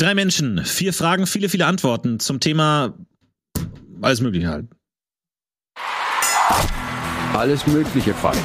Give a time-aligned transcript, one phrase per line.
[0.00, 2.94] Drei Menschen, vier Fragen, viele, viele Antworten zum Thema
[4.00, 4.66] alles Mögliche halt.
[7.34, 8.38] Alles mögliche Fights.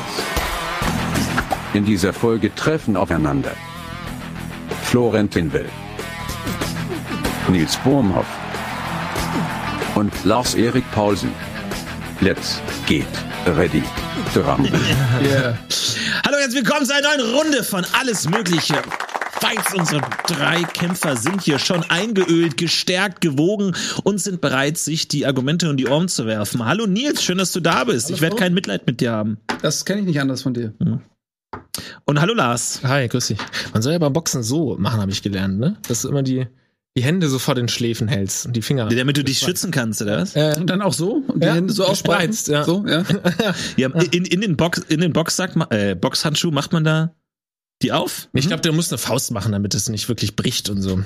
[1.73, 3.53] In dieser Folge treffen aufeinander
[4.83, 5.69] Florentin Will,
[7.47, 8.27] Nils Bohmhoff
[9.95, 11.31] und Lars-Erik Paulsen.
[12.19, 13.07] Let's get
[13.55, 13.83] ready
[14.33, 14.77] to rumble.
[15.21, 15.57] Yeah.
[16.25, 18.75] Hallo, herzlich willkommen zu einer neuen Runde von Alles Mögliche.
[19.45, 25.27] Fights, unsere drei Kämpfer sind hier schon eingeölt, gestärkt, gewogen und sind bereit, sich die
[25.27, 26.65] Argumente und die Ohren zu werfen.
[26.65, 28.07] Hallo Nils, schön, dass du da bist.
[28.07, 29.37] Hallo, ich werde kein Mitleid mit dir haben.
[29.61, 30.73] Das kenne ich nicht anders von dir.
[30.79, 31.01] Mhm.
[32.05, 32.81] Und hallo Lars.
[32.83, 33.37] Hi, grüß dich.
[33.71, 35.77] Man soll ja beim Boxen so machen, habe ich gelernt, ne?
[35.87, 36.47] Dass du immer die,
[36.97, 38.87] die Hände so vor den Schläfen hältst und die Finger.
[38.87, 40.35] Damit du dich schützen kannst, oder was?
[40.35, 41.23] Äh, und dann auch so?
[41.27, 42.47] Und die ja, Hände so ausspreizt?
[42.47, 42.63] Ja.
[42.63, 43.03] So, ja.
[43.77, 47.13] ja in, in, den Box, in den Boxsack, äh, Boxhandschuh macht man da
[47.81, 48.29] die auf?
[48.33, 51.03] Ich glaube, du musst eine Faust machen, damit es nicht wirklich bricht und so.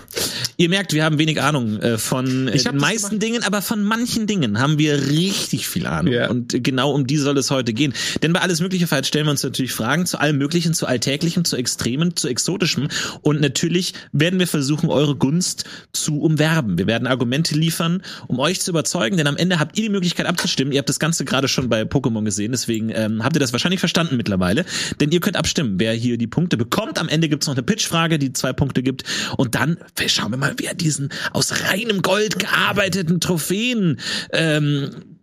[0.55, 4.27] Ihr merkt, wir haben wenig Ahnung äh, von äh, den meisten Dingen, aber von manchen
[4.27, 6.13] Dingen haben wir richtig viel Ahnung.
[6.13, 6.29] Yeah.
[6.29, 7.93] Und genau um die soll es heute gehen.
[8.21, 11.43] Denn bei alles Mögliche Fall stellen wir uns natürlich Fragen zu allem Möglichen, zu Alltäglichem,
[11.43, 12.87] zu Extremen, zu Exotischem.
[13.21, 16.77] Und natürlich werden wir versuchen, eure Gunst zu umwerben.
[16.77, 20.27] Wir werden Argumente liefern, um euch zu überzeugen, denn am Ende habt ihr die Möglichkeit
[20.27, 20.71] abzustimmen.
[20.71, 23.79] Ihr habt das Ganze gerade schon bei Pokémon gesehen, deswegen ähm, habt ihr das wahrscheinlich
[23.79, 24.65] verstanden mittlerweile.
[25.01, 26.68] Denn ihr könnt abstimmen, wer hier die Punkte bekommt.
[26.99, 29.03] Am Ende gibt's noch eine Pitchfrage, die zwei Punkte gibt.
[29.37, 33.99] Und dann schauen wir mal, wer diesen aus reinem Gold gearbeiteten Trophäen
[34.31, 35.18] ähm,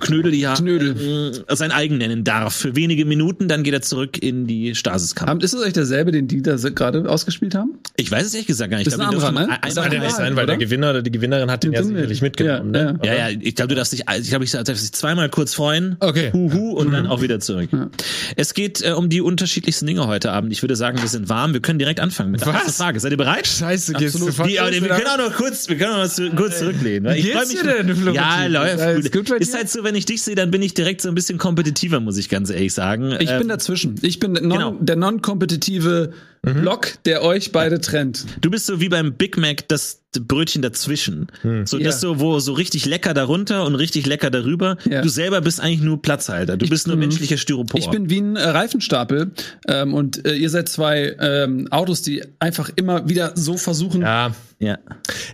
[0.00, 1.44] Knödel, ja, Knödel.
[1.50, 2.54] sein eigen nennen darf.
[2.54, 5.42] Für wenige Minuten, dann geht er zurück in die Stasiskammer.
[5.42, 7.78] Ist es euch derselbe, den die da gerade ausgespielt haben?
[7.96, 8.86] Ich weiß es ehrlich gesagt gar nicht.
[8.86, 9.58] Das ist ein anderer, ne?
[9.62, 12.22] Das kann ja nicht sein, weil der Gewinner oder die Gewinnerin hat den ja sicherlich
[12.22, 12.74] mitgenommen.
[12.74, 12.98] Ja, ne?
[13.04, 15.96] ja, ja, ich glaube, du darfst dich, ich glaube, ich darf dich zweimal kurz freuen.
[16.00, 16.32] Okay.
[16.32, 16.92] Huhu und mhm.
[16.92, 17.68] dann auch wieder zurück.
[17.72, 17.90] Ja.
[18.36, 20.52] Es geht äh, um die unterschiedlichsten Dinge heute Abend.
[20.52, 21.52] Ich würde sagen, wir sind warm.
[21.52, 23.00] Wir können direkt anfangen mit der ersten Frage.
[23.00, 23.46] Seid ihr bereit?
[23.46, 24.48] Scheiße, geht's Absolut.
[24.48, 27.12] Die, wir können auch noch kurz, wir können auch noch kurz zurücklehnen.
[27.12, 29.30] Wie ich geht's mich, dir denn, Ja, läuft gut.
[29.30, 32.00] Ist halt so, wenn ich dich sehe, dann bin ich direkt so ein bisschen kompetitiver,
[32.00, 33.16] muss ich ganz ehrlich sagen.
[33.20, 33.96] Ich ähm, bin dazwischen.
[34.02, 34.76] Ich bin non, genau.
[34.80, 36.12] der non-kompetitive
[36.42, 36.60] mhm.
[36.60, 38.26] Block, der euch beide trennt.
[38.40, 41.26] Du bist so wie beim Big Mac das Brötchen dazwischen.
[41.42, 41.66] Mhm.
[41.66, 44.76] So das so, wo so richtig lecker darunter und richtig lecker darüber.
[44.86, 45.02] Yeah.
[45.02, 46.56] Du selber bist eigentlich nur Platzhalter.
[46.56, 47.80] Du ich, bist nur menschlicher Styropor.
[47.80, 49.32] Ich bin wie ein äh, Reifenstapel
[49.68, 54.02] ähm, und äh, ihr seid zwei ähm, Autos, die einfach immer wieder so versuchen.
[54.02, 54.78] Ja, ja.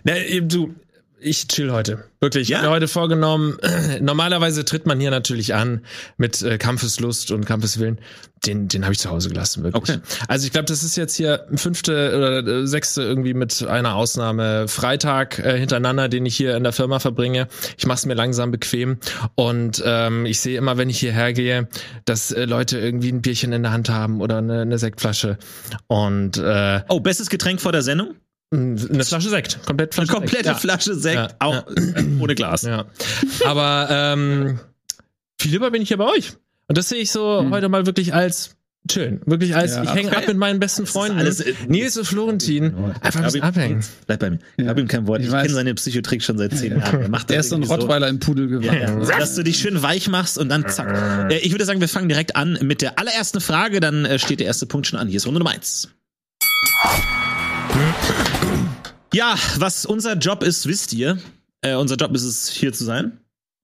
[0.03, 0.73] Na, du,
[1.21, 2.03] ich chill heute.
[2.19, 2.49] Wirklich.
[2.49, 2.57] Ja?
[2.57, 3.57] Ich habe mir heute vorgenommen,
[4.01, 5.81] normalerweise tritt man hier natürlich an
[6.17, 7.99] mit äh, Kampfeslust und Kampfeswillen.
[8.45, 9.97] Den, den habe ich zu Hause gelassen, wirklich.
[9.97, 9.99] Okay.
[10.27, 14.67] Also ich glaube, das ist jetzt hier fünfte oder äh, sechste irgendwie mit einer Ausnahme
[14.67, 17.47] Freitag äh, hintereinander, den ich hier in der Firma verbringe.
[17.77, 18.97] Ich mache es mir langsam bequem
[19.35, 21.67] und ähm, ich sehe immer, wenn ich hierher gehe,
[22.05, 25.37] dass äh, Leute irgendwie ein Bierchen in der Hand haben oder eine, eine Sektflasche.
[25.85, 28.15] Und äh, oh, bestes Getränk vor der Sendung?
[28.53, 30.59] Eine Flasche Sekt, komplett Flasche Eine komplette Sekt.
[30.59, 31.35] Flasche Sekt, ja.
[31.39, 32.03] auch ja.
[32.19, 32.63] ohne Glas.
[32.63, 32.85] Ja.
[33.45, 34.59] Aber ähm,
[35.39, 36.33] viel lieber bin ich ja bei euch.
[36.67, 37.51] Und das sehe ich so hm.
[37.51, 38.57] heute mal wirklich als
[38.89, 39.21] chillen.
[39.25, 41.17] Wirklich als, ja, ich hänge ab mit meinen besten Freunden.
[41.17, 42.73] Alles, äh, Nils und Florentin.
[42.99, 43.85] Einfach ein bisschen abhängen.
[44.07, 44.39] Bleib bei mir.
[44.57, 45.21] Ich habe ihm kein Wort.
[45.21, 47.03] Ich, ich kenne seine Psychotrick schon seit zehn Jahren.
[47.03, 48.13] Er, macht er ist so ein Rottweiler so.
[48.13, 49.05] im Pudel geworden.
[49.07, 51.31] Ja, Dass du dich schön weich machst und dann zack.
[51.41, 53.79] Ich würde sagen, wir fangen direkt an mit der allerersten Frage.
[53.79, 55.07] Dann äh, steht der erste Punkt schon an.
[55.07, 55.89] Hier ist Runde Nummer eins.
[59.13, 61.17] Ja, was unser Job ist, wisst ihr.
[61.61, 63.17] Äh, unser Job ist es, hier zu sein,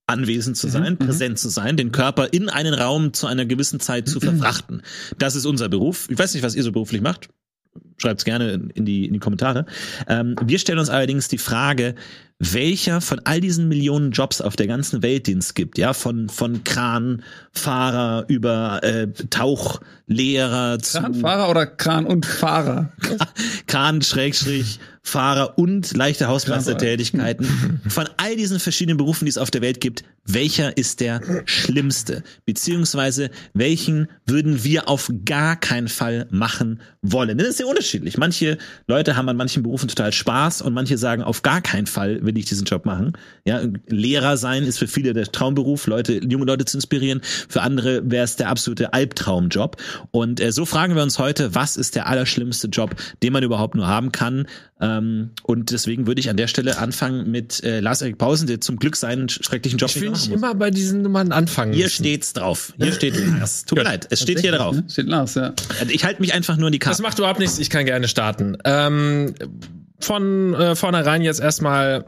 [0.06, 3.80] anwesend zu sein, mhm, präsent zu sein, den Körper in einen Raum zu einer gewissen
[3.80, 4.82] Zeit zu verfrachten.
[5.18, 6.08] Das ist unser Beruf.
[6.10, 7.28] Ich weiß nicht, was ihr so beruflich macht.
[7.96, 9.66] Schreibt's gerne in die, in die Kommentare.
[10.06, 11.94] Ähm, wir stellen uns allerdings die Frage,
[12.38, 16.28] welcher von all diesen Millionen Jobs auf der ganzen Welt, den es gibt, ja, von,
[16.28, 21.00] von Kranfahrer über äh, Tauchlehrer zu.
[21.00, 22.92] Kranfahrer oder Kran und Fahrer?
[23.66, 27.80] Kran, Schrägstrich, Fahrer und leichte Hausmeistertätigkeiten.
[27.88, 32.22] Von all diesen verschiedenen Berufen, die es auf der Welt gibt, welcher ist der schlimmste?
[32.44, 37.38] Beziehungsweise welchen würden wir auf gar keinen Fall machen wollen?
[37.38, 38.18] Das ist sehr unterschiedlich.
[38.18, 42.22] Manche Leute haben an manchen Berufen total Spaß und manche sagen, auf gar keinen Fall
[42.22, 43.14] will ich diesen Job machen.
[43.46, 47.22] Ja, Lehrer sein ist für viele der Traumberuf, Leute, junge Leute zu inspirieren.
[47.48, 49.78] Für andere wäre es der absolute Albtraumjob.
[50.10, 53.74] Und äh, so fragen wir uns heute, was ist der allerschlimmste Job, den man überhaupt
[53.74, 54.46] nur haben kann?
[54.98, 58.76] Ähm, und deswegen würde ich an der Stelle anfangen mit äh, Lars-Erik Pausen, der zum
[58.76, 61.72] Glück seinen schrecklichen Job ich will nicht immer bei diesen Nummern anfangen.
[61.72, 62.04] Hier müssen.
[62.04, 62.72] steht's drauf.
[62.78, 63.64] Hier steht Lars.
[63.64, 64.76] Tut mir leid, es steht hier drauf.
[64.88, 65.52] Steht Lars, ja.
[65.88, 66.96] Ich halte mich einfach nur in die Karte.
[66.96, 68.56] Das macht überhaupt nichts, ich kann gerne starten.
[68.64, 69.34] Ähm,
[70.00, 72.04] von äh, vornherein jetzt erstmal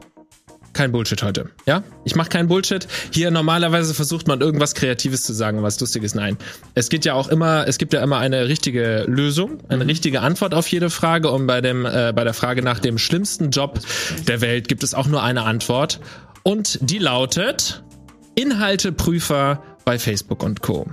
[0.73, 1.49] kein Bullshit heute.
[1.65, 2.87] Ja, ich mache keinen Bullshit.
[3.11, 6.15] Hier normalerweise versucht man irgendwas Kreatives zu sagen, was lustiges.
[6.15, 6.37] Nein,
[6.75, 10.53] es geht ja auch immer, es gibt ja immer eine richtige Lösung, eine richtige Antwort
[10.53, 11.29] auf jede Frage.
[11.29, 13.79] Und bei dem, äh, bei der Frage nach dem schlimmsten Job
[14.27, 15.99] der Welt gibt es auch nur eine Antwort.
[16.43, 17.83] Und die lautet
[18.35, 20.87] Inhalteprüfer bei Facebook und Co.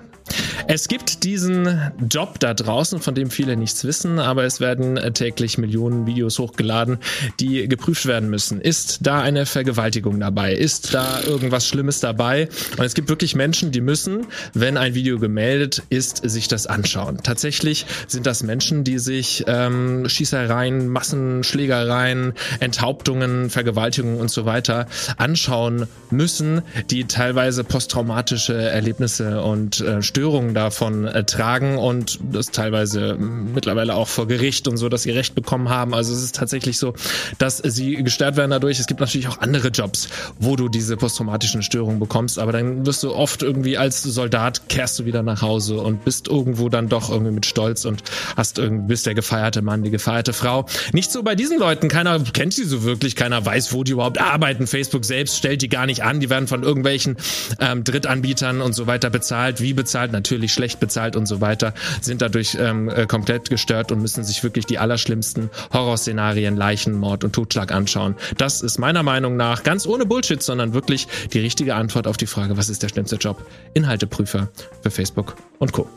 [0.66, 5.58] Es gibt diesen Job da draußen, von dem viele nichts wissen, aber es werden täglich
[5.58, 6.98] Millionen Videos hochgeladen,
[7.40, 8.60] die geprüft werden müssen.
[8.60, 10.54] Ist da eine Vergewaltigung dabei?
[10.54, 12.48] Ist da irgendwas Schlimmes dabei?
[12.76, 17.18] Und es gibt wirklich Menschen, die müssen, wenn ein Video gemeldet ist, sich das anschauen.
[17.22, 25.86] Tatsächlich sind das Menschen, die sich ähm, Schießereien, Massenschlägereien, Enthauptungen, Vergewaltigungen und so weiter anschauen
[26.10, 33.94] müssen, die teilweise posttraumatische Erlebnisse und äh, Störungen davon äh, tragen und das teilweise mittlerweile
[33.94, 35.94] auch vor Gericht und so, dass sie Recht bekommen haben.
[35.94, 36.94] Also es ist tatsächlich so,
[37.38, 38.78] dass sie gestört werden dadurch.
[38.78, 40.08] Es gibt natürlich auch andere Jobs,
[40.38, 44.98] wo du diese posttraumatischen Störungen bekommst, aber dann wirst du oft irgendwie als Soldat kehrst
[44.98, 48.02] du wieder nach Hause und bist irgendwo dann doch irgendwie mit Stolz und
[48.36, 50.66] hast irgendwie bist der gefeierte Mann, die gefeierte Frau.
[50.92, 51.88] Nicht so bei diesen Leuten.
[51.88, 53.16] Keiner kennt sie so wirklich.
[53.16, 54.66] Keiner weiß, wo die überhaupt arbeiten.
[54.66, 56.20] Facebook selbst stellt die gar nicht an.
[56.20, 57.16] Die werden von irgendwelchen
[57.60, 59.60] ähm, Drittanbietern und so weiter bezahlt.
[59.60, 60.12] Wie bezahlt?
[60.12, 61.74] Natürlich schlecht bezahlt und so weiter.
[62.00, 67.24] Sind dadurch ähm, äh, komplett gestört und müssen sich wirklich die allerschlimmsten Horrorszenarien, Leichen, Mord
[67.24, 68.14] und Totschlag anschauen.
[68.36, 72.26] Das ist meiner Meinung nach ganz ohne Bullshit, sondern wirklich die richtige Antwort auf die
[72.26, 73.44] Frage, was ist der schlimmste Job?
[73.74, 74.48] Inhalteprüfer
[74.82, 75.88] für Facebook und Co.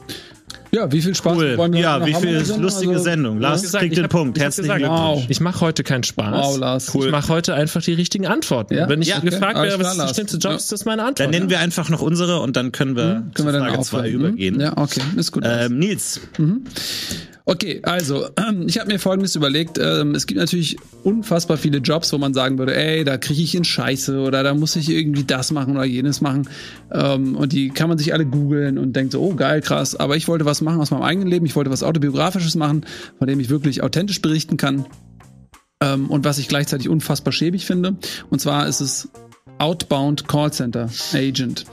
[0.74, 1.58] Ja, wie viel Spaß Cool.
[1.58, 2.62] wollen wir Ja, wie viel Sendung?
[2.64, 3.40] lustige Also, Sendung.
[3.42, 4.40] Lars gesagt, kriegt den hab- Punkt.
[4.40, 5.00] Herzlichen Glückwunsch.
[5.02, 5.26] Wow.
[5.28, 6.46] Ich mache heute keinen Spaß.
[6.46, 6.96] Wow, Lars.
[6.96, 8.76] Ich mache heute einfach die richtigen Antworten.
[8.76, 8.88] Ja?
[8.88, 9.32] Wenn ich Ja, okay.
[9.32, 10.58] gefragt werde, was ist der schlimmste Job, Ja.
[10.58, 11.20] ist das meine Antwort.
[11.20, 14.14] Dann nennen wir einfach noch unsere und dann können wir Können wir Frage 2 aufhören?
[14.14, 14.60] übergehen.
[14.62, 15.44] Ja, okay, ist gut.
[15.46, 16.22] Ähm, Nils,
[17.46, 18.30] Okay, also
[18.68, 19.78] ich habe mir Folgendes überlegt.
[19.78, 23.56] Ähm, es gibt natürlich unfassbar viele Jobs, wo man sagen würde, ey, da kriege ich
[23.56, 26.48] in Scheiße oder da muss ich irgendwie das machen oder jenes machen.
[26.92, 29.96] Ähm, und die kann man sich alle googeln und denkt so, oh geil, krass.
[29.96, 31.46] Aber ich wollte was machen aus meinem eigenen Leben.
[31.46, 32.86] Ich wollte was autobiografisches machen,
[33.18, 34.86] von dem ich wirklich authentisch berichten kann.
[35.82, 37.98] Ähm, und was ich gleichzeitig unfassbar schäbig finde.
[38.30, 39.10] Und zwar ist es
[39.62, 41.66] Outbound Callcenter Agent.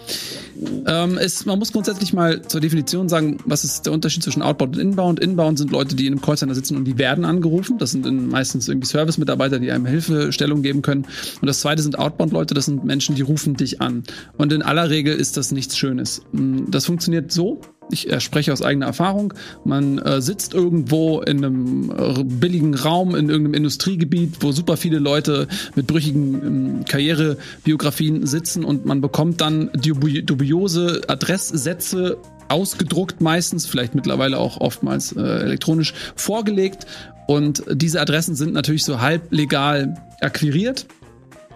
[0.86, 4.76] Ähm, es, man muss grundsätzlich mal zur Definition sagen, was ist der Unterschied zwischen Outbound
[4.76, 5.20] und Inbound?
[5.20, 7.78] Inbound sind Leute, die in einem Callcenter sitzen und die werden angerufen.
[7.78, 11.06] Das sind in, meistens irgendwie Service-Mitarbeiter, die einem Hilfestellung geben können.
[11.40, 14.02] Und das zweite sind Outbound-Leute, das sind Menschen, die rufen dich an.
[14.36, 16.20] Und in aller Regel ist das nichts Schönes.
[16.32, 17.62] Mm, Das funktioniert so.
[17.90, 19.34] Ich äh, spreche aus eigener Erfahrung.
[19.64, 24.98] Man äh, sitzt irgendwo in einem äh, billigen Raum in irgendeinem Industriegebiet, wo super viele
[24.98, 32.18] Leute mit brüchigen ähm, Karrierebiografien sitzen und man bekommt dann dubi dubiose Adresssätze
[32.48, 36.86] ausgedruckt meistens, vielleicht mittlerweile auch oftmals äh, elektronisch vorgelegt.
[37.26, 40.86] Und diese Adressen sind natürlich so halb legal akquiriert.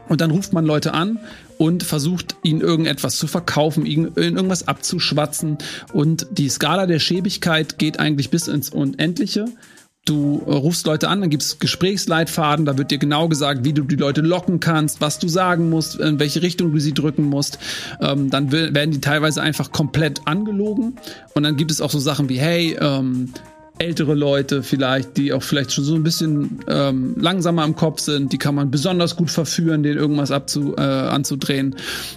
[0.09, 1.19] Und dann ruft man Leute an
[1.63, 5.59] und versucht, ihnen irgendetwas zu verkaufen, ihnen irgendwas abzuschwatzen.
[5.93, 9.45] Und die Skala der Schäbigkeit geht eigentlich bis ins Unendliche.
[10.05, 13.95] Du rufst Leute an, dann gibt's Gesprächsleitfaden, da wird dir genau gesagt, wie du die
[13.95, 17.61] Leute locken kannst, was du sagen musst, in welche Richtung du sie drücken musst.
[18.01, 20.97] Ähm, dann werden die teilweise einfach komplett angelogen.
[21.35, 23.33] Und dann gibt es auch so Sachen wie, hey, ähm,
[23.79, 28.33] ältere Leute vielleicht, die auch vielleicht schon so ein bisschen ähm, langsamer im Kopf sind,
[28.33, 31.75] die kann man besonders gut verführen, denen irgendwas abzu, äh, anzudrehen.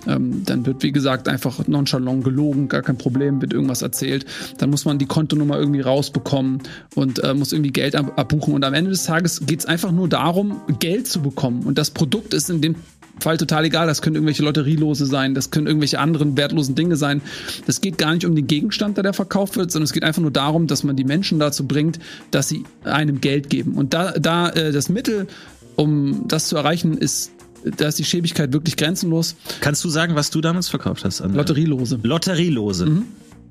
[0.08, 4.26] Ähm, dann wird, wie gesagt, einfach nonchalant gelogen, gar kein Problem, wird irgendwas erzählt.
[4.58, 6.62] Dann muss man die Kontonummer irgendwie rausbekommen
[6.94, 8.54] und äh, muss irgendwie Geld ab abbuchen.
[8.54, 11.64] Und am Ende des Tages geht es einfach nur darum, Geld zu bekommen.
[11.64, 12.76] Und das Produkt ist in dem
[13.20, 13.88] Fall total egal.
[13.88, 17.22] Das können irgendwelche Lotterielose sein, das können irgendwelche anderen wertlosen Dinge sein.
[17.66, 20.22] Das geht gar nicht um den Gegenstand, der da verkauft wird, sondern es geht einfach
[20.22, 22.00] nur darum, dass man die Menschen dazu bringt,
[22.32, 23.74] dass sie einem Geld geben.
[23.74, 25.28] Und da, da äh, das Mittel,
[25.76, 27.32] um das zu erreichen, ist,
[27.78, 29.36] da ist die Schäbigkeit wirklich grenzenlos.
[29.62, 31.22] kannst du sagen, was du damals verkauft hast?
[31.22, 32.00] An Lotterielose.
[32.04, 32.86] Lotterielose.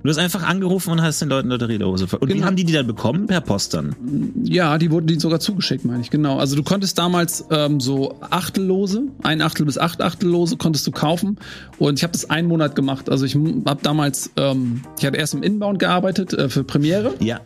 [0.05, 2.25] Du hast einfach angerufen und hast den Leuten Lotterielose verkauft.
[2.25, 2.47] Und wie Genau.
[2.47, 3.27] haben die die dann bekommen?
[3.27, 3.97] Per Post dann.
[4.45, 6.39] Ja, die wurden die sogar zugeschickt, meine ich, genau.
[6.39, 11.39] Also du konntest damals ähm, so Achtellose, ein Achtel bis acht Achtellose konntest du kaufen.
[11.79, 13.09] Und ich habe das einen Monat gemacht.
[13.09, 17.15] Also ich habe damals, ähm, ich hatte erst im Inbound gearbeitet äh, für Premiere.
[17.21, 17.41] Ja.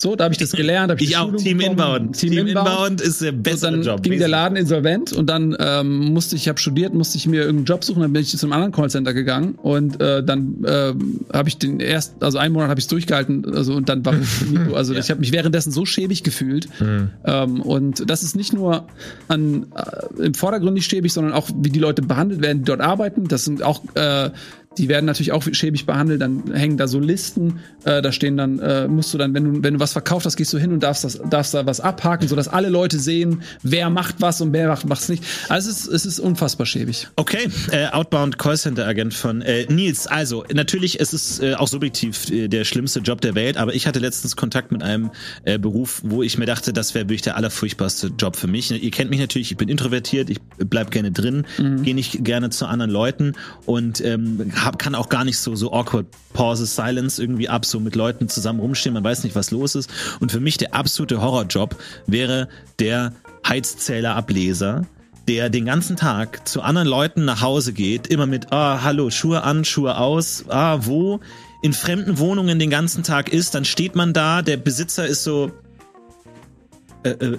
[0.00, 0.92] So, da habe ich das gelernt.
[0.92, 1.24] Hab ich Ich auch.
[1.24, 1.78] Schulung Team bekommen.
[1.78, 2.16] Inbound.
[2.16, 3.00] Team, Inbound.
[3.00, 4.00] ist der beste dann Job.
[4.00, 7.40] ging der Laden insolvent und dann ähm, musste ich, ich habe studiert, musste ich mir
[7.40, 11.20] irgendeinen Job suchen, dann bin ich zu einem anderen Callcenter gegangen und äh, dann ähm,
[11.32, 14.14] habe ich den erst, also einen Monat habe ich es durchgehalten, also und dann war
[14.68, 16.68] ich also ich habe mich währenddessen so schäbig gefühlt
[17.24, 18.86] ähm, und das ist nicht nur
[19.26, 22.80] an äh, im Vordergrund nicht schäbig, sondern auch wie die Leute behandelt werden, die dort
[22.80, 23.26] arbeiten.
[23.26, 24.30] Das sind auch äh,
[24.76, 26.20] die werden natürlich auch schäbig behandelt.
[26.20, 29.62] Dann hängen da so Listen, äh, da stehen dann, äh, musst du dann, wenn du,
[29.62, 32.28] wenn du was verkauft hast, gehst du hin und darfst, das, darfst da was abhaken,
[32.28, 35.24] sodass alle Leute sehen, wer macht was und wer macht es nicht.
[35.48, 37.08] Also es ist, es ist unfassbar schäbig.
[37.16, 40.06] Okay, äh, Outbound Callcenter Agent von äh, Nils.
[40.06, 43.86] Also natürlich, es ist äh, auch subjektiv äh, der schlimmste Job der Welt, aber ich
[43.86, 45.10] hatte letztens Kontakt mit einem
[45.60, 48.70] Beruf, wo ich mir dachte, das wäre wirklich der allerfurchtbarste Job für mich.
[48.70, 51.82] Ihr kennt mich natürlich, ich bin introvertiert, ich bleib gerne drin, mhm.
[51.82, 53.34] gehe nicht gerne zu anderen Leuten
[53.66, 57.80] und ähm, hab, kann auch gar nicht so so awkward pauses, silence irgendwie ab, so
[57.80, 59.90] mit Leuten zusammen rumstehen, man weiß nicht, was los ist.
[60.20, 61.74] Und für mich der absolute Horrorjob
[62.06, 62.48] wäre
[62.78, 63.14] der
[63.48, 64.86] Heizzählerableser,
[65.26, 69.42] der den ganzen Tag zu anderen Leuten nach Hause geht, immer mit, ah, hallo, Schuhe
[69.42, 71.20] an, Schuhe aus, ah, wo,
[71.62, 75.50] in fremden Wohnungen den ganzen Tag ist, dann steht man da, der Besitzer ist so,
[77.04, 77.38] äh, äh,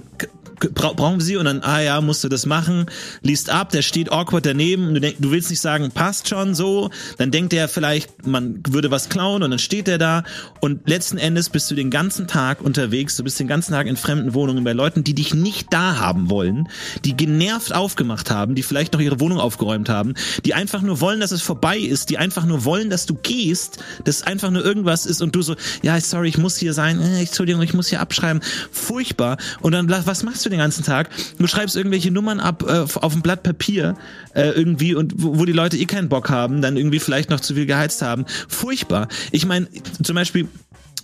[0.59, 1.37] bra brauchen sie?
[1.37, 2.85] Und dann, ah ja, musst du das machen,
[3.21, 4.87] liest ab, der steht awkward daneben.
[4.87, 8.61] Und du, denk, du willst nicht sagen, passt schon so, dann denkt er vielleicht, man
[8.67, 10.23] würde was klauen und dann steht er da.
[10.59, 13.95] Und letzten Endes bist du den ganzen Tag unterwegs, du bist den ganzen Tag in
[13.95, 16.69] fremden Wohnungen bei Leuten, die dich nicht da haben wollen,
[17.05, 20.13] die genervt aufgemacht haben, die vielleicht noch ihre Wohnung aufgeräumt haben,
[20.45, 23.79] die einfach nur wollen, dass es vorbei ist, die einfach nur wollen, dass du gehst,
[24.05, 27.19] dass einfach nur irgendwas ist und du so, ja, sorry, ich muss hier sein, äh,
[27.19, 29.37] Entschuldigung, ich muss hier abschreiben, furchtbar.
[29.61, 31.09] Und dann, was machst du den ganzen Tag.
[31.37, 33.95] Du schreibst irgendwelche Nummern ab äh, auf ein Blatt Papier
[34.33, 37.39] äh, irgendwie und wo, wo die Leute eh keinen Bock haben, dann irgendwie vielleicht noch
[37.39, 38.25] zu viel geheizt haben.
[38.47, 39.07] Furchtbar.
[39.31, 39.67] Ich meine,
[40.03, 40.47] zum Beispiel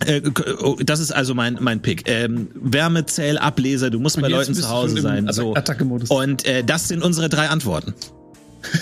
[0.04, 0.20] äh,
[0.60, 2.08] oh, das ist also mein mein Pick.
[2.08, 5.28] Ähm, Wärmezählableser, du musst bei Leuten zu Hause sein.
[5.32, 5.54] So.
[6.08, 7.94] Und äh, das sind unsere drei Antworten.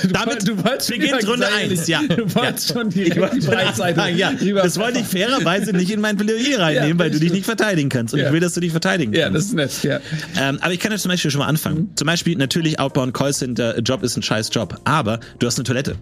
[0.03, 1.87] Du Damit du beginnt Runde 1.
[1.89, 2.03] Ja.
[2.03, 2.75] Du wolltest ja.
[2.75, 4.11] schon die, ich die Breitseite.
[4.11, 4.33] Ja.
[4.33, 7.89] Das wollte ich fairerweise nicht in mein Plädoyer reinnehmen, ja, weil du dich nicht verteidigen
[7.89, 8.15] kannst.
[8.15, 8.27] Und ja.
[8.27, 9.25] ich will, dass du dich verteidigen kannst.
[9.25, 9.83] Ja, das ist nett.
[9.83, 10.01] Ja.
[10.41, 11.79] Ähm, aber ich kann jetzt zum Beispiel schon mal anfangen.
[11.79, 11.97] Mhm.
[11.97, 14.81] Zum Beispiel, natürlich Outbound Callcenter Job ist ein scheiß Job.
[14.85, 15.97] Aber du hast eine Toilette.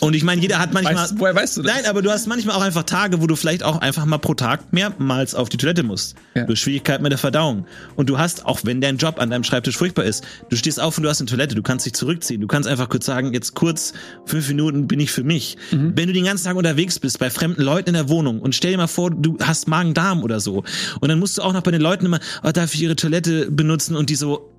[0.00, 0.96] Und ich meine, jeder hat manchmal.
[0.96, 1.74] Weißt, woher weißt du das?
[1.74, 4.34] Nein, aber du hast manchmal auch einfach Tage, wo du vielleicht auch einfach mal pro
[4.34, 6.16] Tag mehrmals auf die Toilette musst.
[6.34, 6.44] Ja.
[6.44, 7.66] Du hast Schwierigkeiten mit der Verdauung.
[7.96, 10.96] Und du hast, auch wenn dein Job an deinem Schreibtisch furchtbar ist, du stehst auf
[10.96, 12.40] und du hast eine Toilette, du kannst dich zurückziehen.
[12.40, 13.92] Du kannst einfach kurz sagen, jetzt kurz,
[14.26, 15.56] fünf Minuten bin ich für mich.
[15.70, 15.92] Mhm.
[15.96, 18.72] Wenn du den ganzen Tag unterwegs bist, bei fremden Leuten in der Wohnung und stell
[18.72, 20.64] dir mal vor, du hast Magen-Darm oder so.
[21.00, 23.50] Und dann musst du auch noch bei den Leuten immer, oh, darf ich ihre Toilette
[23.50, 23.96] benutzen?
[23.96, 24.52] Und die so,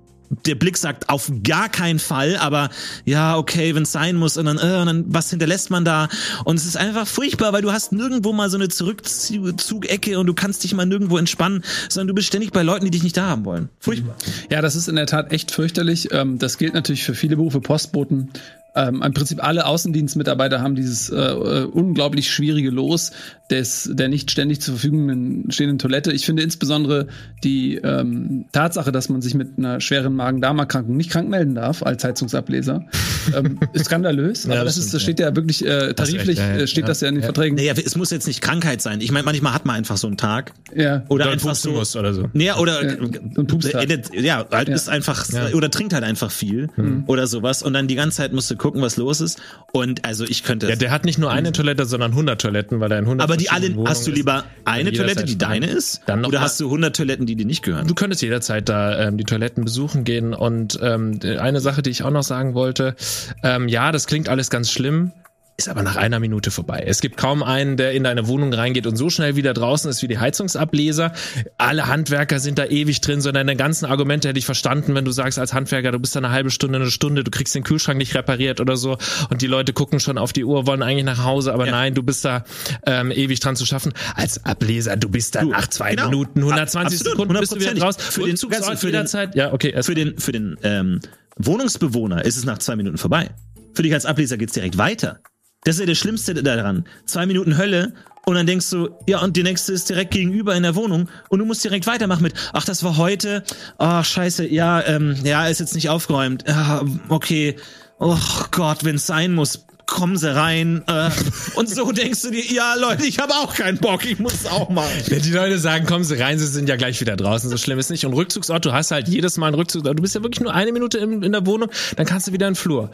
[0.46, 2.70] der Blick sagt auf gar keinen Fall, aber
[3.04, 6.08] ja, okay, wenn es sein muss und dann, äh, und dann was hinterlässt man da
[6.44, 10.34] und es ist einfach furchtbar, weil du hast nirgendwo mal so eine Zurückzugecke und du
[10.34, 13.28] kannst dich mal nirgendwo entspannen, sondern du bist ständig bei Leuten, die dich nicht da
[13.28, 13.68] haben wollen.
[13.78, 14.16] Furchtbar.
[14.50, 16.08] Ja, das ist in der Tat echt fürchterlich.
[16.12, 18.30] Ähm, das gilt natürlich für viele Berufe, Postboten,
[18.76, 23.12] ähm, Im Prinzip alle Außendienstmitarbeiter haben dieses äh, äh, unglaublich schwierige Los
[23.50, 26.12] des der nicht ständig zur Verfügung stehenden Toilette.
[26.12, 27.06] Ich finde insbesondere
[27.44, 32.02] die ähm, Tatsache, dass man sich mit einer schweren Magen-Darm-Erkrankung nicht krank melden darf als
[32.02, 32.84] Heizungsableser,
[33.36, 34.46] ähm, ist skandalös.
[34.46, 36.88] Aber ja, das, das, ist, das steht ja wirklich äh, tariflich, recht, ja, ja, steht
[36.88, 37.56] das ja in den Verträgen.
[37.56, 39.00] Naja, es muss jetzt nicht Krankheit sein.
[39.00, 40.52] Ich meine, manchmal hat man einfach so einen Tag.
[40.74, 41.04] Ja.
[41.08, 41.72] Oder, oder einfach so.
[41.72, 42.28] Muss oder so.
[42.32, 47.04] Naja, oder ja, ja, halt ist einfach oder trinkt halt einfach viel mhm.
[47.06, 49.42] oder sowas und dann die ganze Zeit musst du gucken, was los ist.
[49.72, 50.66] Und also ich könnte.
[50.70, 53.36] Ja, der hat nicht nur eine Toilette, sondern 100 Toiletten, weil er in 100 Aber
[53.36, 56.00] die alle, hast du lieber eine Toilette, die deine ist?
[56.06, 57.86] Dann noch oder hast du 100 Toiletten, die dir nicht gehören?
[57.86, 60.32] Du könntest jederzeit da ähm, die Toiletten besuchen gehen.
[60.32, 62.96] Und ähm, eine Sache, die ich auch noch sagen wollte,
[63.42, 65.12] ähm, ja, das klingt alles ganz schlimm
[65.56, 66.84] ist aber nach einer Minute vorbei.
[66.84, 70.02] Es gibt kaum einen, der in deine Wohnung reingeht und so schnell wieder draußen ist
[70.02, 71.12] wie die Heizungsableser.
[71.58, 75.12] Alle Handwerker sind da ewig drin, so deine ganzen Argumente hätte ich verstanden, wenn du
[75.12, 77.98] sagst als Handwerker, du bist da eine halbe Stunde, eine Stunde, du kriegst den Kühlschrank
[77.98, 78.98] nicht repariert oder so
[79.30, 81.72] und die Leute gucken schon auf die Uhr, wollen eigentlich nach Hause, aber ja.
[81.72, 82.44] nein, du bist da
[82.84, 83.92] ähm, ewig dran zu schaffen.
[84.16, 86.06] Als Ableser, du bist da du, nach zwei genau.
[86.10, 87.96] Minuten, 120 Absolut, Sekunden bist du wieder raus.
[87.96, 91.00] Für den, für den, ja, okay, für den, für den ähm,
[91.36, 93.30] Wohnungsbewohner ist es nach zwei Minuten vorbei.
[93.74, 95.20] Für dich als Ableser geht's direkt weiter.
[95.64, 96.84] Das ist ja das Schlimmste daran.
[97.06, 97.94] Zwei Minuten Hölle
[98.26, 101.38] und dann denkst du, ja, und die nächste ist direkt gegenüber in der Wohnung und
[101.38, 103.42] du musst direkt weitermachen mit, ach, das war heute,
[103.78, 107.56] ach, scheiße, ja, ähm, ja, ist jetzt nicht aufgeräumt, ja, okay,
[107.98, 108.18] oh
[108.50, 111.10] Gott, wenn es sein muss, kommen sie rein äh,
[111.54, 114.46] und so denkst du dir, ja Leute, ich habe auch keinen Bock, ich muss es
[114.46, 114.90] auch machen.
[115.06, 117.78] Wenn die Leute sagen, kommen sie rein, sie sind ja gleich wieder draußen, so schlimm
[117.78, 118.04] ist nicht.
[118.06, 120.72] Und Rückzugsort, du hast halt jedes Mal einen Rückzugsort, du bist ja wirklich nur eine
[120.72, 122.90] Minute in, in der Wohnung, dann kannst du wieder in den Flur.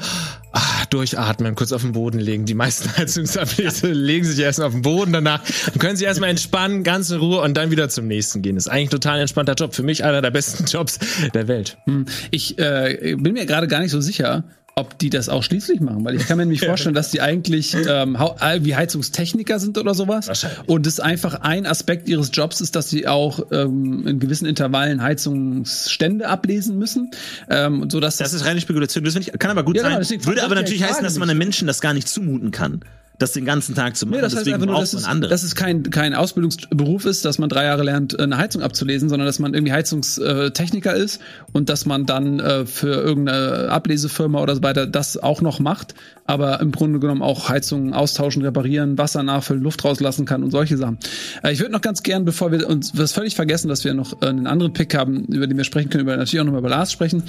[0.52, 2.44] Ah, durchatmen, kurz auf den Boden legen.
[2.44, 5.42] Die meisten Heizungsableser legen sich erstmal auf den Boden danach
[5.72, 8.56] und können sich erstmal entspannen, ganz in Ruhe und dann wieder zum nächsten gehen.
[8.56, 9.74] Das ist eigentlich ein total entspannter Job.
[9.74, 10.98] Für mich einer der besten Jobs
[11.34, 11.78] der Welt.
[11.84, 12.06] Hm.
[12.30, 14.44] Ich äh, bin mir gerade gar nicht so sicher,
[14.80, 17.74] ob die das auch schließlich machen, weil ich kann mir nämlich vorstellen, dass die eigentlich
[17.74, 18.16] ähm,
[18.60, 23.06] wie Heizungstechniker sind oder sowas und es einfach ein Aspekt ihres Jobs ist, dass sie
[23.06, 27.10] auch ähm, in gewissen Intervallen Heizungsstände ablesen müssen,
[27.48, 29.04] ähm, so dass das, das ist reine Spekulation.
[29.04, 30.24] Das ich, kann aber gut ja, sein.
[30.24, 32.80] Würde aber natürlich heißen, dass man einem Menschen das gar nicht zumuten kann
[33.20, 34.16] das den ganzen Tag zu machen.
[34.16, 37.50] Nee, das heißt einfach nur, dass es, dass es kein, kein Ausbildungsberuf ist, dass man
[37.50, 41.20] drei Jahre lernt, eine Heizung abzulesen, sondern dass man irgendwie Heizungstechniker ist
[41.52, 45.94] und dass man dann äh, für irgendeine Ablesefirma oder so weiter das auch noch macht,
[46.24, 50.78] aber im Grunde genommen auch Heizungen austauschen, reparieren, Wasser nachfüllen, Luft rauslassen kann und solche
[50.78, 50.98] Sachen.
[51.42, 54.22] Äh, ich würde noch ganz gern, bevor wir uns was völlig vergessen, dass wir noch
[54.22, 56.70] äh, einen anderen Pick haben, über den wir sprechen können, über natürlich auch nochmal über
[56.70, 57.22] Lars sprechen.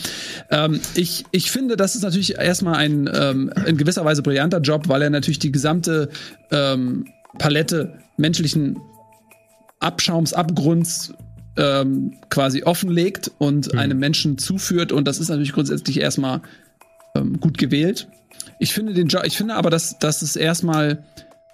[0.50, 4.88] Ähm, ich, ich finde, das ist natürlich erstmal ein ähm, in gewisser Weise brillanter Job,
[4.88, 6.10] weil er natürlich die gesamte gesamte
[6.52, 7.06] ähm,
[7.38, 8.80] Palette menschlichen
[9.80, 11.14] Abschaums, Abgrunds
[11.58, 13.80] ähm, quasi offenlegt und mhm.
[13.80, 14.92] einem Menschen zuführt.
[14.92, 16.42] Und das ist natürlich grundsätzlich erstmal
[17.16, 18.08] ähm, gut gewählt.
[18.60, 21.04] Ich finde den Job, ich finde aber, dass, dass es erstmal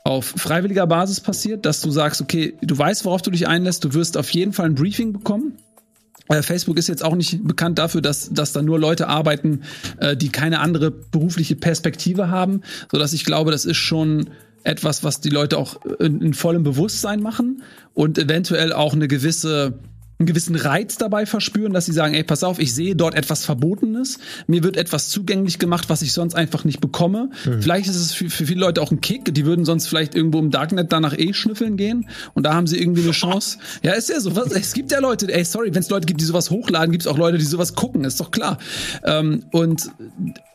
[0.04, 3.94] auf freiwilliger Basis passiert, dass du sagst, okay, du weißt, worauf du dich einlässt, du
[3.94, 5.58] wirst auf jeden Fall ein Briefing bekommen.
[6.30, 9.62] Äh, Facebook ist jetzt auch nicht bekannt dafür, dass, dass da nur Leute arbeiten,
[10.00, 14.30] äh, die keine andere berufliche Perspektive haben, so dass ich glaube, das ist schon
[14.64, 19.80] etwas, was die Leute auch in, in vollem Bewusstsein machen und eventuell auch eine gewisse
[20.20, 23.46] einen gewissen Reiz dabei verspüren, dass sie sagen, ey, pass auf, ich sehe dort etwas
[23.46, 27.30] Verbotenes, mir wird etwas zugänglich gemacht, was ich sonst einfach nicht bekomme.
[27.46, 27.62] Mhm.
[27.62, 30.40] Vielleicht ist es für, für, viele Leute auch ein Kick, die würden sonst vielleicht irgendwo
[30.40, 33.60] im Darknet danach eh schnüffeln gehen und da haben sie irgendwie eine Chance.
[33.84, 34.36] Ja, ist ja so.
[34.36, 37.04] Was, es gibt ja Leute, ey, sorry, wenn es Leute gibt, die sowas hochladen, gibt
[37.04, 38.58] es auch Leute, die sowas gucken, ist doch klar.
[39.04, 39.92] Ähm, und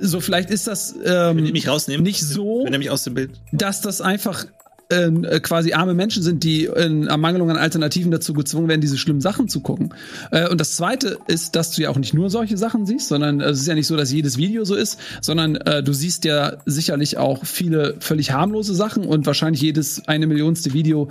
[0.01, 3.15] so vielleicht ist das ähm, wenn mich rausnehmen, nicht so, wenn er mich aus dem
[3.15, 4.47] Bild, dass das einfach
[4.93, 9.21] äh, quasi arme Menschen sind, die in Ermangelung an Alternativen dazu gezwungen werden, diese schlimmen
[9.21, 9.95] Sachen zu gucken.
[10.31, 13.41] Äh, und das Zweite ist, dass du ja auch nicht nur solche Sachen siehst, sondern
[13.41, 16.25] äh, es ist ja nicht so, dass jedes Video so ist, sondern äh, du siehst
[16.25, 21.09] ja sicherlich auch viele völlig harmlose Sachen und wahrscheinlich jedes eine Millionste Video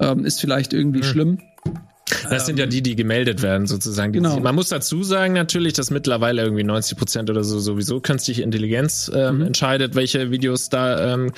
[0.00, 1.04] ähm, ist vielleicht irgendwie mhm.
[1.04, 1.38] schlimm.
[2.30, 4.12] Das sind ja die, die gemeldet werden, sozusagen.
[4.12, 4.38] Genau.
[4.38, 9.10] Man muss dazu sagen natürlich, dass mittlerweile irgendwie 90 Prozent oder so sowieso künstliche Intelligenz
[9.14, 9.42] ähm, mhm.
[9.46, 11.32] entscheidet, welche Videos da ähm,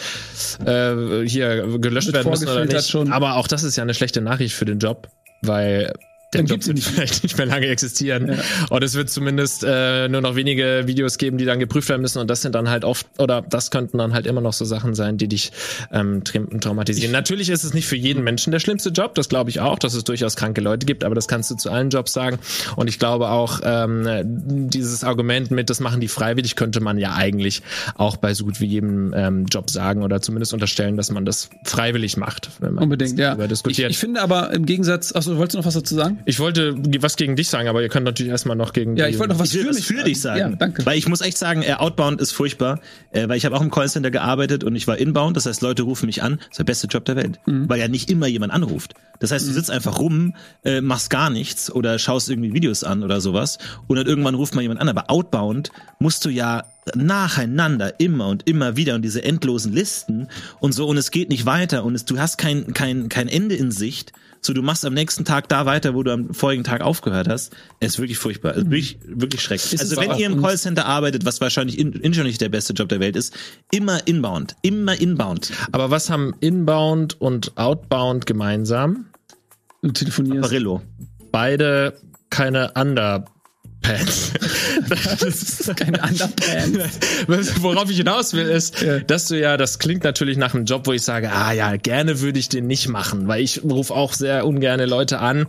[0.64, 2.88] äh, hier gelöscht werden müssen oder nicht.
[2.88, 3.12] Schon.
[3.12, 5.08] Aber auch das ist ja eine schlechte Nachricht für den Job,
[5.42, 5.92] weil
[6.36, 8.28] der dann Job wird vielleicht nicht mehr lange existieren.
[8.28, 8.38] Ja.
[8.70, 12.18] Und es wird zumindest äh, nur noch wenige Videos geben, die dann geprüft werden müssen.
[12.18, 14.94] Und das sind dann halt oft, oder das könnten dann halt immer noch so Sachen
[14.94, 15.52] sein, die dich
[15.92, 17.12] ähm, traumatisieren.
[17.12, 19.94] Natürlich ist es nicht für jeden Menschen der schlimmste Job, das glaube ich auch, dass
[19.94, 22.38] es durchaus kranke Leute gibt, aber das kannst du zu allen Jobs sagen.
[22.76, 27.14] Und ich glaube auch, ähm, dieses Argument mit, das machen die freiwillig, könnte man ja
[27.14, 27.62] eigentlich
[27.94, 31.50] auch bei so gut wie jedem ähm, Job sagen oder zumindest unterstellen, dass man das
[31.64, 32.50] freiwillig macht.
[32.60, 33.36] Wenn man Unbedingt, ja.
[33.66, 36.18] Ich, ich finde aber im Gegensatz, achso, wolltest du noch was dazu sagen?
[36.28, 39.18] Ich wollte was gegen dich sagen, aber ihr könnt natürlich erstmal noch gegen Ja, ich
[39.20, 40.40] wollte noch was für, für dich sagen.
[40.40, 40.84] Ja, danke.
[40.84, 42.80] Weil ich muss echt sagen, äh, Outbound ist furchtbar,
[43.12, 45.84] äh, weil ich habe auch im Callcenter gearbeitet und ich war Inbound, das heißt, Leute
[45.84, 47.68] rufen mich an, das ist der beste Job der Welt, mhm.
[47.68, 48.94] weil ja nicht immer jemand anruft.
[49.20, 49.54] Das heißt, du mhm.
[49.54, 50.34] sitzt einfach rum,
[50.64, 54.56] äh, machst gar nichts oder schaust irgendwie Videos an oder sowas und dann irgendwann ruft
[54.56, 56.64] mal jemand an, aber Outbound musst du ja
[56.96, 60.26] nacheinander immer und immer wieder und diese endlosen Listen
[60.58, 63.54] und so und es geht nicht weiter und es, du hast kein kein kein Ende
[63.54, 64.12] in Sicht
[64.46, 67.54] so du machst am nächsten Tag da weiter, wo du am vorigen Tag aufgehört hast.
[67.80, 68.52] Es ist wirklich furchtbar.
[68.52, 69.74] Es ist wirklich, wirklich schrecklich.
[69.74, 72.72] Ist also wenn ihr im Callcenter arbeitet, was wahrscheinlich in, in schon nicht der beste
[72.72, 73.34] Job der Welt ist,
[73.70, 74.56] immer inbound.
[74.62, 75.52] Immer inbound.
[75.72, 79.06] Aber was haben inbound und outbound gemeinsam?
[79.82, 80.44] Du telefonierst.
[80.44, 80.82] Apparillo.
[81.32, 81.98] Beide
[82.30, 83.24] keine Under
[83.86, 84.32] Pants.
[85.20, 87.60] das ist keine Underpants.
[87.60, 88.98] Worauf ich hinaus will, ist, ja.
[89.00, 92.20] dass du ja, das klingt natürlich nach einem Job, wo ich sage, ah ja, gerne
[92.20, 95.46] würde ich den nicht machen, weil ich rufe auch sehr ungerne Leute an,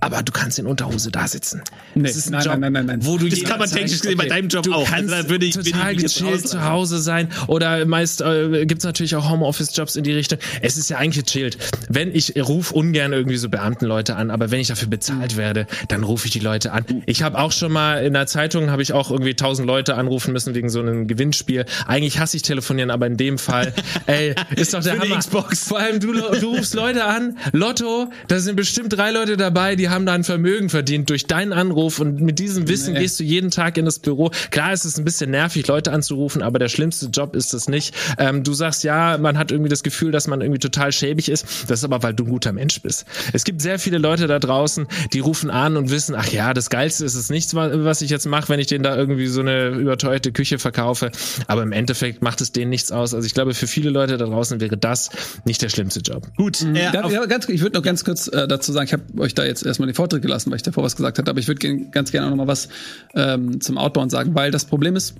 [0.00, 1.62] aber du kannst in Unterhose da sitzen.
[1.94, 4.00] Nee, das ist ein nein, Job, nein, nein, nein, Wo du das kann man technisch
[4.00, 4.28] gesehen okay.
[4.28, 4.88] bei deinem Job du auch.
[4.88, 8.84] Kannst also, würde ich, total würde ich gechillt zu Hause sein oder meist äh, gibt's
[8.84, 10.38] natürlich auch Homeoffice-Jobs in die Richtung.
[10.62, 11.58] Es ist ja eigentlich gechillt.
[11.88, 16.04] Wenn ich rufe ungern irgendwie so Beamtenleute an, aber wenn ich dafür bezahlt werde, dann
[16.04, 16.84] rufe ich die Leute an.
[17.06, 20.32] Ich habe auch schon mal in der Zeitung habe ich auch irgendwie tausend Leute anrufen
[20.32, 21.64] müssen wegen so einem Gewinnspiel.
[21.86, 23.72] Eigentlich hasse ich telefonieren, aber in dem Fall,
[24.06, 25.18] ey, ist doch der Für Hammer.
[25.18, 25.68] Xbox.
[25.68, 29.88] Vor allem du, du rufst Leute an, Lotto, da sind bestimmt drei Leute dabei, die
[29.88, 33.00] haben da ein Vermögen verdient durch deinen Anruf und mit diesem Wissen nee.
[33.00, 34.30] gehst du jeden Tag in das Büro.
[34.50, 37.94] Klar ist es ein bisschen nervig, Leute anzurufen, aber der schlimmste Job ist es nicht.
[38.18, 41.46] Ähm, du sagst ja, man hat irgendwie das Gefühl, dass man irgendwie total schäbig ist.
[41.68, 43.06] Das ist aber, weil du ein guter Mensch bist.
[43.32, 46.70] Es gibt sehr viele Leute da draußen, die rufen an und wissen, ach ja, das
[46.70, 49.68] Geilste ist es nichts, was ich jetzt mache, wenn ich denen da irgendwie so eine
[49.68, 51.10] überteuerte Küche verkaufe.
[51.46, 53.14] Aber im Endeffekt macht es denen nichts aus.
[53.14, 55.10] Also ich glaube, für viele Leute da draußen wäre das
[55.44, 56.28] nicht der schlimmste Job.
[56.36, 56.62] Gut.
[56.62, 56.76] Mhm.
[56.76, 59.44] Ja, ja, ganz, ich würde noch ganz kurz äh, dazu sagen, ich habe euch da
[59.44, 62.12] jetzt erstmal den Vortritt gelassen, weil ich davor was gesagt hatte, aber ich würde ganz
[62.12, 62.68] gerne auch noch mal was
[63.14, 65.14] ähm, zum Outbound sagen, weil das Problem ist,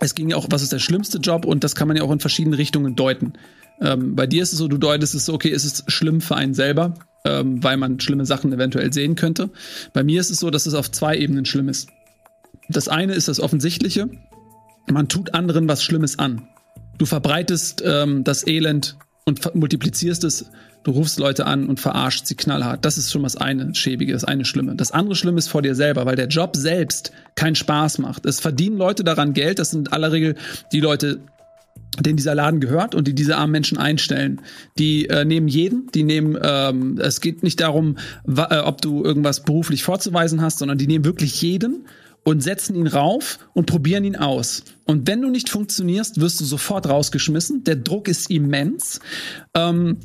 [0.00, 1.44] es ging ja auch, was ist der schlimmste Job?
[1.44, 3.32] Und das kann man ja auch in verschiedene Richtungen deuten.
[3.80, 6.36] Ähm, bei dir ist es so, du deutest es so, okay, ist es schlimm für
[6.36, 9.50] einen selber, ähm, weil man schlimme Sachen eventuell sehen könnte.
[9.92, 11.88] Bei mir ist es so, dass es auf zwei Ebenen schlimm ist.
[12.68, 14.08] Das eine ist das Offensichtliche.
[14.90, 16.48] Man tut anderen was Schlimmes an.
[16.98, 20.46] Du verbreitest ähm, das Elend und multiplizierst es.
[20.84, 22.84] Du rufst Leute an und verarscht sie knallhart.
[22.84, 24.76] Das ist schon das eine Schäbige, das eine Schlimme.
[24.76, 28.24] Das andere Schlimme ist vor dir selber, weil der Job selbst keinen Spaß macht.
[28.24, 29.58] Es verdienen Leute daran Geld.
[29.58, 30.36] Das sind in aller Regel
[30.72, 31.18] die Leute,
[32.02, 34.40] denen dieser Laden gehört und die diese armen Menschen einstellen.
[34.78, 39.42] Die äh, nehmen jeden, die nehmen, ähm, es geht nicht darum, äh, ob du irgendwas
[39.42, 41.86] beruflich vorzuweisen hast, sondern die nehmen wirklich jeden
[42.24, 44.64] und setzen ihn rauf und probieren ihn aus.
[44.84, 47.62] Und wenn du nicht funktionierst, wirst du sofort rausgeschmissen.
[47.64, 49.00] Der Druck ist immens.
[49.54, 49.98] Ähm,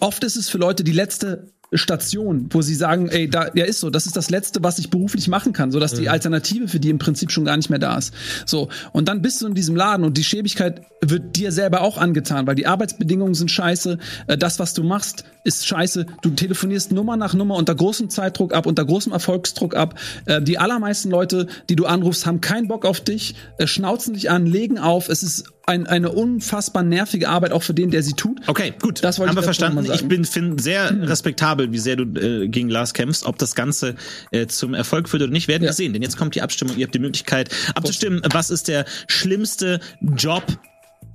[0.00, 3.80] oft ist es für Leute die letzte Station, wo sie sagen, ey, da, ja ist
[3.80, 6.00] so, das ist das Letzte, was ich beruflich machen kann, so dass mhm.
[6.00, 8.12] die Alternative für die im Prinzip schon gar nicht mehr da ist.
[8.46, 11.98] So und dann bist du in diesem Laden und die Schäbigkeit wird dir selber auch
[11.98, 16.92] angetan, weil die Arbeitsbedingungen sind scheiße, äh, das was du machst ist scheiße, du telefonierst
[16.92, 19.98] Nummer nach Nummer unter großem Zeitdruck ab, unter großem Erfolgsdruck ab.
[20.26, 24.30] Äh, die allermeisten Leute, die du anrufst, haben keinen Bock auf dich, äh, schnauzen dich
[24.30, 25.08] an, legen auf.
[25.08, 28.40] Es ist ein, eine unfassbar nervige Arbeit auch für den, der sie tut.
[28.46, 29.02] Okay, gut.
[29.04, 29.86] Das haben wir verstanden.
[29.92, 30.24] Ich bin
[30.58, 33.24] sehr respektabel, wie sehr du äh, gegen Lars kämpfst.
[33.24, 33.94] Ob das Ganze
[34.30, 35.68] äh, zum Erfolg führt oder nicht, werden ja.
[35.68, 35.92] wir sehen.
[35.92, 36.76] Denn jetzt kommt die Abstimmung.
[36.76, 38.22] Ihr habt die Möglichkeit abzustimmen.
[38.32, 39.80] Was ist der schlimmste
[40.16, 40.44] Job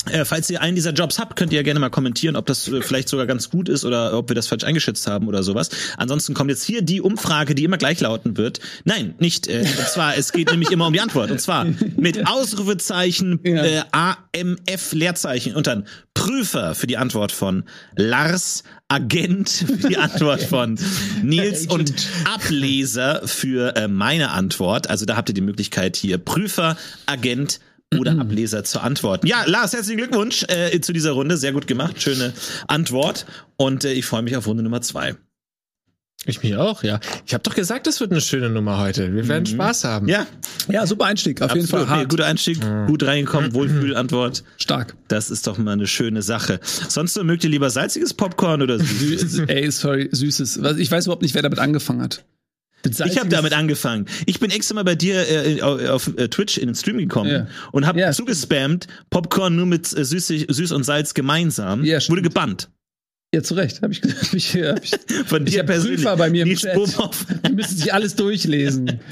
[0.09, 2.67] äh, falls ihr einen dieser Jobs habt, könnt ihr ja gerne mal kommentieren, ob das
[2.67, 5.69] äh, vielleicht sogar ganz gut ist oder ob wir das falsch eingeschätzt haben oder sowas.
[5.97, 8.59] Ansonsten kommt jetzt hier die Umfrage, die immer gleich lauten wird.
[8.83, 9.47] Nein, nicht.
[9.47, 11.31] Äh, und zwar, es geht nämlich immer um die Antwort.
[11.31, 11.65] Und zwar
[11.95, 17.63] mit Ausrufezeichen, äh, AMF Leerzeichen und dann Prüfer für die Antwort von
[17.95, 20.79] Lars, Agent für die Antwort von
[21.21, 21.93] Nils und
[22.25, 24.89] Ableser für meine Antwort.
[24.89, 27.59] Also da habt ihr die Möglichkeit hier Prüfer, Agent,
[27.95, 28.19] oder.
[28.19, 29.27] Ableser zu antworten.
[29.27, 31.37] Ja, Lars, herzlichen Glückwunsch äh, zu dieser Runde.
[31.37, 32.01] Sehr gut gemacht.
[32.01, 32.33] Schöne
[32.67, 33.25] Antwort.
[33.55, 35.15] Und äh, ich freue mich auf Runde Nummer zwei.
[36.25, 36.99] Ich mich auch, ja.
[37.25, 39.13] Ich habe doch gesagt, es wird eine schöne Nummer heute.
[39.13, 39.55] Wir werden mhm.
[39.55, 40.09] Spaß haben.
[40.09, 40.25] Ja,
[40.67, 41.41] ja, super Einstieg.
[41.41, 41.69] Auf Absolut.
[41.69, 41.99] jeden Fall.
[41.99, 42.87] Nee, guter Einstieg, mhm.
[42.87, 44.43] gut reingekommen, Wohlfühlantwort.
[44.57, 44.97] Stark.
[45.07, 46.59] Das ist doch mal eine schöne Sache.
[46.63, 49.39] Sonst so, mögt ihr lieber salziges Popcorn oder süßes?
[49.47, 50.59] Ey, sorry, süßes.
[50.77, 52.25] Ich weiß überhaupt nicht, wer damit angefangen hat.
[52.85, 54.05] Ich habe damit angefangen.
[54.25, 57.47] Ich bin extra mal bei dir äh, auf äh, Twitch in den Stream gekommen ja.
[57.71, 58.11] und habe ja.
[58.11, 61.83] zugespammt, Popcorn nur mit äh, Süß, Süß und Salz gemeinsam.
[61.83, 62.69] Ja, Wurde gebannt.
[63.35, 63.81] Ja, zu Recht.
[63.81, 64.91] Hab ich, hab ich, hab ich,
[65.25, 65.97] Von dir persönlich.
[66.01, 66.77] Prüfer bei mir im Chat.
[67.45, 69.01] Die müssen sich alles durchlesen.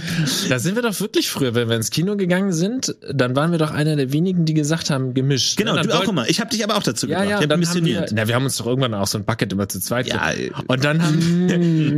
[0.50, 3.58] Da sind wir doch wirklich früher, wenn wir ins Kino gegangen sind, dann waren wir
[3.58, 5.58] doch einer der wenigen, die gesagt haben, gemischt.
[5.58, 5.82] Genau, ne?
[5.82, 6.30] du auch immer.
[6.30, 7.42] Ich habe dich aber auch dazu ja, gebracht.
[7.42, 9.68] Ja, dann haben wir, na, wir haben uns doch irgendwann auch so ein Bucket immer
[9.68, 10.08] zu zweit.
[10.08, 10.32] Ja.
[10.68, 11.50] Und dann haben,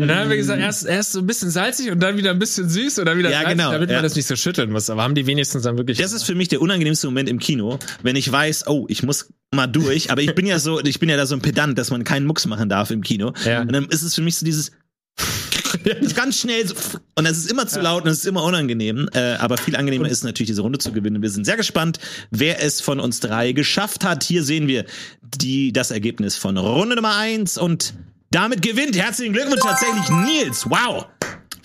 [0.01, 2.39] und dann haben wir gesagt, erst, erst so ein bisschen salzig und dann wieder ein
[2.39, 3.97] bisschen süß oder wieder ja, salzig, genau, damit ja.
[3.97, 4.89] man das nicht so schütteln muss.
[4.89, 5.97] Aber haben die wenigstens dann wirklich.
[5.97, 9.27] Das ist für mich der unangenehmste Moment im Kino, wenn ich weiß, oh, ich muss
[9.51, 11.89] mal durch, aber ich bin ja so, ich bin ja da so ein Pedant, dass
[11.89, 13.33] man keinen Mucks machen darf im Kino.
[13.45, 13.61] Ja.
[13.61, 14.71] Und dann ist es für mich so dieses
[16.15, 16.75] ganz schnell so,
[17.15, 19.09] und es ist immer zu laut und es ist immer unangenehm.
[19.13, 21.21] Äh, aber viel angenehmer ist natürlich diese Runde zu gewinnen.
[21.21, 21.99] Wir sind sehr gespannt,
[22.31, 24.23] wer es von uns drei geschafft hat.
[24.23, 24.85] Hier sehen wir
[25.21, 27.93] die das Ergebnis von Runde Nummer eins und
[28.31, 28.97] damit gewinnt.
[28.97, 30.65] Herzlichen Glückwunsch tatsächlich Nils.
[30.69, 31.07] Wow.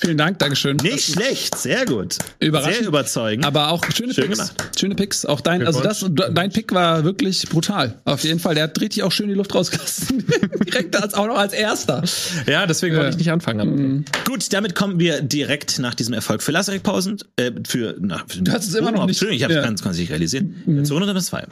[0.03, 0.77] Vielen Dank, Dankeschön.
[0.79, 2.19] Nicht schlecht, sehr gut.
[2.41, 2.79] Überraschend.
[2.79, 3.45] Sehr überzeugend.
[3.45, 4.39] Aber auch schöne schön Picks.
[4.39, 4.71] Gemacht.
[4.77, 5.25] Schöne Picks.
[5.25, 8.01] Auch dein, also das, dein Pick war wirklich brutal.
[8.05, 8.57] Auf jeden Fall.
[8.57, 10.25] Der hat richtig auch schön die Luft rausgelassen.
[10.67, 12.03] direkt als, auch noch als erster.
[12.49, 13.01] Ja, deswegen ja.
[13.01, 13.77] wollte ich nicht anfangen.
[13.77, 14.05] Mhm.
[14.27, 18.43] Gut, damit kommen wir direkt nach diesem Erfolg für Lazarik Pausen, äh, für, na, für,
[18.43, 19.21] du hast es immer noch nicht.
[19.21, 19.63] Schön, ich habe es ja.
[19.63, 20.47] ganz, ganz nicht realisiert.
[20.67, 20.85] Mhm.
[20.85, 21.47] Zu Runde Nummer zwei.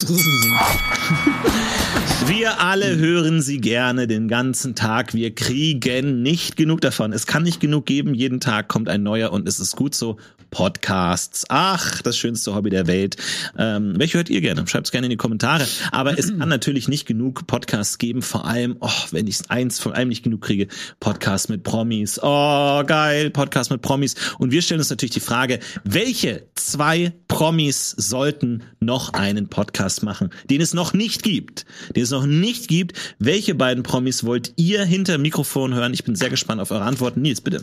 [2.26, 5.14] Wir alle hören sie gerne den ganzen Tag.
[5.14, 7.12] Wir kriegen nicht genug davon.
[7.12, 8.14] Es kann nicht genug geben.
[8.14, 10.18] Jeden Tag kommt ein neuer und es ist gut so.
[10.50, 11.46] Podcasts.
[11.48, 13.16] Ach, das schönste Hobby der Welt.
[13.56, 14.66] Ähm, welche hört ihr gerne?
[14.66, 15.66] Schreibt es gerne in die Kommentare.
[15.92, 18.22] Aber es kann natürlich nicht genug Podcasts geben.
[18.22, 20.66] Vor allem, oh, wenn ich eins von allem nicht genug kriege,
[20.98, 22.18] Podcasts mit Promis.
[22.22, 24.16] Oh, geil, Podcast mit Promis.
[24.38, 30.30] Und wir stellen uns natürlich die Frage, welche zwei Promis sollten noch einen Podcast machen,
[30.50, 32.98] den es noch nicht gibt, den es noch nicht gibt.
[33.18, 35.94] Welche beiden Promis wollt ihr hinter Mikrofon hören?
[35.94, 37.22] Ich bin sehr gespannt auf eure Antworten.
[37.22, 37.62] Nils, bitte.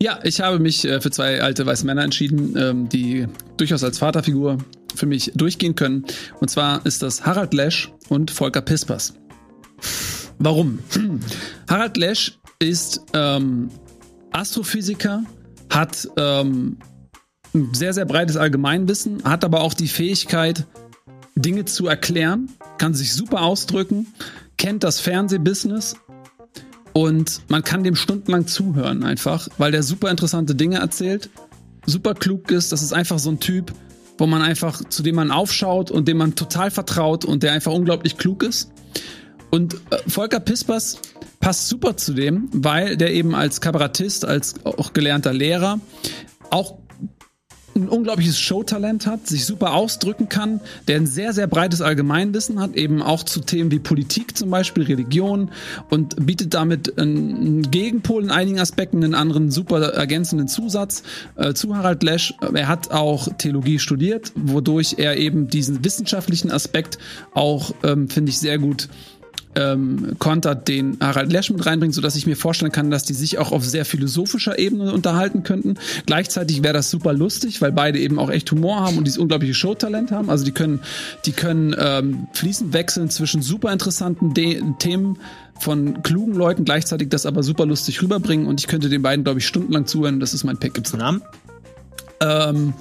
[0.00, 3.98] Ja, ich habe mich äh, für zwei alte weiße Männer entschieden, ähm, die durchaus als
[3.98, 4.58] Vaterfigur
[4.94, 6.04] für mich durchgehen können.
[6.40, 9.14] Und zwar ist das Harald Lesch und Volker Pispers.
[10.38, 10.78] Warum?
[11.68, 13.70] Harald Lesch ist ähm,
[14.32, 15.24] Astrophysiker,
[15.70, 16.78] hat ähm,
[17.54, 20.66] ein sehr, sehr breites Allgemeinwissen, hat aber auch die Fähigkeit,
[21.34, 24.06] Dinge zu erklären, kann sich super ausdrücken,
[24.56, 25.96] kennt das Fernsehbusiness
[26.92, 31.30] und man kann dem stundenlang zuhören einfach, weil der super interessante Dinge erzählt,
[31.86, 32.72] super klug ist.
[32.72, 33.72] Das ist einfach so ein Typ,
[34.18, 37.72] wo man einfach, zu dem man aufschaut und dem man total vertraut und der einfach
[37.72, 38.70] unglaublich klug ist.
[39.50, 40.98] Und äh, Volker Pispers
[41.40, 45.80] passt super zu dem, weil der eben als Kabarettist, als auch gelernter Lehrer
[46.50, 46.77] auch
[47.84, 52.74] ein unglaubliches Showtalent hat, sich super ausdrücken kann, der ein sehr, sehr breites Allgemeinwissen hat,
[52.74, 55.50] eben auch zu Themen wie Politik zum Beispiel, Religion
[55.90, 61.02] und bietet damit einen Gegenpol in einigen Aspekten, einen anderen super ergänzenden Zusatz
[61.36, 62.34] äh, zu Harald Lesch.
[62.52, 66.98] Er hat auch Theologie studiert, wodurch er eben diesen wissenschaftlichen Aspekt
[67.32, 68.88] auch, ähm, finde ich, sehr gut
[69.54, 73.38] ähm, kontert, den Harald Lesch mit reinbringt, sodass ich mir vorstellen kann, dass die sich
[73.38, 75.76] auch auf sehr philosophischer Ebene unterhalten könnten.
[76.06, 79.54] Gleichzeitig wäre das super lustig, weil beide eben auch echt Humor haben und dieses unglaubliche
[79.54, 80.30] Showtalent haben.
[80.30, 80.80] Also die können,
[81.24, 85.18] die können ähm, fließend wechseln zwischen super interessanten De Themen
[85.60, 89.40] von klugen Leuten, gleichzeitig das aber super lustig rüberbringen und ich könnte den beiden, glaube
[89.40, 90.20] ich, stundenlang zuhören.
[90.20, 90.74] Das ist mein Pick.
[90.74, 91.22] Gibt's einen Namen?
[92.20, 92.74] Ähm,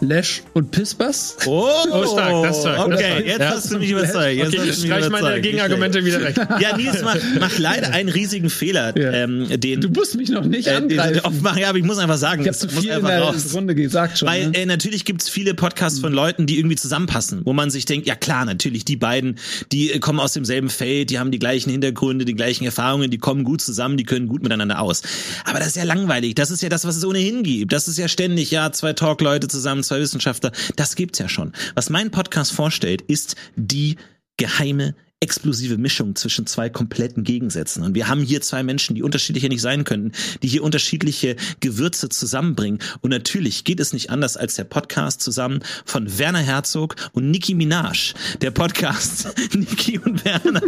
[0.00, 1.36] Lesch und Pispers.
[1.46, 2.78] Oh, Oh, stark, das ist stark.
[2.86, 3.26] Okay, Das stark.
[3.26, 3.50] jetzt Ja.
[3.50, 4.36] hast du mich überzeugt.
[4.36, 5.42] Jetzt Okay, hast ich du mich streich meine überzeugt.
[5.42, 6.36] Gegenargumente wieder weg.
[6.60, 9.12] Ja, Nils macht, macht leider einen riesigen Fehler, Ja.
[9.12, 11.20] ähm, den Du musst mich noch nicht äh, den angreifen.
[11.24, 11.58] oft machen.
[11.60, 13.54] Ja, aber ich muss einfach sagen, Ich habe zu muss viel in einfach der raus.
[13.54, 14.28] Runde gesagt schon.
[14.28, 14.58] Weil ne?
[14.58, 18.14] äh, natürlich gibt's viele Podcasts von Leuten, die irgendwie zusammenpassen, wo man sich denkt, ja
[18.14, 19.36] klar, natürlich, die beiden,
[19.72, 23.18] die äh, kommen aus demselben Feld, die haben die gleichen Hintergründe, die gleichen Erfahrungen, die
[23.18, 25.02] kommen gut zusammen, die können gut miteinander aus.
[25.44, 26.34] Aber das ist ja langweilig.
[26.36, 27.72] Das ist ja das, was es ohnehin gibt.
[27.72, 30.52] Das ist ja ständig, ja, zwei Talk-Leute zusammen, zwei Wissenschaftler.
[30.76, 31.52] Das gibt's ja schon.
[31.74, 33.96] Was mein Podcast vorstellt, ist die
[34.36, 37.82] geheime explosive Mischung zwischen zwei kompletten Gegensätzen.
[37.82, 42.08] Und wir haben hier zwei Menschen, die unterschiedlicher nicht sein könnten, die hier unterschiedliche Gewürze
[42.08, 42.78] zusammenbringen.
[43.00, 47.54] Und natürlich geht es nicht anders als der Podcast zusammen von Werner Herzog und Nicki
[47.54, 48.14] Minaj.
[48.42, 50.60] Der Podcast Nicki und Werner,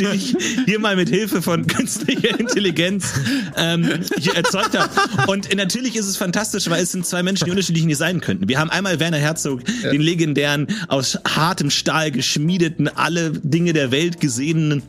[0.00, 3.12] den ich hier mal mit Hilfe von künstlicher Intelligenz
[3.58, 5.30] ähm, hier erzeugt habe.
[5.30, 8.48] Und natürlich ist es fantastisch, weil es sind zwei Menschen, die unterschiedlich nicht sein könnten.
[8.48, 14.20] Wir haben einmal Werner Herzog, den legendären, aus hartem Stahl geschmiedeten, alle Dinge der Welt
[14.20, 14.82] gesehenen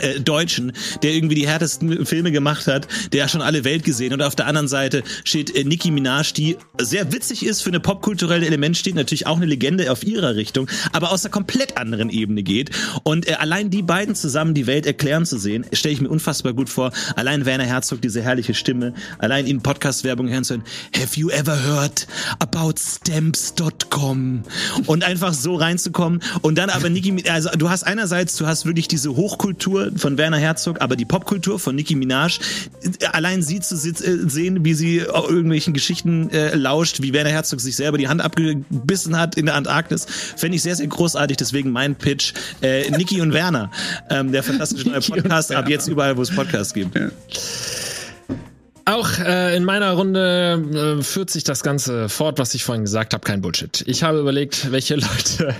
[0.00, 0.72] äh, Deutschen,
[1.02, 4.12] der irgendwie die härtesten Filme gemacht hat, der schon alle Welt gesehen.
[4.12, 7.80] Und auf der anderen Seite steht äh, Nicki Minaj, die sehr witzig ist, für eine
[7.80, 12.10] popkulturelle Element steht, natürlich auch eine Legende auf ihrer Richtung, aber aus einer komplett anderen
[12.10, 12.70] Ebene geht.
[13.02, 16.52] Und äh, allein die beiden zusammen die Welt erklären zu sehen, stelle ich mir unfassbar
[16.52, 16.92] gut vor.
[17.16, 21.56] Allein Werner Herzog, diese herrliche Stimme, allein in Podcast-Werbung hören zu hören, have you ever
[21.56, 22.06] heard
[22.38, 24.42] about stamps.com?
[24.86, 28.88] Und einfach so reinzukommen und dann aber Nicki, also du hast einerseits, du hast wirklich
[28.88, 32.38] diese Hochkultur von Werner Herzog, aber die Popkultur von Nicki Minaj,
[32.82, 37.60] äh, allein sie zu äh, sehen, wie sie irgendwelchen Geschichten äh, lauscht, wie Werner Herzog
[37.60, 41.36] sich selber die Hand abgebissen hat in der Antarktis, fände ich sehr, sehr großartig.
[41.36, 43.70] Deswegen mein Pitch, äh, Nicki und Werner,
[44.10, 46.96] ähm, der fantastische neue Podcast, ab jetzt überall, wo es Podcasts gibt.
[48.88, 53.12] Auch äh, in meiner Runde äh, führt sich das Ganze fort, was ich vorhin gesagt
[53.12, 53.84] habe, kein Bullshit.
[53.86, 55.54] Ich habe überlegt, welche Leute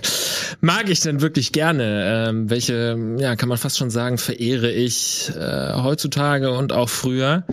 [0.62, 5.30] mag ich denn wirklich gerne, ähm, welche, ja, kann man fast schon sagen, verehre ich
[5.36, 7.44] äh, heutzutage und auch früher.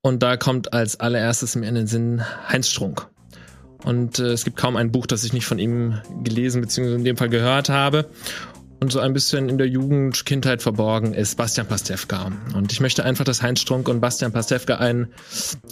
[0.00, 3.06] Und da kommt als allererstes mir in den Sinn Heinz Strunk.
[3.84, 6.94] Und äh, es gibt kaum ein Buch, das ich nicht von ihm gelesen bzw.
[6.94, 8.06] in dem Fall gehört habe.
[8.80, 12.30] Und so ein bisschen in der Jugend, Kindheit verborgen ist Bastian Pastewka.
[12.54, 15.08] Und ich möchte einfach, dass Heinz Strunk und Bastian Pastewka einen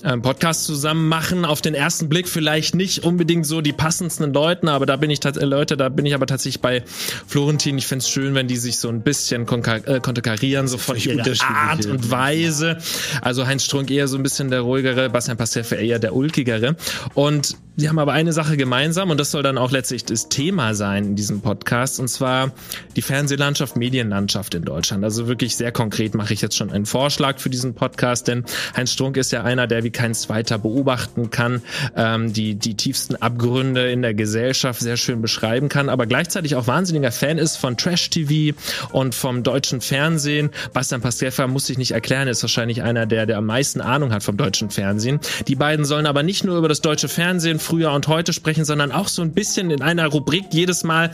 [0.03, 1.45] ähm, Podcast zusammen machen.
[1.45, 5.25] Auf den ersten Blick vielleicht nicht unbedingt so die passendsten Leuten, aber da bin ich
[5.25, 6.83] äh, Leute, da bin ich aber tatsächlich bei
[7.29, 7.79] Florentin.
[7.79, 11.25] Ich find's schön, wenn die sich so ein bisschen äh, konterkarieren, so von ihrer.
[11.43, 12.79] Art und Weise.
[13.23, 16.75] Also Heinz Strunk eher so ein bisschen der ruhigere, Bastian Pastewka eher der ulkigere.
[17.15, 20.75] Und sie haben aber eine Sache gemeinsam und das soll dann auch letztlich das Thema
[20.75, 22.53] sein in diesem Podcast und zwar
[22.97, 25.05] die Fernsehlandschaft, Medienlandschaft in Deutschland.
[25.05, 28.45] Also wirklich sehr konkret mache ich jetzt schon einen Vorschlag für diesen Podcast, denn
[28.77, 31.63] Heinz Strunk ist ja einer, der wie kein zweiter beobachten kann,
[31.95, 36.67] ähm, die, die tiefsten Abgründe in der Gesellschaft sehr schön beschreiben kann, aber gleichzeitig auch
[36.67, 38.57] wahnsinniger Fan ist von Trash-TV
[38.93, 40.51] und vom deutschen Fernsehen.
[40.73, 44.23] Bastian Pastewka muss sich nicht erklären, ist wahrscheinlich einer, der, der am meisten Ahnung hat
[44.23, 45.21] vom deutschen Fernsehen.
[45.47, 48.91] Die beiden sollen aber nicht nur über das deutsche Fernsehen früher und heute sprechen, sondern
[48.91, 51.11] auch so ein bisschen in einer Rubrik jedes Mal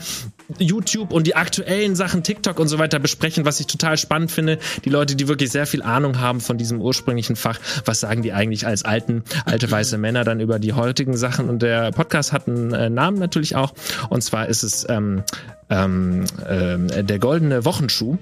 [0.59, 4.59] YouTube und die aktuellen Sachen, TikTok und so weiter besprechen, was ich total spannend finde.
[4.85, 8.33] Die Leute, die wirklich sehr viel Ahnung haben von diesem ursprünglichen Fach, was sagen die
[8.33, 11.49] eigentlich als alten, alte weiße Männer dann über die heutigen Sachen?
[11.49, 13.73] Und der Podcast hat einen äh, Namen natürlich auch.
[14.09, 15.23] Und zwar ist es ähm,
[15.69, 18.17] ähm, ähm, der goldene Wochenschuh,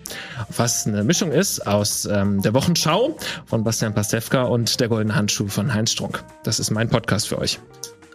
[0.55, 5.47] was eine Mischung ist aus ähm, der Wochenschau von Bastian Pastewka und der goldene Handschuh
[5.47, 6.23] von Heinz Strunk.
[6.43, 7.59] Das ist mein Podcast für euch.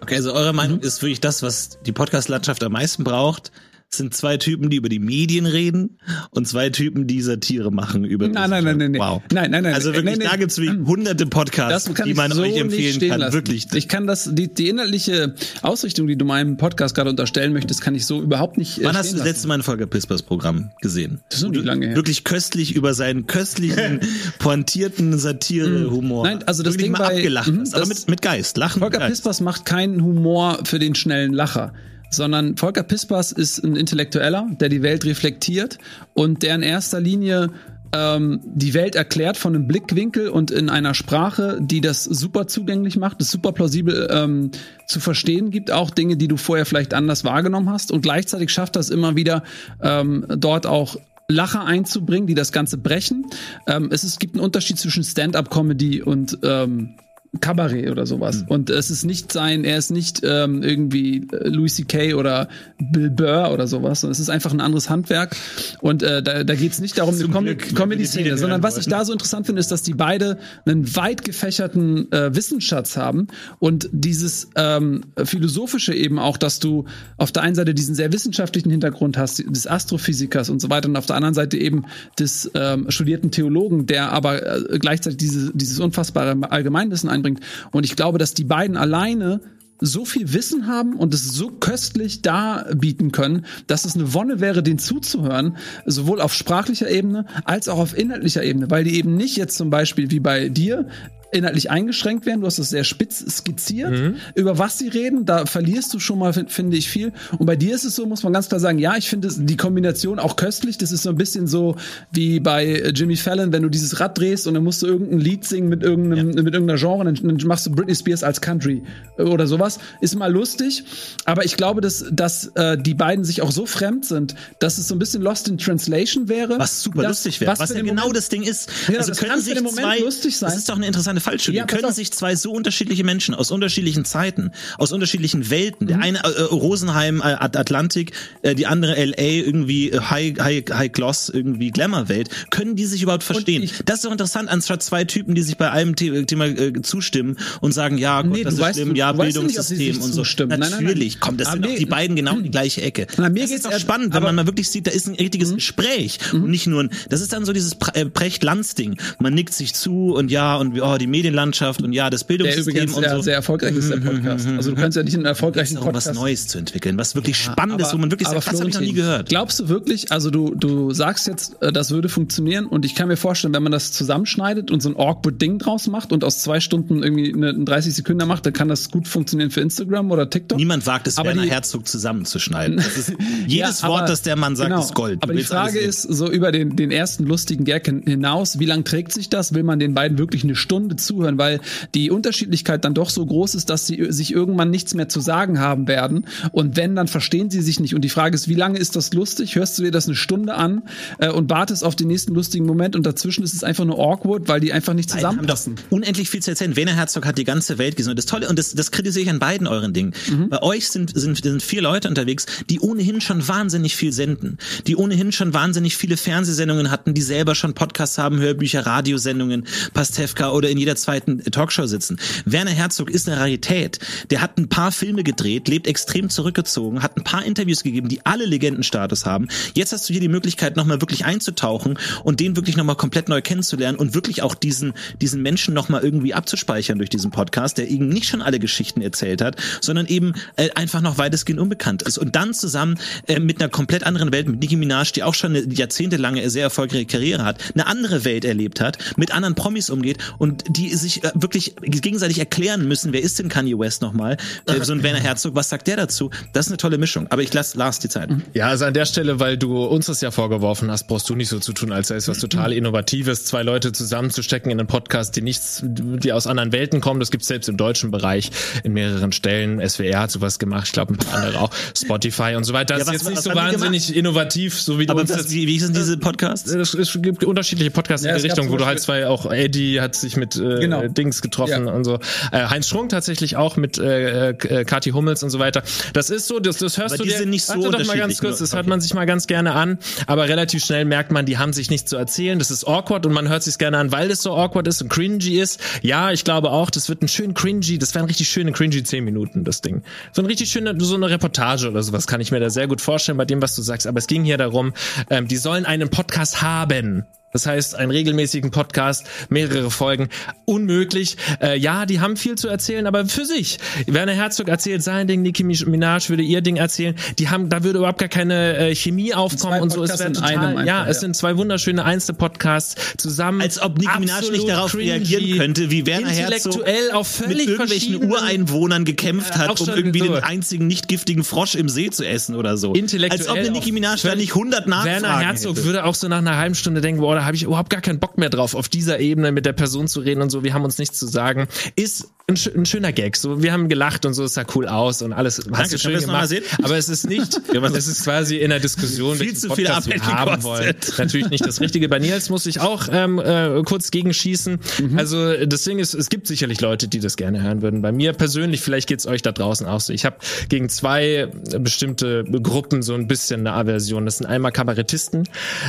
[0.00, 3.50] Okay, also eure Meinung ist wirklich das, was die Podcast-Landschaft am meisten braucht.
[3.88, 5.98] Sind zwei Typen, die über die Medien reden
[6.30, 9.00] und zwei Typen, die Satire machen über Nein, nein, nein, nein, nein.
[9.00, 9.22] Wow.
[9.32, 9.74] Nein, nein, nein.
[9.74, 10.28] Also wirklich, Nein, nein.
[10.32, 13.20] da gibt's wie hunderte Podcasts, die man so euch empfehlen kann.
[13.20, 13.32] lassen.
[13.34, 13.66] Wirklich.
[13.74, 17.94] Ich kann das, die, die inhaltliche Ausrichtung, die du meinem Podcast gerade unterstellen möchtest, kann
[17.94, 18.78] ich so überhaupt nicht.
[18.80, 21.20] äh, Wann hast du das letzte Mal ein Volker Pispers Programm gesehen?
[21.30, 21.96] Das ist noch nicht lange her.
[21.96, 24.00] Wirklich köstlich über seinen köstlichen,
[24.40, 26.24] pointierten Satire-Humor.
[26.24, 28.56] Nein, also das wirklich Ding mal bei- abgelacht Mhm, hast, aber das- mit, mit Geist,
[28.56, 29.10] Lachen Volker Geist.
[29.12, 31.72] Pispers macht keinen Humor für den schnellen Lacher,
[32.10, 35.78] sondern Volker Pispers ist ein Intellektueller, der die Welt reflektiert
[36.14, 37.50] und der in erster Linie
[37.92, 42.96] ähm, die Welt erklärt von einem Blickwinkel und in einer Sprache, die das super zugänglich
[42.96, 44.50] macht, das super plausibel ähm,
[44.86, 48.76] zu verstehen gibt, auch Dinge, die du vorher vielleicht anders wahrgenommen hast und gleichzeitig schafft
[48.76, 49.42] das immer wieder
[49.82, 50.96] ähm, dort auch
[51.28, 53.26] Lacher einzubringen, die das Ganze brechen.
[53.66, 56.94] Ähm, es, es gibt einen Unterschied zwischen Stand-up-Comedy und ähm,
[57.40, 58.44] Kabarett oder sowas.
[58.46, 62.14] Und es ist nicht sein, er ist nicht ähm, irgendwie äh, Louis C.K.
[62.14, 65.36] oder Bill Burr oder sowas, sondern es ist einfach ein anderes Handwerk.
[65.80, 68.62] Und äh, da, da geht es nicht darum, eine Zum Com wir die Comedy-Szene, sondern
[68.62, 72.96] was ich da so interessant finde, ist, dass die beide einen weit gefächerten äh, Wissensschatz
[72.96, 76.84] haben und dieses ähm, philosophische eben auch, dass du
[77.16, 80.96] auf der einen Seite diesen sehr wissenschaftlichen Hintergrund hast, des Astrophysikers und so weiter, und
[80.96, 81.84] auf der anderen Seite eben
[82.18, 87.25] des ähm, studierten Theologen, der aber äh, gleichzeitig diese, dieses unfassbare Allgemeinwissen einbringt.
[87.72, 89.40] Und ich glaube, dass die beiden alleine
[89.80, 94.62] so viel Wissen haben und es so köstlich darbieten können, dass es eine Wonne wäre,
[94.62, 99.36] den zuzuhören, sowohl auf sprachlicher Ebene als auch auf inhaltlicher Ebene, weil die eben nicht
[99.36, 100.88] jetzt zum Beispiel wie bei dir
[101.36, 102.40] inhaltlich eingeschränkt werden.
[102.40, 105.24] Du hast es sehr spitz skizziert, über was sie reden.
[105.26, 107.12] Da verlierst du schon mal, fin- finde ich, viel.
[107.38, 109.56] Und bei dir ist es so, muss man ganz klar sagen, ja, ich finde die
[109.56, 110.78] Kombination auch köstlich.
[110.78, 111.76] Das ist so ein bisschen so
[112.12, 115.44] wie bei Jimmy Fallon, wenn du dieses Rad drehst und dann musst du irgendein Lied
[115.44, 118.82] singen mit irgendeinem, mit irgendeiner Genre, dann, dann machst du Britney Spears als Country
[119.18, 119.78] oder sowas.
[120.00, 120.84] Ist mal lustig,
[121.24, 124.88] aber ich glaube, dass, dass äh, die beiden sich auch so fremd sind, dass es
[124.88, 126.58] so ein bisschen Lost in Translation wäre.
[126.58, 128.70] Was super Das- lustig wäre, was, für ja genau Moment- das Ding ist.
[128.88, 130.50] Ja, also das können sich zwei, lustig sein.
[130.50, 131.58] Das ist doch eine interessante Fallstudie.
[131.58, 135.88] Ja, pass können sich zwei so unterschiedliche Menschen aus unterschiedlichen Zeiten, aus unterschiedlichen Welten, Mhm.
[135.88, 138.12] der eine äh, Rosenheim, äh, At- Atlantik,
[138.42, 143.02] äh, die andere LA, irgendwie äh, High, High, High Gloss, irgendwie Glamour-Welt, können die sich
[143.02, 143.62] überhaupt verstehen?
[143.62, 146.72] ich- das ist doch interessant, anstatt zwei Typen, die sich bei einem The Thema äh,
[146.82, 150.12] zustimmen und sagen, ja, Gott, Nee, das ist weißt- schlimm, ja, nicht, Bildungssystem sich und
[150.12, 150.22] so.
[150.22, 150.50] zustimmen.
[150.50, 150.84] Nein, nein, nein.
[150.84, 151.78] Natürlich, komm, das Aber sind doch nee.
[151.78, 153.06] die beiden genau in die gleiche Ecke.
[153.16, 155.14] Na, mir das geht's ist doch spannend, wenn man mal wirklich sieht, da ist ein
[155.16, 158.96] richtiges Gespräch und nicht nur ein, das ist dann so dieses Pre- äh, Precht-Lanz-Ding.
[159.18, 162.72] Man nickt sich zu und ja und oh, die Medienlandschaft und ja, das der Bildungssystem
[162.84, 163.22] übrigens und so.
[163.22, 164.46] sehr erfolgreich ist, der Podcast.
[164.48, 167.36] Also du kannst ja nicht einen erfolgreichen darum, was Podcast Neues zu entwickeln, was wirklich
[167.36, 169.28] spannend ist, wo man wirklich aber sagt, das habe ich noch nie gehört.
[169.28, 173.08] Glaubst du wirklich, also du, du sagst jetzt, äh, das würde funktionieren und ich kann
[173.08, 176.38] mir vorstellen, wenn man das zusammenschneidet und so ein awkward Ding draus macht und aus
[176.40, 180.10] zwei Stunden irgendwie eine, einen 30 Sekunden macht, dann kann das gut funktionieren für Instagram
[180.10, 180.58] oder TikTok.
[180.58, 182.78] Niemand wagt es, Aber Werner die- Herzog zusammenzuschneiden.
[182.78, 183.12] Ist,
[183.46, 184.82] jedes Ja, Wort, aber- das der Mann sagt, genau.
[184.82, 185.16] ist Gold.
[185.16, 188.64] Du Aber die Frage ist, so über den, den ersten lustigen Gag hin- hinaus, wie
[188.66, 189.54] lang trägt sich das?
[189.54, 191.38] Will man den beiden wirklich eine Stunde zuhören?
[191.38, 191.60] Weil
[191.94, 195.60] die Unterschiedlichkeit dann doch so groß ist, dass sie sich irgendwann nichts mehr zu sagen
[195.60, 196.26] haben werden.
[196.52, 197.94] Und wenn, dann verstehen sie sich nicht.
[197.94, 199.56] Und die Frage ist, wie lange ist das lustig?
[199.56, 200.82] Hörst du dir das eine Stunde an
[201.18, 204.48] äh, und wartest auf den nächsten lustigen Moment und dazwischen ist es einfach nur awkward,
[204.48, 205.76] weil die einfach nicht zusammenpassen.
[205.90, 206.76] unendlich viel zu erzählen.
[206.76, 208.10] Werner Herzog hat die ganze Welt gesehen.
[208.10, 210.12] Und das Tolle, und das, das kritisiere ich an beiden euren Dingen.
[210.30, 210.48] Mhm.
[210.48, 214.58] Bei euch sind, sind, sind vier Leute unterwegs, die ohnehin schon wahnsinnig viel senden.
[214.86, 220.50] Die ohnehin schon wahnsinnig viele Fernsehsendungen hatten, die selber schon Podcasts haben, Hörbücher, Radiosendungen, Pastewka
[220.50, 222.18] oder in jeder zweiten Talkshow sitzen.
[222.44, 223.98] Werner Herzog ist eine Rarität.
[224.30, 228.24] Der hat ein paar Filme gedreht, lebt extrem zurückgezogen, hat ein paar Interviews gegeben, die
[228.24, 229.48] alle Legendenstatus haben.
[229.74, 233.42] Jetzt hast du hier die Möglichkeit, nochmal wirklich einzutauchen und den wirklich nochmal komplett neu
[233.42, 238.08] kennenzulernen und wirklich auch diesen, diesen Menschen nochmal irgendwie abzuspeichern durch diesen Podcast, der eben
[238.08, 242.16] nicht schon alle Geschichten erzählt hat, sondern eben äh, einfach noch weitestgehend unbekannt ist.
[242.16, 242.96] Und dann zusammen
[243.26, 246.62] äh, mit einer komplett anderen Welt, mit Nicki Minaj, die auch schon eine jahrzehntelange sehr
[246.62, 251.24] erfolgreiche Karriere hat, eine andere Welt erlebt hat, mit anderen Promis umgeht und die sich
[251.24, 254.36] äh, wirklich gegenseitig erklären müssen, wer ist denn Kanye West nochmal?
[254.66, 256.30] Äh, so ein Werner Herzog, was sagt der dazu?
[256.52, 257.26] Das ist eine tolle Mischung.
[257.30, 258.28] Aber ich lasse Lars die Zeit.
[258.54, 261.48] Ja, also an der Stelle, weil du uns das ja vorgeworfen hast, brauchst du nicht
[261.48, 265.36] so zu tun, als sei es was total Innovatives, zwei Leute zusammenzustecken in einen Podcast,
[265.36, 267.20] die nichts, die aus anderen Welten kommen.
[267.20, 268.50] Das gibt's selbst im deutschen Bereich
[268.84, 269.80] in mehreren Stellen.
[269.86, 272.98] SWR hat sowas gemacht, ich glaube ein paar andere auch, Spotify und so weiter.
[272.98, 275.38] Das Ja, ist was- jetzt nicht so wahnsinnig innovativ, so wie du Aber uns was,
[275.38, 276.70] jetzt wie, wie sind diese Podcasts?
[276.70, 279.50] es, es gibt unterschiedliche Podcasts Ja, in es die Richtung, wo du halt zwei, auch
[279.50, 281.06] Eddie hat sich mit äh, äh, Genau.
[281.08, 281.92] Dings getroffen Ja.
[281.92, 282.14] und so.
[282.52, 285.82] Äh, Heinz Strunk tatsächlich auch mit äh, äh, Kathi Hummels und so weiter.
[286.12, 287.90] Das ist so, das, das hörst Aber du die dir- sind nicht so Warte doch
[287.90, 290.84] mal ganz unterschiedlich, kurz, nur- das hört man sich mal ganz gerne an, aber relativ
[290.84, 292.58] schnell merkt man, die haben sich nichts zu erzählen.
[292.58, 295.08] Das ist awkward und man hört sich gerne an, weil es so awkward ist und
[295.08, 295.80] cringy ist.
[296.02, 299.24] Ja, ich glaube auch, das wird ein schön cringy, das wären richtig schöne cringy 10
[299.24, 300.02] Minuten, das Ding.
[300.32, 303.00] So ein richtig schöne, so eine Reportage oder sowas kann ich mir da sehr gut
[303.00, 304.06] vorstellen bei dem, was du sagst.
[304.06, 304.92] Aber es ging hier darum,
[305.30, 307.24] ähm, die sollen einen Podcast haben.
[307.56, 310.28] Das heißt, einen regelmäßigen Podcast, mehrere Folgen,
[310.66, 311.38] unmöglich.
[311.62, 313.78] Äh, ja, die haben viel zu erzählen, aber für sich.
[314.06, 317.14] Werner Herzog erzählt sein Ding, Nicki Minaj würde ihr Ding erzählen.
[317.38, 320.04] Die haben, da würde überhaupt gar keine äh, Chemie aufkommen und so.
[320.04, 321.20] Es wäre total, einem einfach, ja, es ja.
[321.20, 323.62] sind zwei wunderschöne Einzelpodcasts zusammen.
[323.62, 327.48] Als ob Nicki Minaj nicht darauf cringy, reagieren könnte, wie Werner Herzog intellektuell auf mit
[327.48, 330.26] völlig irgendwelchen Ureinwohnern gekämpft Ja, hat, um irgendwie so.
[330.26, 332.92] den einzigen nicht giftigen Frosch im See zu essen oder so.
[332.92, 333.40] intellektuell.
[333.40, 335.86] Als ob eine Nicki Minaj da nicht 100 Nachfragen Werner Herzog hätte.
[335.86, 338.18] würde auch so nach einer halben Stunde denken, boah, da habe ich überhaupt gar keinen
[338.18, 340.84] Bock mehr drauf, auf dieser Ebene mit der Person zu reden und so, wir haben
[340.84, 341.66] uns nichts zu sagen.
[341.94, 343.36] Ist ein, ein schöner Gag.
[343.36, 345.60] So, wir haben gelacht und so, es sah cool aus und alles.
[345.72, 346.48] Hast du schön es gemacht.
[346.80, 347.60] Aber es ist nicht,
[347.96, 350.94] es ist quasi in der Diskussion, Viel zu viel Arbeit haben wollen.
[351.18, 352.08] Natürlich nicht das Richtige.
[352.08, 354.78] Bei Nils muss ich auch ähm, äh, kurz gegenschießen.
[355.00, 355.18] Mhm.
[355.18, 358.00] Also das Ding ist, es gibt sicherlich Leute, die das gerne hören würden.
[358.00, 360.12] Bei mir persönlich, vielleicht geht's euch da draußen auch so.
[360.12, 360.36] Ich habe
[360.68, 361.48] gegen zwei
[361.80, 364.24] bestimmte Gruppen so ein bisschen eine Aversion.
[364.24, 365.48] Das sind einmal Kabarettisten.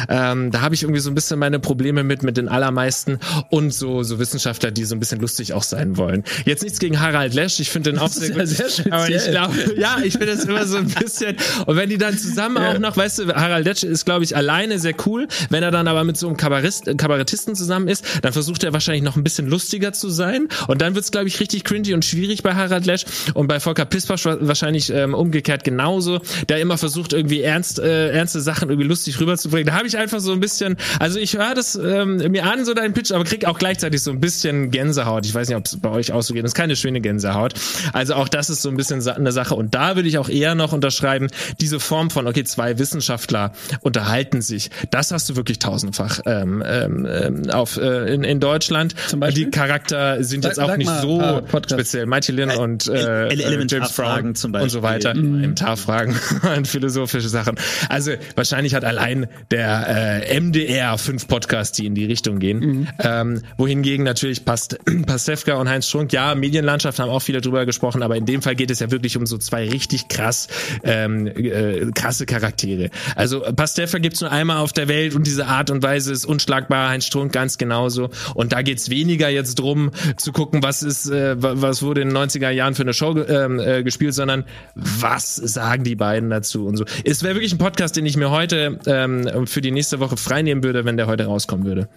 [0.10, 3.20] Ähm, da habe ich irgendwie so ein bisschen meine Probleme mit, mit den allermeisten
[3.50, 6.24] und so, so Wissenschaftler, die so ein bisschen lustig auch sein wollen.
[6.46, 7.60] Jetzt nichts gegen Harald Lesch.
[7.60, 8.48] Ich finde den auch sehr ja gut.
[8.48, 8.94] sehr speziell.
[8.94, 11.36] aber ich glaube, ja, ich finde das immer so ein bisschen.
[11.66, 14.80] Und wenn die dann zusammen auch noch, weißt du, Harald Lesch ist, glaube ich, alleine
[14.80, 15.28] sehr cool.
[15.50, 19.04] Wenn er dann aber mit so einem Kabarist, Kabarettisten zusammen ist, dann versucht er wahrscheinlich
[19.04, 20.48] noch ein bisschen lustiger zu sein.
[20.68, 23.06] Und dann wird's, glaube ich, richtig cringy und schwierig bei Harald Lesch.
[23.34, 26.20] Und bei Volker Pispasch wa- wahrscheinlich ähm, umgekehrt genauso,
[26.50, 29.68] der immer versucht, irgendwie ernst, äh, ernste Sachen irgendwie lustig rüberzubringen.
[29.68, 32.74] Da habe ich einfach so ein bisschen, also ich höre das ähm, mir an, so
[32.74, 35.26] deinen Pitch, aber krieg auch gleichzeitig so ein bisschen Gänsehaut.
[35.26, 36.44] Ich weiß nicht, ob es bei euch geht.
[36.44, 37.54] Das ist keine schöne Gänsehaut.
[37.94, 39.56] Also auch das ist so ein bisschen eine Sache.
[39.56, 41.28] Und da würde ich auch eher noch unterschreiben,
[41.60, 43.52] diese Form von, okay, zwei Wissenschaftler
[43.82, 44.70] unterhalten sich.
[44.92, 48.96] Das hast du wirklich tausendfach ähm, ähm, ähm, auf, äh, in, in Deutschland.
[49.08, 49.46] Zum Beispiel?
[49.46, 52.06] Die Charakter sind Sag- jetzt auch nicht so speziell.
[52.06, 55.10] Mighty Lynn und äh, Ele- äh, Elementarfragen James zum Brown und so weiter.
[55.14, 55.28] Beispiel.
[55.30, 56.16] Elementarfragen
[56.58, 57.56] und philosophische Sachen.
[57.90, 62.88] Also wahrscheinlich hat allein der äh, MDR fünf Podcasts, die in die Richtung gehen.
[63.00, 68.04] Ähm, wohingegen natürlich Past Pastewka und Heinz Strunk, ja, Medienlandschaft haben auch viele drüber gesprochen,
[68.04, 70.48] aber in dem Fall geht es ja wirklich um so zwei richtig krass
[70.84, 72.92] ähm, äh, krasse Charaktere.
[73.16, 76.90] Also Pastewka gibt's nur einmal auf der Welt und diese Art und Weise ist unschlagbar,
[76.90, 78.10] Heinz Strunk ganz genauso.
[78.36, 82.10] Und da geht's weniger jetzt drum zu gucken, was ist, äh, wa- was wurde in
[82.10, 84.44] den 90er Jahren für eine Show ähm, äh, gespielt, sondern
[84.76, 86.86] was sagen die beiden dazu und so.
[87.04, 90.64] Es wäre wirklich ein Podcast, den ich mir heute ähm, für die nächste Woche freinehmen
[90.64, 91.90] würde, wenn der heute rauskommen würde.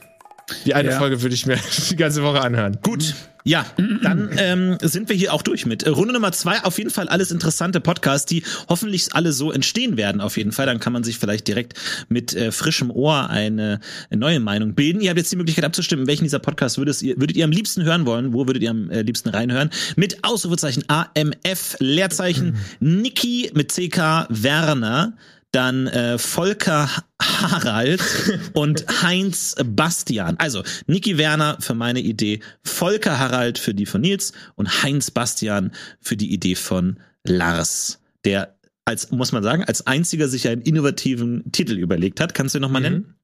[0.65, 0.99] Die eine Ja.
[0.99, 1.59] Folge würde ich mir
[1.91, 2.79] die ganze Woche anhören.
[2.83, 3.65] Gut, ja,
[4.03, 5.85] dann ähm, sind wir hier auch durch mit.
[5.85, 9.97] Äh, Runde Nummer zwei, auf jeden Fall alles interessante Podcasts, die hoffentlich alle so entstehen
[9.97, 10.67] werden, auf jeden Fall.
[10.67, 11.75] Dann kann man sich vielleicht direkt
[12.09, 13.81] mit äh, frischem Ohr eine,
[14.11, 15.01] eine neue Meinung bilden.
[15.01, 17.83] Ihr habt jetzt die Möglichkeit abzustimmen, welchen dieser Podcasts würdet ihr, würdet ihr am liebsten
[17.85, 18.35] hören wollen?
[18.35, 19.71] Wo würdet ihr am äh, liebsten reinhören?
[19.97, 25.15] Mit Ausrufezeichen AMF, Leerzeichen Niki mit CK Werner.
[25.53, 26.89] Dann äh, Volker
[27.21, 28.03] Harald
[28.53, 30.37] und Heinz Bastian.
[30.39, 35.73] Also Niki Werner für meine Idee, Volker Harald für die von Nils und Heinz Bastian
[36.01, 41.53] für die Idee von Lars, der als muss man sagen, als einziger sich einen innovativen
[41.53, 42.35] Titel überlegt hat.
[42.35, 43.15] Kannst du ihn noch mal nennen?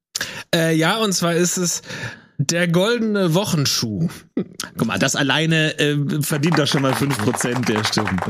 [0.55, 1.83] Äh, ja, und zwar ist es
[2.39, 4.09] der goldene Wochenschuh.
[4.76, 8.20] Guck mal, das alleine äh, verdient doch schon mal 5% der Stimmen.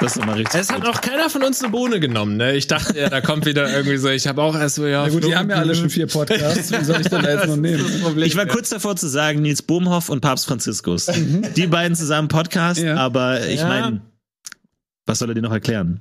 [0.00, 0.60] Das ist doch mal richtig.
[0.60, 2.54] Es hat auch keiner von uns eine Bohne genommen, ne?
[2.56, 5.02] Ich dachte, ja, da kommt wieder irgendwie so, ich habe auch erst so, ja.
[5.04, 6.72] Na gut, die haben ja alle schon vier Podcasts.
[6.72, 7.84] Wie soll ich denn da jetzt noch nehmen?
[8.22, 11.06] Ich war kurz davor zu sagen, Nils Bohmhoff und Papst Franziskus.
[11.56, 12.96] Die beiden zusammen Podcast, Ja.
[12.96, 13.68] aber ich Ja.
[13.68, 14.00] meine,
[15.06, 16.00] was soll er dir noch erklären?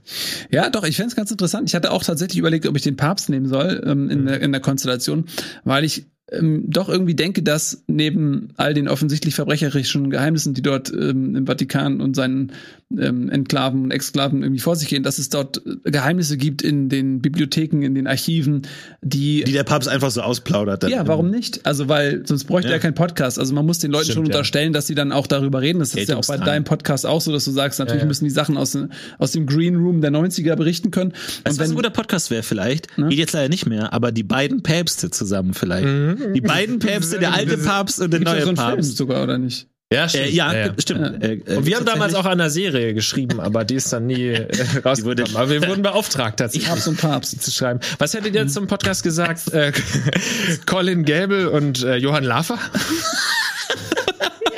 [0.52, 1.68] Ja, doch, ich fänd's ganz interessant.
[1.68, 4.52] Ich hatte auch tatsächlich überlegt, ob ich den Papst nehmen soll ähm, in, der, in
[4.52, 5.26] der Konstellation,
[5.64, 10.92] weil ich ähm, doch irgendwie denke, dass neben all den offensichtlich verbrecherischen Geheimnissen, die dort
[10.92, 12.52] ähm, im Vatikan und seinen
[12.98, 17.22] ähm, Enklaven und Exklaven irgendwie vor sich gehen, dass es dort Geheimnisse gibt in den
[17.22, 18.64] Bibliotheken, in den Archiven,
[19.02, 20.82] die, Die der Papst einfach so ausplaudert.
[20.84, 21.66] dann ja, warum nicht?
[21.66, 22.76] Also, weil sonst bräuchte Ja.
[22.76, 23.38] er keinen Podcast.
[23.38, 24.30] Also man muss den Leuten Stimmt, schon ja.
[24.30, 25.80] unterstellen, dass sie dann auch darüber reden.
[25.80, 28.08] Das ist ja auch bei deinem Podcast auch so, dass du sagst, natürlich Ja, ja.
[28.08, 28.76] müssen die Sachen aus,
[29.20, 31.14] aus dem Green Room der 90er berichten können.
[31.44, 32.98] Weißt du, was ein guter Podcast wäre vielleicht?
[32.98, 33.10] Ne?
[33.10, 35.88] Geht jetzt leider nicht mehr, aber die beiden Päpste zusammen vielleicht.
[36.36, 38.98] Die beiden Päpste, der alte Papst und der neue so einen Film Papst.
[38.98, 39.68] sogar, oder nicht?
[39.92, 41.24] Ja, Äh, ja, stimmt.
[41.24, 41.28] Ja.
[41.30, 44.06] Äh, äh, Und wir haben damals auch an einer Serie geschrieben, aber die ist dann
[44.06, 44.42] nie äh,
[44.86, 45.04] rausgekommen.
[45.04, 47.42] wurde- aber wir wurden beauftragt, tatsächlich Papst und Papst.
[47.42, 47.80] zu schreiben.
[47.98, 49.52] Was hättet ihr zum Podcast gesagt?
[49.52, 49.72] Äh,
[50.68, 51.82] Colin Gable und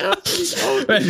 [0.02, 1.02] äh,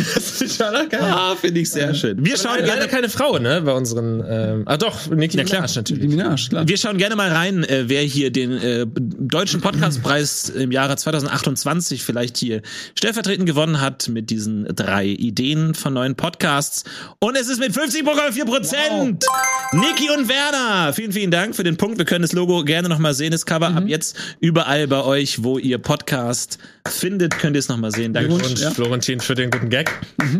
[0.58, 1.02] Johann Lafer?
[1.02, 2.24] ah, finde ich sehr schön.
[2.24, 5.44] Wir schauen Leider gerne, keine Frau, ne, bei unseren, ähm, ah doch, Nicki Ja.
[5.44, 6.08] Minaj natürlich.
[6.08, 6.68] Minaj, klar.
[6.68, 12.02] wir schauen gerne mal rein, äh, wer hier den äh, deutschen Podcastpreis im Jahre 2028
[12.02, 12.62] vielleicht hier
[12.94, 16.84] stellvertretend gewonnen hat mit diesen drei Ideen von neuen Podcasts.
[17.18, 19.24] Und es ist mit 50,4 Prozent
[19.72, 20.92] Niki und Werner.
[20.92, 21.98] Vielen, vielen Dank für den Punkt.
[21.98, 25.58] Wir können das Logo gerne nochmal sehen, das Cover ab jetzt überall bei euch, wo
[25.58, 28.12] ihr Podcast findet, könnt ihr es nochmal sehen.
[28.12, 28.32] Danke.
[28.32, 29.90] Und Florentin für den guten Gag.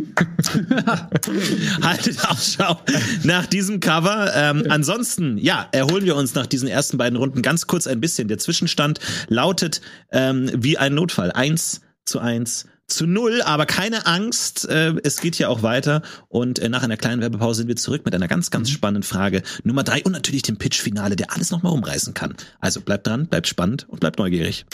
[1.83, 2.81] Haltet Ausschau
[3.23, 4.33] nach diesem Cover.
[4.35, 8.29] Ähm, ansonsten, ja, erholen wir uns nach diesen ersten beiden Runden ganz kurz ein bisschen.
[8.29, 9.81] Der Zwischenstand lautet
[10.11, 11.33] ähm, wie ein Notfall.
[11.33, 16.59] Eins zu eins zu null, aber keine Angst, äh, es geht hier auch weiter und
[16.59, 19.83] äh, nach einer kleinen Werbepause sind wir zurück mit einer ganz, ganz spannenden Frage Nummer
[19.83, 22.35] drei und natürlich dem Pitch-Finale, der alles nochmal umreißen kann.
[22.61, 24.67] Also bleibt dran, bleibt spannend und bleibt neugierig.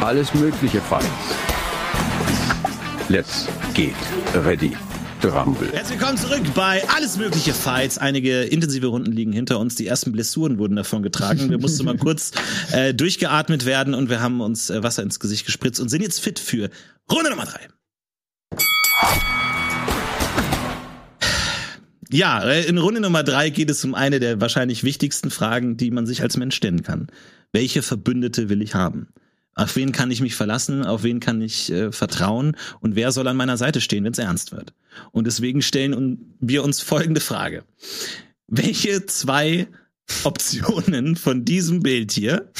[0.00, 1.06] Alles mögliche Fights.
[3.08, 3.94] Let's get
[4.34, 4.76] ready
[5.22, 5.68] to rumble.
[5.72, 7.98] Herzlich willkommen zurück bei Alles Mögliche Fights.
[7.98, 9.74] Einige intensive Runden liegen hinter uns.
[9.74, 11.48] Die ersten Blessuren wurden davon getragen.
[11.50, 12.32] Wir mussten mal kurz
[12.72, 16.20] äh, durchgeatmet werden und wir haben uns äh, Wasser ins Gesicht gespritzt und sind jetzt
[16.20, 16.70] fit für
[17.10, 17.68] Runde Nummer drei.
[22.10, 25.90] Ja, äh, in Runde Nummer drei geht es um eine der wahrscheinlich wichtigsten Fragen, die
[25.90, 27.08] man sich als Mensch stellen kann.
[27.52, 29.08] Welche Verbündete will ich haben?
[29.54, 30.84] Auf wen kann ich mich verlassen?
[30.84, 32.56] Auf wen kann ich äh, vertrauen?
[32.80, 34.74] Und wer soll an meiner Seite stehen, wenn es ernst wird?
[35.12, 37.64] Und deswegen stellen wir uns folgende Frage.
[38.46, 39.66] Welche zwei
[40.24, 42.52] Optionen von diesem Bild hier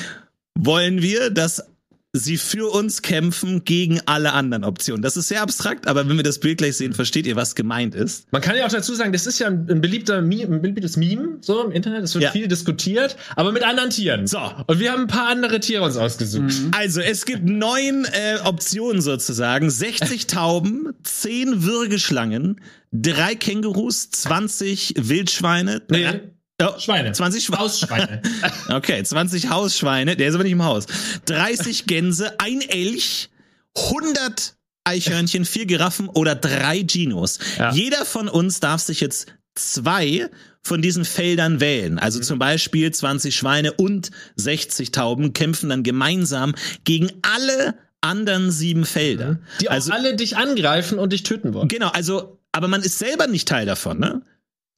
[0.54, 1.71] wollen wir, dass
[2.14, 5.00] sie für uns kämpfen gegen alle anderen Optionen?
[5.02, 7.94] Das ist sehr abstrakt, aber wenn wir das Bild gleich sehen, versteht ihr, was gemeint
[7.94, 8.30] ist.
[8.32, 10.96] Man kann ja auch dazu sagen, das ist ja ein, ein beliebter Meme, ein beliebtes
[10.98, 12.04] Meme so im Internet.
[12.04, 12.30] Es wird Ja.
[12.30, 14.26] viel diskutiert, aber mit anderen Tieren.
[14.26, 14.38] So.
[14.66, 16.52] Und wir haben ein paar andere Tiere uns ausgesucht.
[16.72, 19.70] Also, es gibt neun äh, Optionen sozusagen.
[19.70, 22.60] 60 Tauben, 10 Würgeschlangen,
[22.92, 25.80] drei Kängurus, 20 Wildschweine.
[25.90, 26.20] Nee,
[26.60, 27.12] oh, Schweine.
[27.12, 27.62] 20 Schweine.
[27.62, 28.22] Hausschweine.
[28.68, 30.86] Okay, 20 Hausschweine, der ist aber nicht im Haus.
[31.26, 33.30] 30 Gänse, ein Elch,
[33.76, 37.38] 100 Eichhörnchen, vier Giraffen oder drei Ginos.
[37.58, 37.72] Ja.
[37.72, 40.28] Jeder von uns darf sich jetzt zwei
[40.62, 41.98] von diesen Feldern wählen.
[41.98, 42.22] Also Mhm.
[42.24, 49.32] zum Beispiel 20 Schweine und 60 Tauben kämpfen dann gemeinsam gegen alle anderen sieben Felder.
[49.34, 49.38] Mhm.
[49.60, 51.68] Die also alle dich angreifen und dich töten wollen.
[51.68, 54.22] genau, also aber man ist selber nicht Teil davon, ne?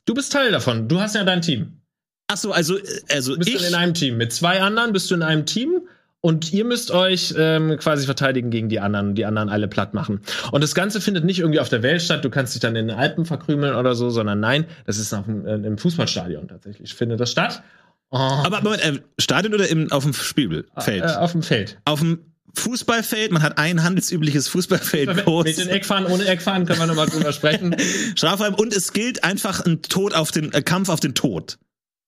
[0.04, 0.88] Du bist Teil davon.
[0.88, 1.80] Du hast ja dein Team.
[2.28, 2.76] Ach so, also
[3.10, 4.16] also Du bist ich dann in einem Team.
[4.16, 5.82] Mit zwei anderen bist du in einem Team
[6.20, 10.20] und ihr müsst euch ähm, quasi verteidigen gegen die anderen die anderen alle platt machen.
[10.52, 12.24] Und das Ganze findet nicht irgendwie auf der Welt statt.
[12.24, 15.26] Du kannst dich dann in den Alpen verkrümeln oder so, sondern nein, das ist auf
[15.26, 16.94] dem, äh, im Fußballstadion tatsächlich.
[16.94, 17.62] Findet das statt.
[18.10, 21.02] Oh, aber Moment, äh, Stadion oder im, auf dem Spielfeld?
[21.02, 21.78] äh, auf dem Feld.
[21.84, 22.20] auf dem
[22.54, 25.44] Fußballfeld, man hat ein handelsübliches Fußballfeld Mit groß.
[25.56, 27.76] den Eckfahren, ohne Eckfahren können wir nochmal drüber sprechen.
[28.16, 31.58] Strafraum und es gilt einfach ein Tod auf den äh, Kampf auf den Tod.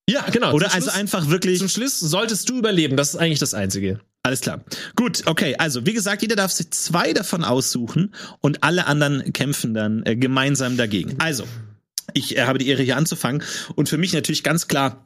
[0.08, 0.52] Ja, genau.
[0.52, 2.96] Oder also Schluss- einfach wirklich Zum Schluss solltest du überleben.
[2.96, 4.00] Das ist eigentlich das Einzige.
[4.22, 4.64] alles klar.
[4.94, 9.74] Gut, okay, also wie gesagt, jeder darf sich zwei davon aussuchen und alle anderen kämpfen
[9.74, 11.16] dann äh, gemeinsam dagegen.
[11.18, 11.44] Also,
[12.14, 13.42] ich äh, habe die Ehre hier anzufangen
[13.74, 15.05] und für mich natürlich ganz klar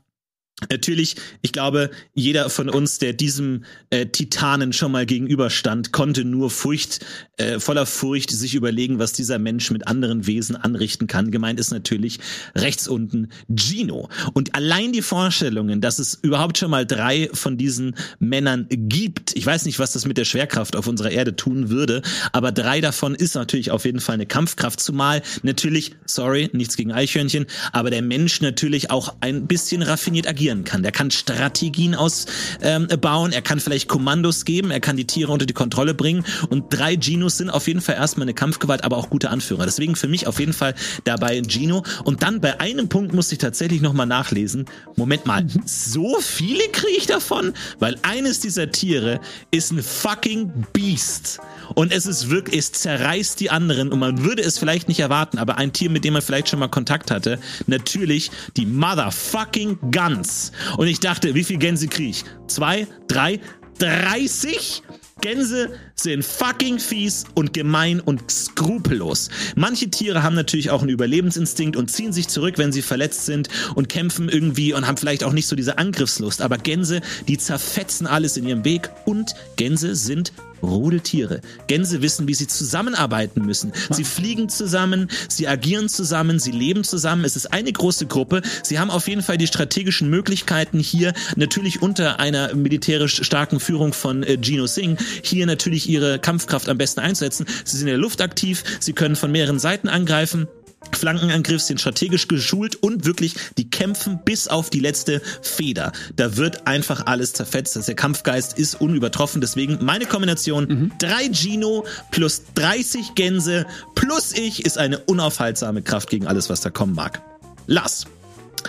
[0.68, 6.50] Natürlich, ich glaube, jeder von uns, der diesem äh, Titanen schon mal gegenüberstand, konnte nur
[6.50, 7.04] Furcht,
[7.40, 11.30] äh, voller Furcht sich überlegen, was dieser Mensch mit anderen Wesen anrichten kann.
[11.30, 12.20] Gemeint ist natürlich
[12.54, 14.08] rechts unten Gino.
[14.34, 19.46] Und allein die Vorstellungen, dass es überhaupt schon mal drei von diesen Männern gibt, ich
[19.46, 23.14] weiß nicht, was das mit der Schwerkraft auf unserer Erde tun würde, aber drei davon
[23.14, 28.02] ist natürlich auf jeden Fall eine Kampfkraft, zumal natürlich, sorry, nichts gegen Eichhörnchen, aber der
[28.02, 30.82] Mensch natürlich auch ein bisschen raffiniert agieren kann.
[30.82, 35.46] Der kann Strategien ausbauen, ähm, er kann vielleicht Kommandos geben, er kann die Tiere unter
[35.46, 36.96] die Kontrolle bringen und drei
[37.30, 39.64] Genos sind auf jeden Fall erstmal eine Kampfgewalt, aber auch gute Anführer.
[39.64, 40.74] Deswegen für mich auf jeden Fall
[41.04, 44.66] dabei Gino und dann bei einem Punkt musste ich tatsächlich nochmal nachlesen.
[44.96, 47.52] Moment mal, so viele kriege ich davon?
[47.78, 49.20] Weil eines dieser Tiere
[49.50, 51.38] ist ein fucking Beast
[51.74, 55.38] und es ist wirklich, es zerreißt die anderen und man würde es vielleicht nicht erwarten,
[55.38, 60.52] aber ein Tier, mit dem man vielleicht schon mal Kontakt hatte, natürlich die Motherfucking Guns.
[60.76, 62.24] Und ich dachte, wie viel Gänse kriege ich?
[62.48, 63.40] Zwei, drei,
[63.78, 64.82] 30?
[65.20, 69.28] Gänse sind fucking fies und gemein und skrupellos.
[69.54, 73.48] Manche Tiere haben natürlich auch einen Überlebensinstinkt und ziehen sich zurück, wenn sie verletzt sind
[73.74, 76.42] und kämpfen irgendwie und haben vielleicht auch nicht so diese Angriffslust.
[76.42, 80.32] Aber Gänse, die zerfetzen alles in ihrem Weg und Gänse sind
[80.62, 81.40] Rudeltiere.
[81.66, 83.72] Gänse wissen, wie sie zusammenarbeiten müssen.
[83.90, 87.24] Sie fliegen zusammen, sie agieren zusammen, sie leben zusammen.
[87.24, 88.42] Es ist eine große Gruppe.
[88.62, 93.92] Sie haben auf jeden Fall die strategischen Möglichkeiten hier natürlich unter einer militärisch starken Führung
[93.92, 97.46] von äh, Gino Singh hier natürlich ihre Kampfkraft am besten einzusetzen.
[97.64, 100.48] Sie sind in der Luft aktiv, sie können von mehreren Seiten angreifen.
[100.92, 105.92] Flankenangriff sind strategisch geschult und wirklich, die kämpfen bis auf die letzte Feder.
[106.16, 107.76] Da wird einfach alles zerfetzt.
[107.76, 109.40] Also der Kampfgeist ist unübertroffen.
[109.40, 110.92] Deswegen meine Kombination mhm.
[110.98, 116.70] drei Gino plus 30 Gänse plus ich ist eine unaufhaltsame Kraft gegen alles, was da
[116.70, 117.22] kommen mag.
[117.66, 118.06] Lars,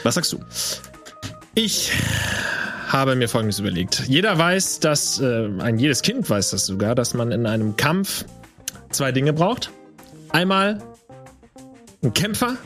[0.03, 0.39] was sagst du?
[1.55, 1.91] Ich
[2.88, 4.03] habe mir Folgendes überlegt.
[4.07, 8.26] Jeder weiß, dass, äh, ein jedes Kind weiß das sogar, dass man in einem Kampf
[8.91, 9.72] zwei Dinge braucht.
[10.30, 10.82] Einmal
[12.04, 12.58] ein Kämpfer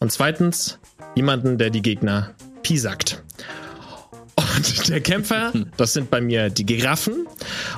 [0.00, 0.78] und zweitens
[1.14, 3.22] jemanden, der die Gegner piesackt.
[4.56, 7.26] Und der Kämpfer, das sind bei mir die Giraffen.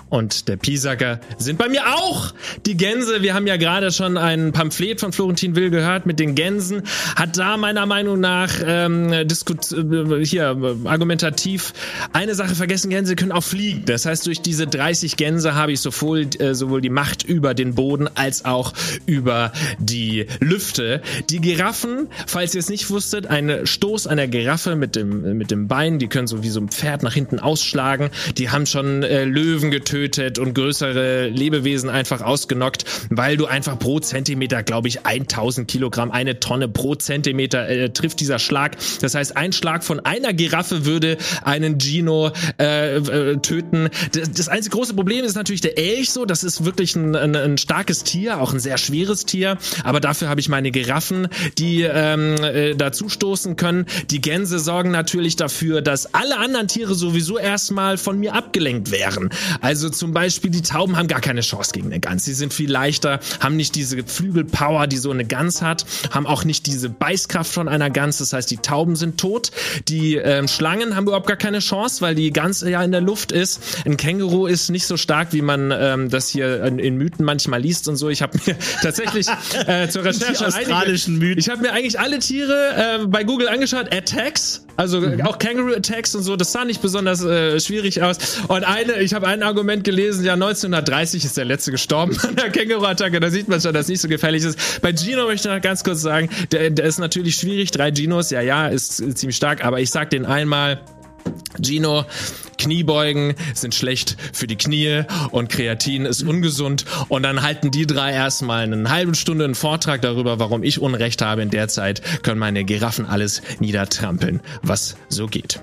[0.09, 2.33] Und der Piesacker sind bei mir auch
[2.65, 3.23] die Gänse.
[3.23, 6.83] Wir haben ja gerade schon ein Pamphlet von Florentin Will gehört mit den Gänsen.
[7.17, 11.73] Hat da meiner Meinung nach ähm, diskut äh, hier äh, argumentativ
[12.13, 12.91] eine Sache vergessen.
[12.91, 13.85] Gänse können auch fliegen.
[13.87, 17.75] Das heißt, durch diese 30 Gänse habe ich sowohl, äh, sowohl die Macht über den
[17.75, 18.73] Boden als auch
[19.07, 21.03] über die Lüfte.
[21.31, 25.69] Die Giraffen, falls ihr es nicht wusstet, ein Stoß einer Giraffe mit dem, mit dem
[25.69, 28.11] Bein, die können so wie so Pferd nach hinten ausschlagen.
[28.37, 34.01] Die haben schon äh, Löwen getötet und größere Lebewesen einfach ausgenockt, weil du einfach pro
[34.01, 38.77] Zentimeter, glaube ich, 1000 Kilogramm, eine Tonne pro Zentimeter äh, trifft dieser Schlag.
[39.01, 43.91] Das heißt, ein Schlag von einer Giraffe würde einen Gino äh, äh, töten.
[44.13, 46.25] Das, das einzige große Problem ist natürlich der Elch so.
[46.25, 49.59] Das ist wirklich ein, ein, ein starkes Tier, auch ein sehr schweres Tier.
[49.85, 53.87] Aber dafür habe ich meine Giraffen, die ähm, äh, dazu stoßen können.
[54.11, 59.31] Die Gänse sorgen natürlich dafür, dass alle anderen Tiere sowieso erstmal von mir abgelenkt wären.
[59.61, 62.25] Also zum Beispiel die Tauben haben gar keine Chance gegen eine Gans.
[62.25, 66.45] Sie sind viel leichter, haben nicht diese Flügelpower, die so eine Gans hat, haben auch
[66.45, 68.19] nicht diese Beißkraft von einer Gans.
[68.19, 69.51] Das heißt, die Tauben sind tot.
[69.89, 73.33] Die ähm, Schlangen haben überhaupt gar keine Chance, weil die Gans ja in der Luft
[73.33, 73.61] ist.
[73.85, 77.61] Ein Känguru ist nicht so stark, wie man ähm, das hier in, in Mythen manchmal
[77.61, 78.09] liest und so.
[78.09, 79.27] Ich habe mir tatsächlich
[79.67, 81.39] äh, zur Recherche australischen Mythen.
[81.39, 83.93] Ich habe mir eigentlich alle Tiere äh, bei Google angeschaut.
[83.93, 85.23] Attacks, also mhm.
[85.23, 86.37] auch Kangaroo Attacks und so.
[86.37, 88.19] Das sah nicht besonders äh, schwierig aus.
[88.49, 92.51] Und eine, ich habe ein Argument gelesen, ja 1930 ist der letzte gestorben an der
[92.51, 93.21] Känguru-Attacke.
[93.21, 94.81] Da sieht man schon, dass es nicht so gefährlich ist.
[94.83, 97.71] Bei Gino möchte ich noch ganz kurz sagen, der, der ist natürlich schwierig.
[97.71, 99.65] Drei Ginos, ja, ja, ist, ist ziemlich stark.
[99.65, 100.81] Aber ich sag den einmal,
[101.61, 102.05] Gino,
[102.59, 106.85] Kniebeugen sind schlecht für die Knie und Kreatin ist ungesund.
[107.09, 111.23] Und dann halten die drei erstmal eine halbe Stunde einen Vortrag darüber, warum ich Unrecht
[111.23, 111.43] habe.
[111.43, 115.61] In der Zeit können meine Giraffen alles niedertrampeln, was so geht.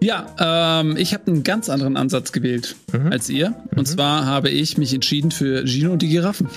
[0.00, 3.12] Ja, ähm, ich habe einen ganz anderen Ansatz gewählt mhm.
[3.12, 3.54] als ihr.
[3.72, 3.86] Und mhm.
[3.86, 6.48] zwar habe ich mich entschieden für Gino und die Giraffen.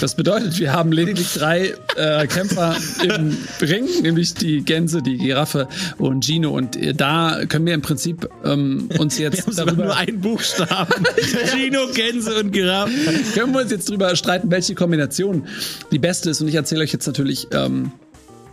[0.00, 5.68] Das bedeutet, wir haben lediglich drei äh, Kämpfer im Ring, nämlich die Gänse, die Giraffe
[5.98, 6.50] und Gino.
[6.50, 11.04] Und da können wir im Prinzip ähm, uns jetzt wir darüber nur einen Buchstaben.
[11.52, 12.92] Gino, Gänse und Giraffe.
[13.34, 15.46] Können wir uns jetzt darüber streiten, welche Kombination
[15.92, 16.40] die beste ist.
[16.40, 17.92] Und ich erzähle euch jetzt natürlich ähm,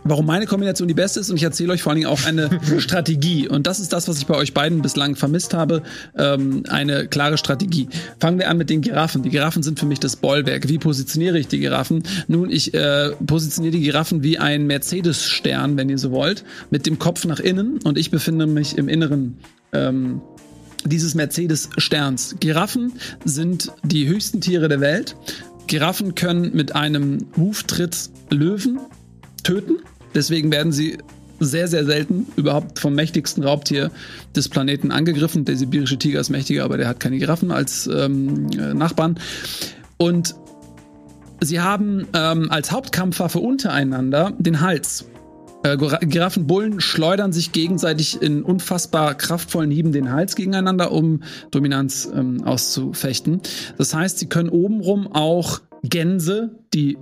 [0.04, 2.50] warum meine Kombination die beste ist und ich erzähle euch vor allen Dingen auch eine
[2.78, 3.48] Strategie.
[3.48, 5.82] Und das ist das, was ich bei euch beiden bislang vermisst habe.
[6.16, 7.88] Ähm, eine klare Strategie.
[8.18, 9.22] Fangen wir an mit den Giraffen.
[9.22, 10.68] Die Giraffen sind für mich das Bollwerk.
[10.68, 12.02] Wie positioniere ich die Giraffen?
[12.28, 16.98] Nun, ich äh, positioniere die Giraffen wie ein Mercedes-Stern, wenn ihr so wollt, mit dem
[16.98, 19.38] Kopf nach innen und ich befinde mich im Inneren.
[19.72, 20.20] Ähm,
[20.84, 22.36] dieses Mercedes-Sterns.
[22.40, 22.94] Giraffen
[23.24, 25.14] sind die höchsten Tiere der Welt.
[25.66, 28.80] Giraffen können mit einem Huftritt Löwen
[29.42, 29.78] töten.
[30.14, 30.98] Deswegen werden sie
[31.40, 33.90] sehr, sehr selten überhaupt vom mächtigsten Raubtier
[34.36, 35.44] des Planeten angegriffen.
[35.44, 39.18] Der sibirische Tiger ist mächtiger, aber der hat keine Giraffen als ähm, äh, Nachbarn.
[39.96, 40.34] Und
[41.40, 45.06] sie haben ähm, als Hauptkampfwaffe untereinander den Hals.
[45.62, 52.44] Äh, Giraffenbullen schleudern sich gegenseitig in unfassbar kraftvollen Hieben den Hals gegeneinander, um Dominanz ähm,
[52.44, 53.40] auszufechten.
[53.76, 56.98] Das heißt, sie können obenrum auch Gänse, die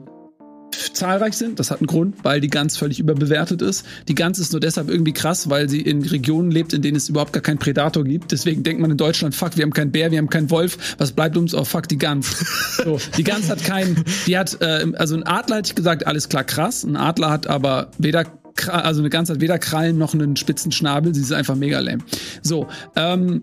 [0.92, 1.58] zahlreich sind.
[1.58, 3.84] Das hat einen Grund, weil die Gans völlig überbewertet ist.
[4.08, 7.08] Die Gans ist nur deshalb irgendwie krass, weil sie in Regionen lebt, in denen es
[7.08, 8.32] überhaupt gar keinen Predator gibt.
[8.32, 10.96] Deswegen denkt man in Deutschland, fuck, wir haben keinen Bär, wir haben keinen Wolf.
[10.98, 11.54] Was bleibt uns?
[11.54, 12.44] Oh, fuck, die Gans.
[12.78, 16.28] So, die Gans hat keinen, die hat, äh, also ein Adler hätte ich gesagt, alles
[16.28, 16.84] klar krass.
[16.84, 18.24] Ein Adler hat aber weder
[18.66, 22.02] also eine Gans hat weder Krallen noch einen spitzen Schnabel, sie ist einfach mega lame.
[22.42, 22.66] So,
[22.96, 23.42] ähm,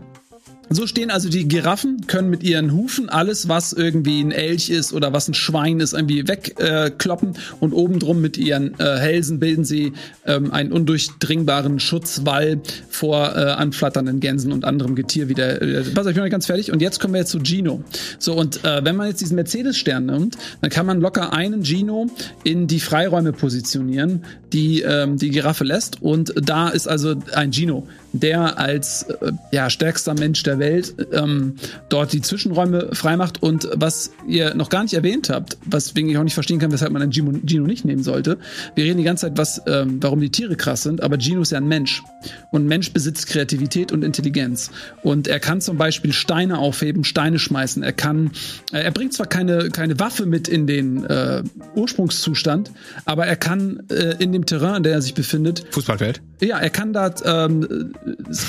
[0.69, 4.93] So stehen also die Giraffen, können mit ihren Hufen alles, was irgendwie ein Elch ist
[4.93, 9.63] oder was ein Schwein ist, irgendwie wegkloppen äh, und obendrum mit ihren äh, Hälsen bilden
[9.63, 9.93] sie
[10.25, 15.61] ähm, einen undurchdringbaren Schutzwall vor äh, anflatternden Gänsen und anderem Getier wieder.
[15.61, 16.71] Äh, pass auf, ich bin noch ganz fertig.
[16.71, 17.83] Und jetzt kommen wir jetzt zu Gino.
[18.17, 22.09] So, und äh, wenn man jetzt diesen Mercedes-Stern nimmt, dann kann man locker einen Gino
[22.43, 26.01] in die Freiräume positionieren, die ähm, die Giraffe lässt.
[26.01, 27.87] Und da ist also ein Gino
[28.19, 31.55] der als äh, ja, stärkster Mensch der Welt ähm,
[31.89, 33.41] dort die Zwischenräume freimacht.
[33.41, 36.91] Und was ihr noch gar nicht erwähnt habt, weswegen ich auch nicht verstehen kann, weshalb
[36.91, 38.37] man einen Gino, Gino nicht nehmen sollte.
[38.75, 41.51] Wir reden die ganze Zeit, was, ähm, warum die Tiere krass sind, aber Gino ist
[41.51, 42.03] ja ein Mensch.
[42.51, 44.71] Und ein Mensch besitzt Kreativität und Intelligenz.
[45.03, 47.83] Und er kann zum Beispiel Steine aufheben, Steine schmeißen.
[47.83, 48.31] Er kann,
[48.71, 51.43] äh, er bringt zwar keine, keine Waffe mit in den äh,
[51.75, 52.71] Ursprungszustand,
[53.05, 56.21] aber er kann äh, in dem Terrain, in dem er sich befindet, Fußballfeld?
[56.41, 57.93] Ja, er kann da ähm,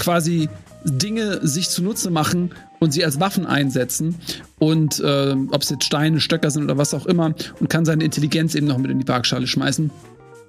[0.00, 0.48] quasi
[0.84, 4.16] Dinge sich zunutze machen und sie als Waffen einsetzen.
[4.58, 8.04] Und äh, ob es jetzt Steine, Stöcker sind oder was auch immer, und kann seine
[8.04, 9.90] Intelligenz eben noch mit in die Waagschale schmeißen.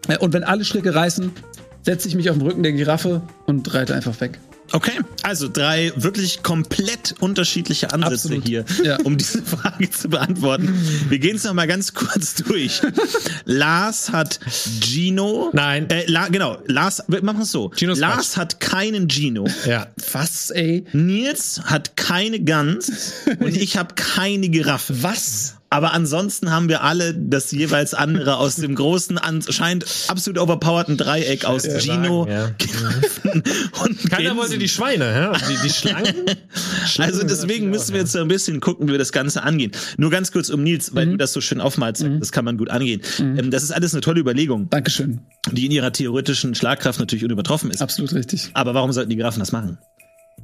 [0.07, 1.31] Äh, und wenn alle Stricke reißen,
[1.83, 4.39] setze ich mich auf den Rücken der Giraffe und reite einfach weg.
[4.73, 8.47] Okay, also drei wirklich komplett unterschiedliche Ansätze Absolut.
[8.47, 8.97] hier, Ja.
[9.03, 10.73] um diese Frage zu beantworten.
[11.09, 12.81] Wir gehen es noch mal ganz kurz durch.
[13.45, 14.39] Lars hat
[14.83, 15.49] Gino.
[15.53, 15.89] Nein.
[15.89, 17.71] Äh, La, genau, Lars, wir machen es so.
[17.75, 19.47] Gino ist Lars hat keinen Gino.
[19.65, 19.87] Ja.
[20.11, 20.85] Was, ey?
[20.93, 25.01] Nils hat keine Gans und ich habe keine Giraffe.
[25.01, 25.55] Was?
[25.69, 31.43] Aber ansonsten haben wir alle das jeweils andere aus dem großen, anscheinend absolut overpowerten Dreieck
[31.43, 32.49] aus Gino, sagen, ja.
[32.57, 33.43] Giraffen
[33.83, 34.37] und Keiner Gänsen.
[34.37, 35.27] wollte die Schweine, hä?
[35.27, 36.15] Und Die, die Schlangen?
[36.99, 39.71] Also deswegen müssen wir jetzt so ein bisschen gucken, wie wir das Ganze angehen.
[39.97, 42.69] Nur ganz kurz um Nils, weil du das so schön aufmalst, das kann man gut
[42.69, 43.01] angehen.
[43.19, 45.19] Ähm, Das ist alles eine tolle Überlegung, Dankeschön.
[45.51, 47.81] die in ihrer theoretischen Schlagkraft natürlich unübertroffen ist.
[47.81, 48.49] Absolut richtig.
[48.53, 49.77] Aber warum sollten die Giraffen das machen?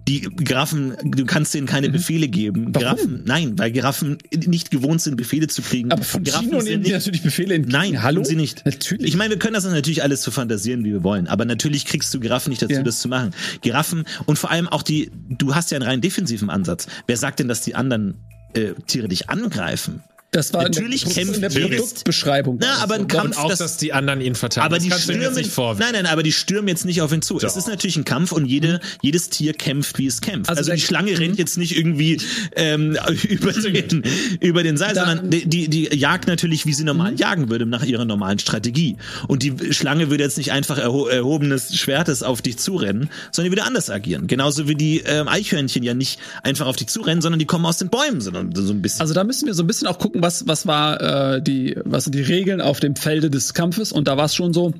[0.07, 2.65] Die Giraffen, du kannst denen keine Befehle geben.
[2.65, 2.75] Mhm.
[2.75, 2.79] Warum?
[2.97, 5.91] Giraffen, nein, weil Giraffen nicht gewohnt sind, Befehle zu kriegen.
[5.93, 8.23] Aber von Giraffen sind nehmen die nicht- natürlich Befehle in Nein, Hallo?
[8.23, 8.65] sie nicht.
[8.65, 9.07] Natürlich.
[9.07, 11.27] Ich meine, wir können das natürlich alles zu fantasieren, wie wir wollen.
[11.27, 12.83] Aber natürlich kriegst du Giraffen nicht dazu, Ja.
[12.83, 13.31] das zu machen.
[13.61, 16.87] Giraffen und vor allem auch die, du hast ja einen rein defensiven Ansatz.
[17.07, 18.15] Wer sagt denn, dass die anderen
[18.55, 20.01] äh, Tiere dich angreifen?
[20.33, 22.57] Das war natürlich in der, in der Produktbeschreibung.
[22.59, 24.65] Na, aber ein Kampf, Und auch, das, dass die anderen ihn verteidigen.
[24.65, 25.93] aber das die jetzt stürmen, nicht vorwerfen.
[25.93, 27.37] nein, nein, aber die stürmen jetzt nicht auf ihn zu.
[27.37, 27.55] Es Doch.
[27.55, 30.49] ist natürlich ein Kampf und jede, jedes Tier kämpft, wie es kämpft.
[30.49, 32.19] Also Also, die Schlange rennt jetzt nicht irgendwie
[32.55, 32.97] ähm,
[33.29, 34.03] über den
[34.39, 37.65] über den Seil, Da- sondern die, die, die jagt natürlich, wie sie normal jagen würde,
[37.67, 38.97] nach ihrer normalen Strategie.
[39.27, 43.57] Und die Schlange würde jetzt nicht einfach erho erhobenes Schwertes auf dich zurennen, sondern die
[43.57, 44.27] würde anders agieren.
[44.27, 47.77] Genauso wie die ähm, Eichhörnchen ja nicht einfach auf dich zurennen, sondern die kommen aus
[47.77, 49.01] den Bäumen, sondern so ein bisschen.
[49.01, 52.05] Also da müssen wir so ein bisschen auch gucken, was was war äh, die was
[52.05, 53.91] sind die Regeln auf dem Felde des Kampfes?
[53.91, 54.73] Und da war es schon so,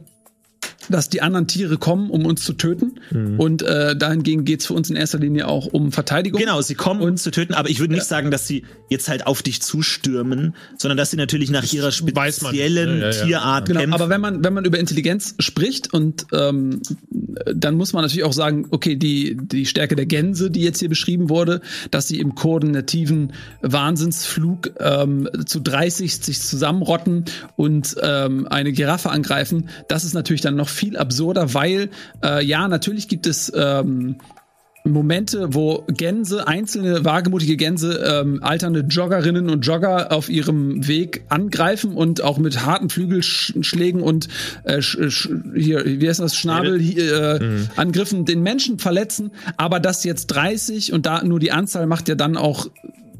[0.90, 3.00] dass die anderen Tiere kommen, um uns zu töten
[3.38, 6.40] und äh, dahingegen geht's für uns in erster Linie auch um Verteidigung.
[6.40, 9.26] Genau, sie kommen uns zu töten, aber ich würde nicht sagen, dass sie jetzt halt
[9.28, 12.52] auf dich zustürmen, sondern dass sie natürlich nach ihrer weiß man.
[12.54, 13.26] speziellen Ja, ja, ja.
[13.26, 13.94] Tierart Genau, kämpfen.
[13.94, 16.82] aber wenn man, wenn man über Intelligenz spricht und ähm,
[17.54, 20.90] dann muss man natürlich auch sagen, okay, die, die Stärke der Gänse, die jetzt hier
[20.90, 21.62] beschrieben wurde,
[21.92, 27.26] dass sie im koordinativen Wahnsinnsflug ähm, zu 30 sich zusammenrotten
[27.56, 31.90] und ähm, eine Giraffe angreifen, das ist natürlich dann noch viel absurder, weil
[32.24, 34.18] äh, ja, natürlich gibt es ähm,
[34.86, 41.96] Momente, wo Gänse, einzelne wagemutige Gänse, ähm, alternde Joggerinnen und Jogger auf ihrem Weg angreifen
[41.96, 44.28] und auch mit harten Flügelschlägen und
[44.66, 49.32] äh, hier, wie heißt das, Schnabel, hier, äh, Angriffen den Menschen verletzen.
[49.56, 52.68] Aber das jetzt 30 und da nur die Anzahl macht ja dann auch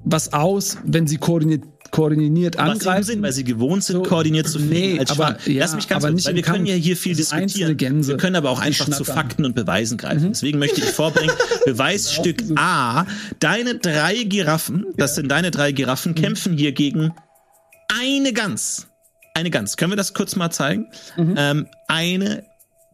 [0.04, 3.04] was aus, wenn sie koordiniert, koordiniert Was angreifen.
[3.04, 5.88] Sinn, weil sie gewohnt sind, So, koordiniert zu fliegen nee, als aber- ja, Lass mich
[5.88, 6.70] ganz aber kurz, weil wir können Kampf.
[6.70, 7.78] ja hier viel diskutieren.
[7.78, 9.04] Gänse, wir können aber auch einfach zu.
[9.06, 10.24] Fakten und Beweisen greifen.
[10.26, 10.30] Mhm.
[10.34, 11.32] Deswegen möchte ich vorbringen,
[11.66, 13.06] Beweisstück A,
[13.40, 15.76] deine drei Giraffen, das sind deine drei Mhm.
[15.76, 17.14] Giraffen, kämpfen hier gegen
[18.02, 18.88] eine Gans.
[19.36, 19.78] Eine Gans.
[19.78, 20.88] Können wir das kurz mal zeigen?
[21.16, 21.36] Mhm.
[21.38, 22.44] Ähm, eine,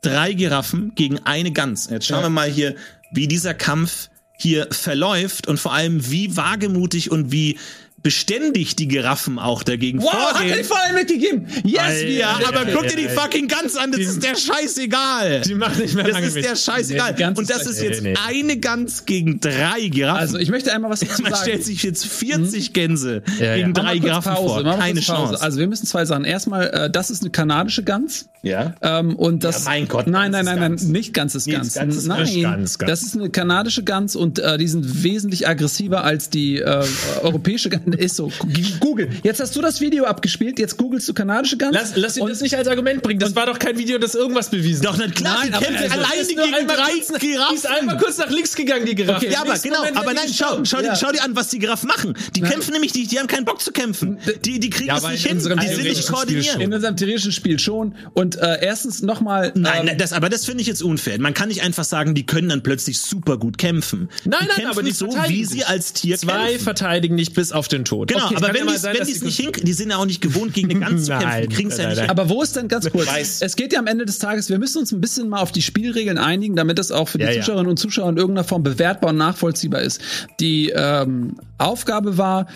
[0.01, 1.89] drei Giraffen gegen eine Gans.
[1.89, 2.75] Jetzt schauen wir mal hier,
[3.11, 7.57] wie dieser Kampf hier verläuft und vor allem wie wagemutig und wie
[8.03, 10.51] beständig die Giraffen auch dagegen Wow, hat vorgehen.
[10.51, 11.47] er die Vorteil mitgegeben?
[11.63, 12.01] Yes!
[12.07, 15.41] Ja, wir- aber guck dir die fucking Gans an, das ist der scheißegal.
[15.41, 16.45] Die macht nicht mehr Das lange ist mit.
[16.45, 17.11] der scheißegal.
[17.11, 18.19] Nee, die Und das ist jetzt Nee, nee.
[18.27, 20.19] eine Gans gegen drei Giraffen.
[20.19, 21.43] Also ich möchte einmal was dazu Man sagen.
[21.43, 23.55] stellt sich jetzt 40 Gänse Ja, ja.
[23.57, 24.77] gegen Mach drei Giraffen Pause, vor.
[24.77, 24.99] Keine.
[25.01, 25.41] Chance.
[25.41, 26.25] Also wir müssen zwei Sachen.
[26.25, 28.29] Erstmal, äh, das ist eine kanadische Gans.
[28.41, 28.73] ja.
[28.81, 30.83] Ähm, und das, Ja, mein Gott, nein, nein, nein, nein, Gans.
[30.83, 31.73] nicht ganzes Nee, Gans.
[31.73, 32.89] ganzes nein, Gans, Gans, Gans.
[32.91, 36.83] das ist eine kanadische Gans und äh, die sind wesentlich aggressiver als die äh,
[37.21, 37.83] europäische Gans.
[37.93, 38.31] Ist so.
[38.79, 39.09] Google.
[39.23, 41.73] Jetzt hast du das Video abgespielt, jetzt googelst du kanadische Gans.
[41.73, 43.19] Lass, lass ihn das nicht als Argument bringen.
[43.19, 46.27] Das war doch kein Video, das irgendwas bewiesen Doch, nicht klar, Nein, kämpfen also, alleine
[46.27, 47.49] gegen drei Giraffen.
[47.51, 49.25] Die ist einmal kurz nach links gegangen, die Giraffe.
[49.25, 50.93] Okay, Ja, aber genau, Moment aber hat nein, schau, schau, Ja.
[50.93, 52.15] dir, schau dir an, was die Giraffen machen.
[52.35, 54.19] Die kämpfen nämlich, die, die haben keinen Bock zu kämpfen.
[54.45, 56.59] Die, die kriegen Ja, es nicht in hin, die sind nicht koordiniert.
[56.59, 57.95] In unserem theoretischen Spiel schon.
[58.13, 59.51] Und äh, erstens nochmal.
[59.55, 61.19] Nein, ähm, nein, das, aber das finde ich jetzt unfair.
[61.19, 64.09] Man kann nicht einfach sagen, die können dann plötzlich super gut kämpfen.
[64.25, 66.63] Nein, die nein, aber die so, wie sie als Tier Zwei kämpfen.
[66.63, 68.07] verteidigen nicht bis auf den Tod.
[68.09, 69.89] Genau, Okay, aber wenn ja die sein, wenn dass die es nicht hinkriegen, die sind
[69.91, 71.41] ja auch nicht gewohnt, gegen eine Gans zu kämpfen.
[71.41, 72.05] Die kriegen es ja nicht nein.
[72.05, 72.09] hin.
[72.11, 73.07] Aber wo ist denn ganz kurz?
[73.07, 73.41] Weiß.
[73.41, 75.61] Es geht ja am Ende des Tages, wir müssen uns ein bisschen mal auf die
[75.61, 77.39] Spielregeln einigen, damit das auch für die Ja, ja.
[77.41, 80.01] Zuschauerinnen und Zuschauer in irgendeiner Form bewertbar und nachvollziehbar ist.
[80.39, 82.47] Die ähm, Aufgabe war,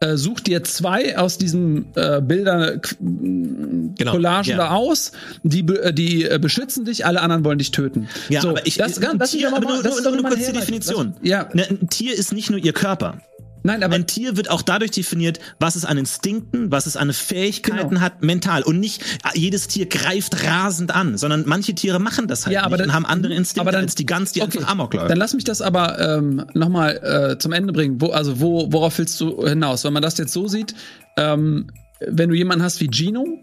[0.00, 2.82] äh, such dir zwei aus diesen äh, Bildern
[3.98, 4.10] Genau.
[4.12, 4.56] Collagen ja.
[4.58, 5.12] da aus,
[5.42, 8.08] die, äh, die äh, beschützen dich, alle anderen wollen dich töten.
[8.28, 10.32] Ja, so, aber ich, das, ein das, Tier, ist aber nur, das nur, nur mal
[10.32, 10.52] kurz die.
[10.52, 11.14] Definition.
[11.20, 13.22] Das, ja, Ne, Ein Tier ist nicht nur ihr Körper.
[13.66, 17.12] Nein, aber Ein Tier wird auch dadurch definiert, was es an Instinkten, was es an
[17.12, 18.00] Fähigkeiten Genau.
[18.00, 18.62] hat, mental.
[18.62, 22.62] Und nicht ah, jedes Tier greift rasend an, sondern manche Tiere machen das halt Ja,
[22.64, 24.94] aber dann- und haben andere Instinkte aber dann- als die Gans, die Okay, einfach Amok
[24.94, 25.10] läuft.
[25.10, 28.00] Dann lass mich das aber ähm, nochmal äh, zum Ende bringen.
[28.00, 29.84] Wo, also wo, worauf willst du hinaus?
[29.84, 30.74] Wenn man das jetzt so sieht,
[31.16, 31.66] ähm,
[32.06, 33.42] wenn du jemanden hast wie Gino,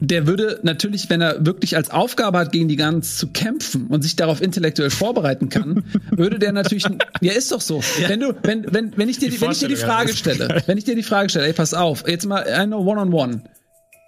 [0.00, 4.02] der würde natürlich, wenn er wirklich als Aufgabe hat, gegen die Gans zu kämpfen und
[4.02, 6.84] sich darauf intellektuell vorbereiten kann, würde der natürlich,
[7.20, 7.82] ja ist doch so.
[8.06, 10.16] Wenn du, wenn, wenn, wenn ich dir, die, wenn ich dir die Frage ja.
[10.16, 13.42] stelle, wenn ich dir die Frage stelle, ey, pass auf, jetzt mal eine One-on-One.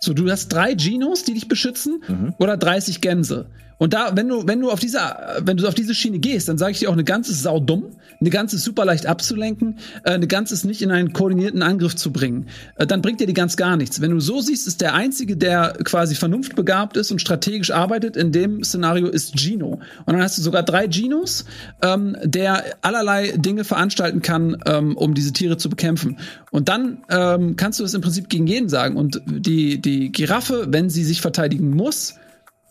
[0.01, 2.03] So, du hast drei Genos, die dich beschützen,
[2.38, 3.51] oder 30 Gänse.
[3.80, 6.58] Und da, wenn du, wenn du auf dieser, wenn du auf diese Schiene gehst, dann
[6.58, 7.86] sage ich dir auch, eine Gans ist saudumm,
[8.20, 11.96] eine Gans ist super leicht abzulenken, äh, eine Gans ist nicht in einen koordinierten Angriff
[11.96, 12.48] zu bringen.
[12.76, 14.02] Äh, dann bringt dir die Gans gar nichts.
[14.02, 18.32] Wenn du so siehst, ist der einzige, der quasi vernunftbegabt ist und strategisch arbeitet, in
[18.32, 19.80] dem Szenario ist Gino.
[20.04, 21.46] Und dann hast du sogar drei Genos,
[21.80, 26.18] ähm, der allerlei Dinge veranstalten kann, ähm, um diese Tiere zu bekämpfen.
[26.50, 28.96] Und dann ähm, kannst du das im Prinzip gegen jeden sagen.
[28.96, 32.16] Und die, die Giraffe, wenn sie sich verteidigen muss,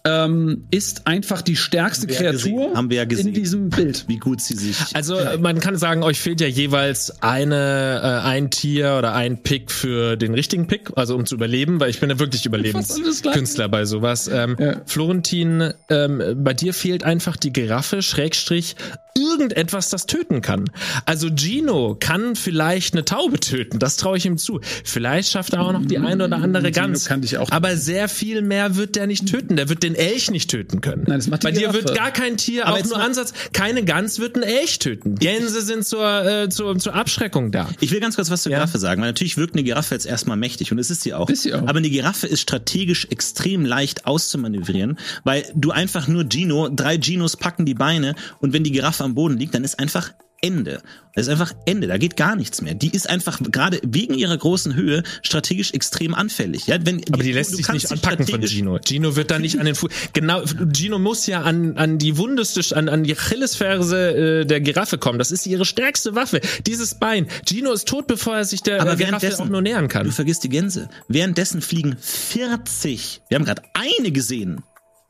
[0.10, 2.76] ähm, ist einfach die stärkste Haben Kreatur gesehen.
[2.76, 3.28] Haben wir ja gesehen.
[3.28, 4.06] in diesem Bild.
[4.08, 4.78] Wie gut sie sich.
[4.94, 9.72] Also man kann sagen, euch fehlt ja jeweils eine äh, ein Tier oder ein Pick
[9.72, 12.46] für den richtigen Pick, also um zu überleben, weil ich bin ja wirklich.
[12.46, 14.28] Überlebenskünstler bei sowas.
[14.28, 14.82] Ähm, Ja.
[14.86, 18.76] Florentin, ähm, bei dir fehlt einfach die Giraffe, Schrägstrich,
[19.18, 20.66] irgendetwas, das töten kann.
[21.06, 24.62] Also Gino kann vielleicht eine Taube töten, das traue ich ihm zu.
[24.84, 27.06] Vielleicht schafft er auch noch die eine oder andere Gino Gans.
[27.06, 29.56] kann dich auch- Aber sehr viel mehr wird der nicht töten.
[29.58, 31.04] Der wird den Elch nicht töten können.
[31.08, 31.84] Nein, das macht die bei dir Giraffe.
[31.84, 35.16] wird gar kein Tier, Aber auch jetzt nur Ansatz, keine Gans wird ein Elch töten.
[35.16, 37.70] Gänse sind zur, äh, zur, zur Abschreckung da.
[37.80, 40.38] Ich will ganz kurz was zur Giraffe sagen, weil natürlich wirkt eine Giraffe jetzt erstmal
[40.38, 41.30] mächtig und es ist sie auch.
[41.30, 41.62] Ist sie auch.
[41.62, 47.38] Aber eine Giraffe ist strategisch extrem leicht auszumanövrieren, weil du einfach nur Gino, drei Ginos
[47.38, 50.82] packen die Beine und wenn die Giraffe am Boden liegt, dann ist einfach Ende.
[51.16, 52.74] Das ist einfach Ende, da geht gar nichts mehr.
[52.76, 56.68] Die ist einfach gerade wegen ihrer großen Höhe strategigisch extrem anfällig.
[56.68, 58.80] Ja, wenn, Aber die lässt sich nicht anpacken von strategisch- Gino.
[58.80, 59.90] Gino wird da nicht an den Fuß.
[60.14, 64.98] Genau, Gino muss ja an, an die wundeste, an, an die Achillesferse äh, der Giraffe
[64.98, 65.20] kommen.
[65.20, 66.40] Das ist ihre stärkste Waffe.
[66.66, 67.28] Dieses Bein.
[67.46, 70.06] Gino ist tot, bevor er sich der Aber äh, Giraffe währenddessen, auch nur nähern kann.
[70.06, 70.90] Du vergisst die Gänse.
[71.10, 74.64] Währenddessen fliegen 40, wir haben gerade eine gesehen,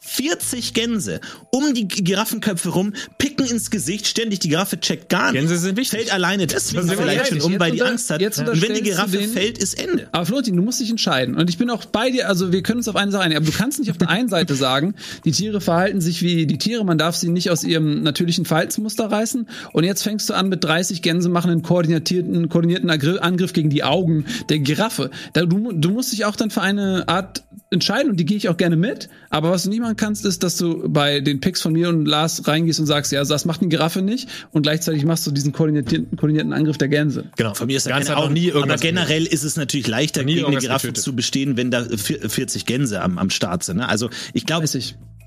[0.09, 5.41] 40 Gänse um die Giraffenköpfe rum, picken ins Gesicht, ständig die Giraffe checkt gar nicht.
[5.41, 5.99] Gänse sind wichtig.
[5.99, 8.21] Fällt alleine deswegen vielleicht schon um, weil die Angst hat.
[8.21, 10.07] Und wenn die Giraffe denen- fällt, ist Ende.
[10.11, 11.35] Aber Florentin, du musst dich entscheiden.
[11.35, 13.45] Und ich bin auch bei dir, also wir können uns auf eine Sache einigen, aber
[13.51, 14.95] du kannst nicht auf der einen Seite sagen,
[15.25, 19.05] die Tiere verhalten sich wie die Tiere, man darf sie nicht aus ihrem natürlichen Verhaltensmuster
[19.11, 19.47] reißen.
[19.73, 23.83] Und jetzt fängst du an mit 30 Gänse machen einen koordinierten, koordinierten Angriff gegen die
[23.83, 25.11] Augen der Giraffe.
[25.33, 28.49] Da, du, du musst dich auch dann für eine Art entscheiden und die gehe ich
[28.49, 29.09] auch gerne mit.
[29.29, 32.05] Aber was du nie machen kannst, ist, dass du bei den Picks von mir und
[32.05, 35.51] Lars reingehst und sagst, ja, das macht eine Giraffe nicht und gleichzeitig machst du diesen
[35.51, 37.25] koordinierten, koordinierten Angriff der Gänse.
[37.35, 37.53] Genau.
[37.53, 38.33] Von mir ist noch Augen.
[38.33, 41.03] nie aber irgendwas generell ist es natürlich leichter, gegen eine Giraffe getötet.
[41.03, 43.77] zu bestehen, wenn da vier- 40 Gänse am, am Start sind.
[43.77, 43.87] Ne?
[43.89, 44.65] Also ich glaube,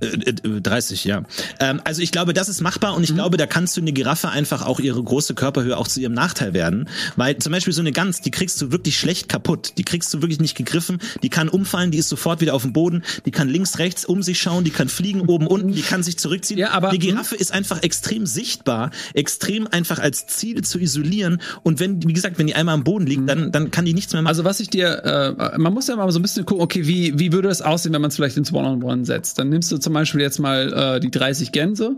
[0.02, 0.44] 30.
[0.44, 1.22] Äh, äh, 30, ja.
[1.60, 4.28] Ähm, also ich glaube, das ist machbar und ich glaube, da kannst du eine Giraffe
[4.30, 6.88] einfach auch ihre große Körperhöhe auch zu ihrem Nachteil werden.
[7.16, 9.74] Weil zum Beispiel so eine Gans, die kriegst du wirklich schlecht kaputt.
[9.78, 10.98] Die kriegst du wirklich nicht gegriffen.
[11.22, 13.02] Die kann umfallen, die ist sofort wieder auf dem Boden.
[13.26, 16.18] Die kann links, rechts um sich schauen, die kann fliegen oben, unten, die kann sich
[16.18, 16.58] zurückziehen.
[16.58, 21.40] Ja, aber- die Giraffe ist einfach extrem sichtbar, extrem einfach als Ziel zu isolieren.
[21.62, 24.12] Und wenn, wie gesagt, wenn die einmal am Boden liegt, dann, dann kann die nichts
[24.12, 24.28] mehr machen.
[24.28, 27.18] Also was ich dir, äh, man muss ja mal so ein bisschen gucken, okay, wie,
[27.18, 29.38] wie würde es aussehen, wenn man es vielleicht ins One-on-One setzt?
[29.38, 31.96] Dann nimmst du zum Beispiel jetzt mal äh, die 30 Gänse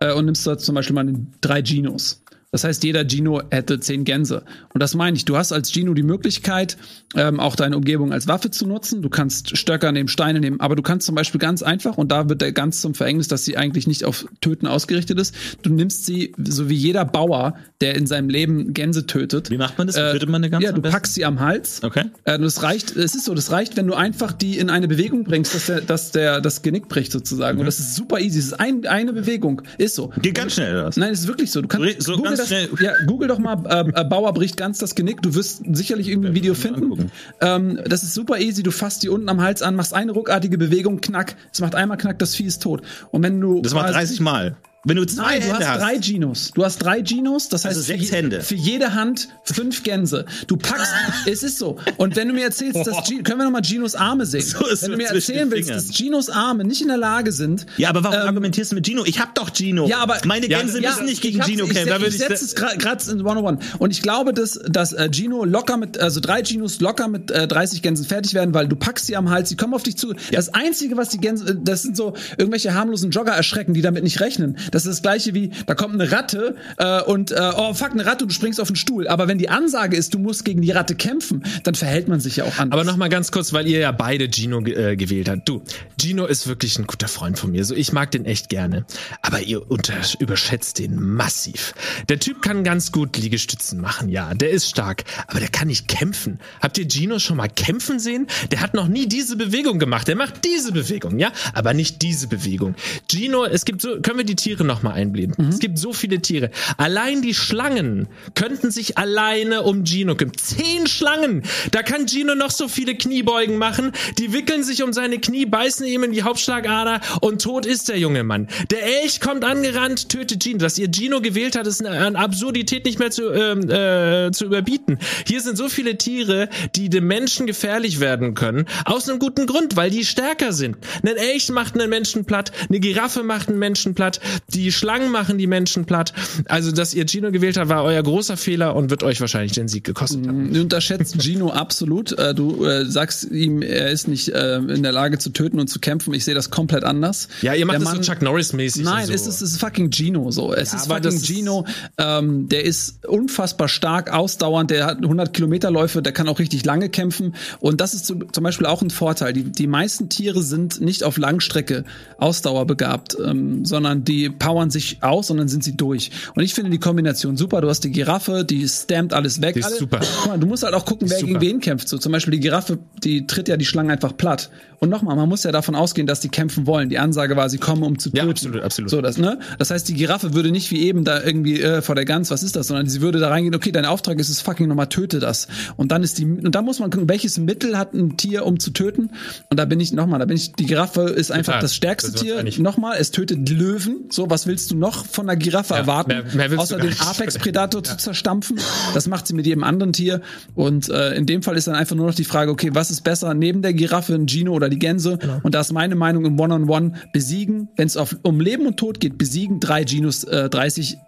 [0.00, 2.22] äh, und nimmst da zum Beispiel mal drei Genos.
[2.50, 4.42] Das heißt, jeder Gino hätte zehn Gänse.
[4.72, 5.26] Und das meine ich.
[5.26, 6.78] Du hast als Gino die Möglichkeit,
[7.14, 9.02] ähm, auch deine Umgebung als Waffe zu nutzen.
[9.02, 12.30] Du kannst Stöcker nehmen, Steine nehmen, aber du kannst zum Beispiel ganz einfach, und da
[12.30, 15.34] wird der ganz zum Verhängnis, dass sie eigentlich nicht auf Töten ausgerichtet ist.
[15.60, 19.50] Du nimmst sie, so wie jeder Bauer, der in seinem Leben Gänse tötet.
[19.50, 19.96] Wie macht man das?
[19.96, 21.82] Wie Äh, tötet man eine Gans Ja, am du packst sie am Hals.
[21.82, 22.04] Okay.
[22.24, 25.24] Äh, das reicht, es ist so, das reicht, wenn du einfach die in eine Bewegung
[25.24, 27.58] bringst, dass der, dass der das Genick bricht sozusagen.
[27.58, 28.38] Und das ist super easy.
[28.38, 29.60] Es ist ein, eine Bewegung.
[29.76, 30.12] Ist so.
[30.22, 30.96] Geht ganz schnell, oder was?
[30.96, 31.60] Nein, es ist wirklich so.
[31.60, 34.94] Du kannst so ganz das, ja, Google doch mal, äh, äh, Bauer bricht ganz das
[34.94, 35.22] Genick.
[35.22, 37.10] Du wirst sicherlich irgendwie ein Video finden.
[37.40, 38.62] Ähm, das ist super easy.
[38.62, 41.36] Du fasst die unten am Hals an, machst eine ruckartige Bewegung, knack.
[41.52, 42.82] Es macht einmal knack, das Vieh ist tot.
[43.10, 44.56] Und wenn du Das macht quasi- 30 Mal.
[44.84, 45.80] Wenn du zwei Nein, du Hände hast hast.
[45.82, 46.50] drei Genos.
[46.54, 48.40] Du hast drei Genos, das heißt Also sechs für, Hände.
[48.42, 50.24] für jede Hand fünf Gänse.
[50.46, 50.92] Du packst,
[51.26, 51.78] es ist so.
[51.96, 54.42] Und wenn du mir erzählst, dass G können wir noch mal Ginos Arme sehen?
[54.42, 57.66] So ist wenn du mir erzählen willst, dass Ginos Arme nicht in der Lage sind,
[57.76, 59.02] ja, aber warum Ähm, argumentierst du mit Gino?
[59.04, 59.88] Ich hab doch Gino.
[59.88, 61.88] Ja, aber meine Ja, Gänse ja, müssen nicht ich gegen Gino kämpfen.
[62.02, 63.64] Ich, ich ich setze es gerade in 101.
[63.78, 67.48] Und ich glaube, dass, dass äh, Gino locker mit, also drei Ginos locker mit äh,
[67.48, 70.14] 30 Gänsen fertig werden, weil du packst sie am Hals, sie kommen auf dich zu.
[70.30, 74.04] Das Einzige, was die Gänse, äh, das sind so irgendwelche harmlosen Jogger erschrecken, die damit
[74.04, 74.56] nicht rechnen.
[74.70, 78.06] Das ist das gleiche wie, da kommt eine Ratte äh, und äh, oh fuck, eine
[78.06, 79.08] Ratte, du springst auf den Stuhl.
[79.08, 82.36] Aber wenn die Ansage ist, du musst gegen die Ratte kämpfen, dann verhält man sich
[82.36, 82.78] ja auch anders.
[82.78, 85.48] Aber noch mal ganz kurz, weil ihr ja beide Gino äh, gewählt habt.
[85.48, 85.62] Du,
[86.00, 87.64] Gino ist wirklich ein guter Freund von mir.
[87.64, 88.84] So, ich mag den echt gerne.
[89.22, 91.74] Aber ihr unter überschätzt den massiv.
[92.08, 94.34] Der Typ kann ganz gut Liegestützen machen, ja.
[94.34, 95.04] Der ist stark.
[95.26, 96.38] Aber der kann nicht kämpfen.
[96.60, 98.26] Habt ihr Gino schon mal kämpfen sehen?
[98.50, 100.08] Der hat noch nie diese Bewegung gemacht.
[100.08, 101.32] Der macht diese Bewegung, ja.
[101.54, 102.74] Aber nicht diese Bewegung.
[103.10, 105.48] Gino, es gibt so, können wir die Tiere noch mal einblenden?
[105.48, 106.50] Es gibt so viele Tiere.
[106.76, 110.36] Allein die Schlangen könnten sich alleine um Gino kümmern.
[110.36, 111.42] Zehn Schlangen!
[111.70, 113.92] Da kann Gino noch so viele Kniebeugen machen.
[114.18, 117.98] Die wickeln sich um seine Knie, beißen ihm in die Hauptschlagader und tot ist der
[117.98, 118.48] junge Mann.
[118.70, 120.58] Der Elch kommt angerannt, tötet Gino.
[120.58, 124.46] Dass ihr Gino gewählt hat, ist eine, eine Absurdität nicht mehr zu, ähm, äh, zu
[124.46, 124.98] überbieten.
[125.26, 128.66] Hier sind so viele Tiere, die dem Menschen gefährlich werden können.
[128.84, 130.76] Aus einem guten Grund, weil die stärker sind.
[131.02, 134.20] Ein Elch macht einen Menschen platt, eine Giraffe macht einen Menschen platt,
[134.54, 136.14] die Schlangen machen die Menschen platt.
[136.46, 139.68] Also, dass ihr Gino gewählt habt, war euer großer Fehler und wird euch wahrscheinlich den
[139.68, 140.54] Sieg gekostet haben.
[140.54, 142.12] Du unterschätzt Gino absolut.
[142.18, 145.68] Äh, Du äh, sagst ihm, er ist nicht äh, in der Lage zu töten und
[145.68, 146.14] zu kämpfen.
[146.14, 147.28] Ich sehe das komplett anders.
[147.42, 148.84] Ja, ihr macht Der das so Chuck Norris-mäßig.
[148.84, 149.12] Nein, so.
[149.12, 150.54] es ist, es ist fucking Gino so.
[150.54, 151.66] Es ist aber fucking ist- Gino.
[151.98, 154.70] Ähm, der ist unfassbar stark, ausdauernd.
[154.70, 156.00] Der hat 100 Kilometerläufe.
[156.00, 157.34] Der kann auch richtig lange kämpfen.
[157.60, 159.32] Und das ist zum zum Beispiel auch ein Vorteil.
[159.34, 161.84] Die, die meisten Tiere sind nicht auf Langstrecke
[162.18, 166.10] ausdauerbegabt, ähm, sondern die powern sich aus und dann sind sie durch.
[166.34, 167.60] Und ich finde die Kombination super.
[167.60, 169.54] Du hast die Giraffe, die stammt alles weg.
[169.54, 170.00] Die ist Alle, super.
[170.38, 171.32] Du musst halt auch gucken, wer super.
[171.38, 171.88] gegen wen kämpft.
[171.88, 174.50] So zum Beispiel die Giraffe, die tritt ja die Schlangen einfach platt.
[174.80, 176.88] Und nochmal, man muss ja davon ausgehen, dass die kämpfen wollen.
[176.88, 178.30] Die Ansage war, sie kommen, um zu Ja, töten.
[178.30, 178.90] absolut, absolut.
[178.90, 179.40] So, das, ne?
[179.58, 182.44] Das heißt, die Giraffe würde nicht wie eben da irgendwie äh, vor der Gans, was
[182.44, 185.18] ist das, sondern sie würde da reingehen, okay, dein Auftrag ist es fucking nochmal, töte
[185.18, 185.48] das.
[185.76, 188.60] Und dann ist die, und da muss man gucken, welches Mittel hat ein Tier, um
[188.60, 189.10] zu töten.
[189.50, 191.62] Und da bin ich, nochmal, da bin ich, die Giraffe ist einfach Total.
[191.62, 192.44] das stärkste Das Tier.
[192.58, 194.04] Nochmal, es tötet Löwen.
[194.10, 196.08] So, was willst du noch von einer Giraffe Ja, erwarten?
[196.34, 196.94] mehr- mehr außer den.
[196.98, 198.58] Apex-Predator zu zerstampfen.
[198.94, 200.20] Das macht sie mit jedem anderen Tier.
[200.54, 203.02] Und äh, in dem Fall ist dann einfach nur noch die Frage, okay, was ist
[203.02, 205.18] besser neben der Giraffe, ein Gino oder die Gänse?
[205.18, 205.40] Genau.
[205.42, 209.18] Und da ist meine Meinung im One-on-One besiegen, wenn es um Leben und Tod geht,
[209.18, 210.98] besiegen drei Ginos äh, 30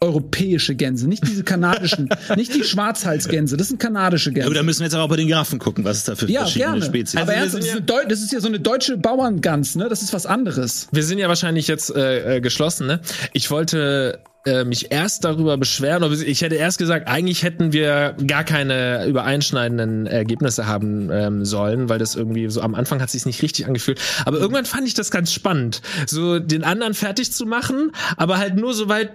[0.00, 4.54] europäische Gänse, nicht diese kanadischen, nicht die Schwarzhalsgänse, das sind kanadische Ja, aber Gänse.
[4.54, 6.72] da müssen wir jetzt auch bei den Giraffen gucken, was es da für Ja, verschiedene
[6.72, 6.84] gerne.
[6.86, 9.88] Spezies Aber Also ernsthaft, das, eine Deu- das ist ja so eine deutsche Bauerngans, ne?
[9.88, 10.88] Das ist was anderes.
[10.92, 13.00] Wir sind ja wahrscheinlich jetzt äh, äh, geschlossen, ne?
[13.32, 18.44] Ich wollte äh, mich erst darüber beschweren, ich hätte erst gesagt, eigentlich hätten wir gar
[18.44, 23.42] keine übereinschneidenden Ergebnisse haben ähm, sollen, weil das irgendwie so am Anfang hat sich nicht
[23.42, 24.00] richtig angefühlt.
[24.24, 28.56] Aber irgendwann fand ich das ganz spannend, so den anderen fertig zu machen, aber halt
[28.56, 29.10] nur so weit,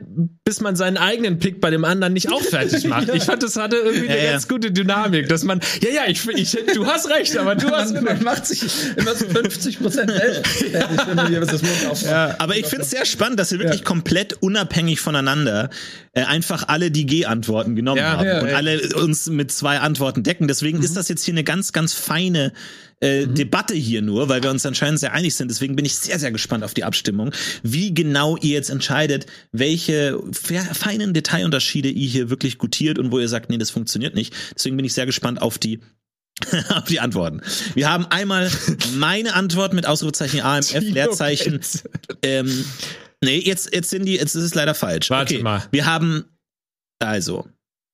[0.45, 3.03] bis man seinen eigenen Pick bei dem anderen nicht auch fertig macht.
[3.13, 4.31] Ich fand, das hatte irgendwie eine Ja, ja.
[4.31, 7.93] ganz gute Dynamik, dass man, ja, ja, ich, ich du hast recht, aber du hast
[7.93, 8.63] Man, man macht sich
[8.95, 12.39] immer so 50 Prozent fertig, wenn man hier das Mund aufmacht.
[12.39, 16.91] Aber ich finde es sehr spannend, dass wir wirklich komplett unabhängig voneinander äh, einfach alle
[16.91, 18.55] die G-Antworten genommen Ja, haben ja, und ja.
[18.55, 20.47] alle uns mit zwei Antworten decken.
[20.47, 22.53] Deswegen ist das jetzt hier eine ganz, ganz feine
[22.99, 25.49] äh, Debatte hier nur, weil wir uns anscheinend sehr einig sind.
[25.51, 27.31] Deswegen bin ich sehr, sehr gespannt auf die Abstimmung,
[27.63, 33.19] wie genau ihr jetzt entscheidet, welche fe- feinen Detailunterschiede ihr hier wirklich gutiert und wo
[33.19, 34.33] ihr sagt, nee, das funktioniert nicht.
[34.55, 35.79] Deswegen bin ich sehr gespannt auf die
[36.69, 37.41] auf die Antworten.
[37.75, 38.49] Wir haben einmal
[38.95, 41.59] meine Antwort mit Ausrufezeichen AMF, Leerzeichen.
[42.23, 42.65] Ähm,
[43.23, 45.09] nee, jetzt, jetzt sind die, jetzt ist es leider falsch.
[45.09, 45.63] Warte okay, mal.
[45.71, 46.25] Wir haben,
[46.99, 47.47] also,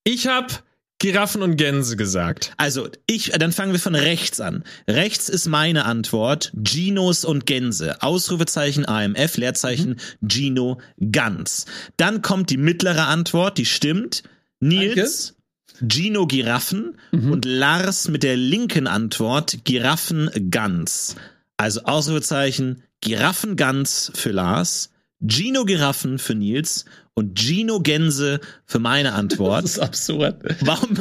[0.03, 0.63] Ich hab
[1.01, 2.53] Giraffen und Gänse gesagt.
[2.57, 4.65] Also, ich, dann fangen wir von rechts an.
[4.87, 6.51] Rechts ist meine Antwort.
[6.53, 8.01] Ginos und Gänse.
[8.01, 9.95] Ausrufezeichen AMF, Leerzeichen
[10.27, 11.65] Gino Gans.
[11.95, 14.23] Dann kommt die mittlere Antwort, die stimmt.
[14.59, 15.37] Nils,
[15.87, 21.15] Gino Giraffen und Lars mit der linken Antwort Giraffen Gans.
[21.55, 24.91] Also Ausrufezeichen Giraffen Gans für Lars,
[25.21, 29.63] Gino Giraffen für Nils und Gino Gänse für meine Antwort.
[29.63, 30.41] Das ist absurd.
[30.61, 30.97] Warum?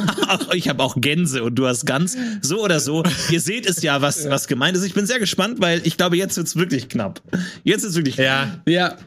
[0.53, 2.17] Ich habe auch Gänse und du hast Gans.
[2.41, 3.03] So oder so.
[3.29, 4.83] Ihr seht es ja, was, was gemeint ist.
[4.83, 7.21] Ich bin sehr gespannt, weil ich glaube, jetzt wird's wirklich knapp.
[7.63, 8.61] Jetzt ist wirklich knapp.
[8.67, 8.73] Ja.
[8.73, 8.97] Ja,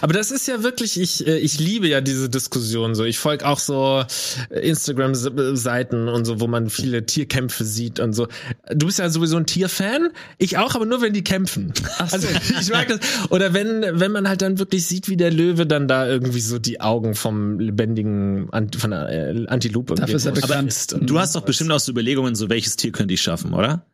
[0.00, 3.04] Aber das ist ja wirklich, ich, äh, ich liebe ja diese Diskussion so.
[3.04, 4.04] Ich folge auch so
[4.50, 8.28] äh, Instagram-Seiten und so, wo man viele Tierkämpfe sieht und so.
[8.74, 10.08] Du bist ja sowieso ein Tierfan.
[10.38, 11.72] Ich auch, aber nur wenn die kämpfen.
[11.98, 12.26] Also
[12.60, 12.98] ich mag das.
[13.30, 16.58] Oder wenn, wenn man halt dann wirklich sieht, wie der Löwe dann da irgendwie so
[16.58, 20.86] die Augen vom lebendigen Ant von der äh, Antilope Dafür ist er bekannt.
[20.92, 23.84] und- Du hast doch bestimmt auch so Überlegungen, so welches Tier könnte ich schaffen, oder?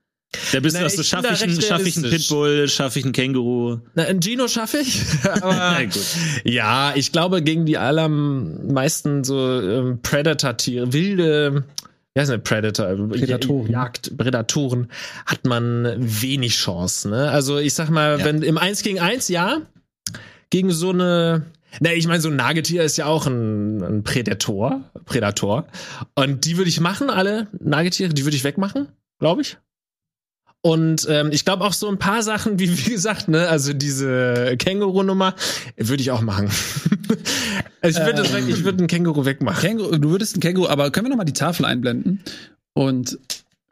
[0.52, 2.10] Da bist Na, du doch so, ich bin schaffe ich, einen- schaff ich einen.
[2.10, 3.78] Pitbull, schaffe ich einen Känguru?
[3.94, 5.02] Na, ein Gino schaffe ich.
[5.42, 5.80] Aber
[6.44, 11.64] ja, ich glaube, gegen die allermeisten so ähm, Predator-Tiere, wilde,
[12.14, 12.86] wie heißt denn Predator?
[13.08, 13.70] Prädatoren.
[13.70, 14.88] Jagd, Prädatoren,
[15.26, 17.08] hat man wenig Chance.
[17.10, 17.30] Ne?
[17.30, 18.24] Also ich sag mal, Ja.
[18.24, 19.62] wenn im Eins gegen Eins, ja,
[20.50, 21.46] gegen so eine
[21.80, 25.66] na, ich meine, so ein Nagetier ist ja auch ein, ein Prädator, Prädator.
[26.14, 28.86] Und die würde ich machen, alle Nagetiere, die würde ich wegmachen,
[29.18, 29.56] glaube ich.
[30.66, 34.56] Und ähm, ich glaube auch so ein paar Sachen, wie wie gesagt, ne, also diese
[34.58, 35.34] Känguru-Nummer
[35.76, 36.48] würde ich auch machen.
[37.82, 39.60] also ich würde das weg, ich würde einen Känguru wegmachen.
[39.60, 42.22] Känguru, du würdest ein Känguru, aber können wir noch mal die Tafel einblenden?
[42.72, 43.18] Und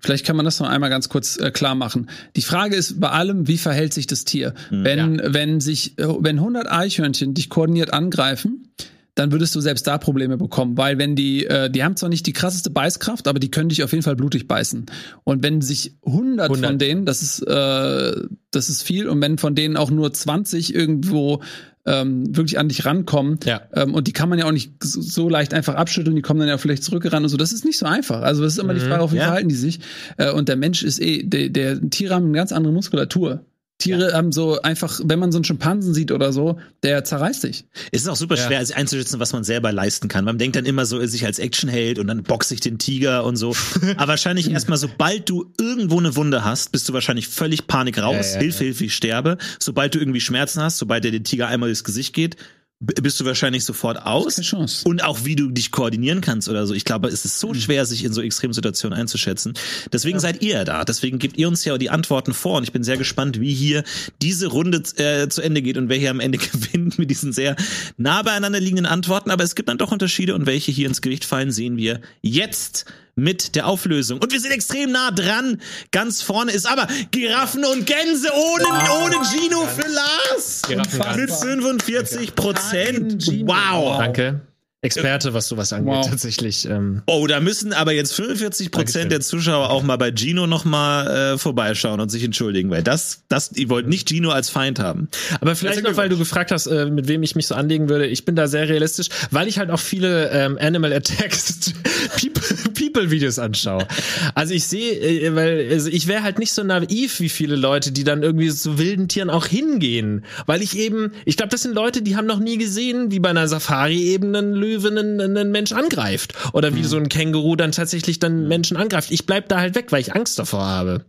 [0.01, 2.11] vielleicht kann man das noch einmal ganz kurz äh, klar machen.
[2.37, 4.53] Die Frage ist bei allem, wie verhält sich das Tier?
[4.69, 8.69] wenn, wenn sich, äh, wenn 100 Eichhörnchen dich koordiniert angreifen,
[9.15, 12.27] dann würdest du selbst da Probleme bekommen, weil wenn die, äh, die haben zwar nicht
[12.27, 14.87] die krasseste Beißkraft, aber die können dich auf jeden Fall blutig beißen.
[15.25, 16.67] Und wenn sich 100, 100.
[16.71, 20.75] von denen, das ist, äh, das ist viel, und wenn von denen auch nur 20
[20.75, 21.43] irgendwo
[21.85, 23.61] ähm, wirklich an dich rankommen, Ja.
[23.75, 26.49] ähm, und die kann man ja auch nicht so, leicht einfach abschütteln, die kommen dann
[26.49, 27.37] ja vielleicht zurückgerannt und so.
[27.37, 28.23] Das ist nicht so einfach.
[28.23, 29.25] Also das ist immer die Frage, auf wie Ja.
[29.25, 29.81] verhalten die sich.
[30.17, 33.45] Äh, und der Mensch ist eh, der, der Tiere haben eine ganz andere Muskulatur.
[33.83, 37.65] Tiere haben so einfach, wenn man so einen Schimpansen sieht oder so, der zerreißt dich.
[37.91, 40.25] Es ist auch super schwer, also einzuschätzen, was man selber leisten kann.
[40.25, 43.37] Man denkt dann immer so, sich als Actionheld und dann boxe ich den Tiger und
[43.37, 43.55] so.
[43.97, 48.31] Aber wahrscheinlich erstmal, sobald du irgendwo eine Wunde hast, bist du wahrscheinlich völlig Panik raus.
[48.31, 49.39] Ja, ja, Hilfe, Hilfe, ich sterbe.
[49.59, 52.37] Sobald du irgendwie Schmerzen hast, sobald der den Tiger einmal durchs Gesicht geht,
[52.83, 54.37] bist du wahrscheinlich sofort aus.
[54.37, 54.89] Keine Chance.
[54.89, 56.75] Und auch wie du dich koordinieren kannst oder so.
[56.75, 59.55] Ich glaube, es ist so schwer, sich in so Extremsituationen einzuschätzen.
[59.93, 60.85] Deswegen seid ihr ja da.
[60.85, 62.57] Deswegen gebt ihr uns ja die Antworten vor.
[62.57, 63.85] Und ich bin sehr gespannt, wie hier
[64.21, 67.55] diese Runde äh, zu Ende geht und wer hier am Ende gewinnt mit diesen sehr
[67.97, 69.31] nah beieinander liegenden Antworten.
[69.31, 72.87] Aber es gibt dann doch Unterschiede und welche hier ins Gewicht fallen, sehen wir jetzt
[73.15, 74.21] mit der Auflösung.
[74.21, 75.61] Und wir sind extrem nah dran.
[75.91, 78.65] Ganz vorne ist aber Giraffen und Gänse ohne,
[79.05, 80.63] ohne Gino für Lars.
[80.67, 81.47] Giraffen und Mit Gänse.
[81.47, 83.27] 45 Prozent.
[83.47, 83.99] Wow.
[83.99, 84.41] Danke.
[84.85, 86.11] Experte, was sowas angeht, Wow.
[86.11, 86.65] tatsächlich.
[86.65, 88.73] Ähm, Oh, da müssen aber jetzt 45 Dankeschön.
[88.73, 92.83] Prozent der Zuschauer auch mal bei Gino noch mal äh, vorbeischauen und sich entschuldigen, weil
[92.83, 95.07] das, das, ihr wollt nicht Gino als Feind haben.
[95.41, 98.09] Aber vielleicht noch, weil du gefragt hast, äh, mit wem ich mich so anlegen würde.
[98.09, 101.73] Ich bin da sehr realistisch, weil ich halt auch viele ähm, Animal Attacks
[102.21, 103.87] People- People-Videos anschaue.
[104.35, 107.93] Also ich sehe, äh, weil also ich wäre halt nicht so naiv wie viele Leute,
[107.93, 110.25] die dann irgendwie zu wilden Tieren auch hingehen.
[110.47, 113.31] Weil ich eben, ich glaube, das sind Leute, die haben noch nie gesehen, wie bei
[113.31, 116.35] einer Safari eben ein Löwe einen, einen Mensch angreift.
[116.53, 119.11] Oder wie so ein Känguru dann tatsächlich dann Menschen angreift.
[119.11, 121.05] Ich bleib da halt weg, weil ich Angst davor habe.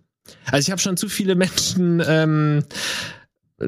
[0.46, 2.64] Also ich habe schon zu viele Menschen ähm,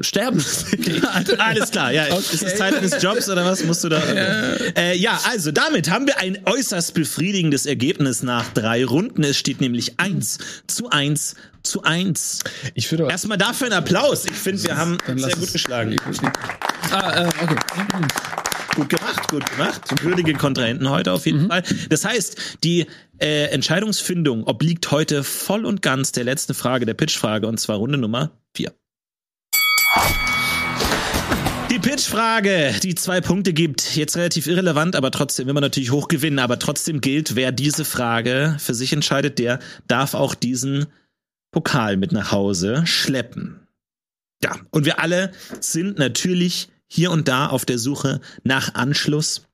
[0.00, 0.44] sterben.
[1.38, 2.04] Alles klar, ja.
[2.06, 4.00] Ist es Teil deines Jobs oder was musst du da?
[4.76, 9.22] Äh, ja, also damit haben wir ein äußerst befriedigendes Ergebnis nach drei Runden.
[9.24, 12.40] Es steht nämlich eins zu eins zu eins.
[12.74, 14.24] Ich würde Erstmal dafür einen Applaus.
[14.26, 15.96] Ich finde, wir haben sehr gut es- geschlagen.
[16.92, 17.56] Ah, äh, okay.
[18.76, 19.80] Gut gemacht, gut gemacht.
[20.02, 21.62] Würdige Kontrahenten heute auf jeden Fall.
[21.88, 22.86] Das heißt, die
[23.18, 27.96] äh, Entscheidungsfindung obliegt heute voll und ganz der letzten Frage, der Pitchfrage, und zwar Runde
[27.96, 28.72] Nummer vier.
[31.70, 36.38] Die Pitchfrage, die zwei Punkte gibt, jetzt relativ irrelevant, aber trotzdem man natürlich hoch gewinnen,
[36.38, 40.86] aber trotzdem gilt, wer diese Frage für sich entscheidet, der darf auch diesen
[41.52, 43.66] Pokal mit nach Hause schleppen.
[44.42, 49.45] Ja, und wir alle sind natürlich hier und da auf der Suche nach Anschluss.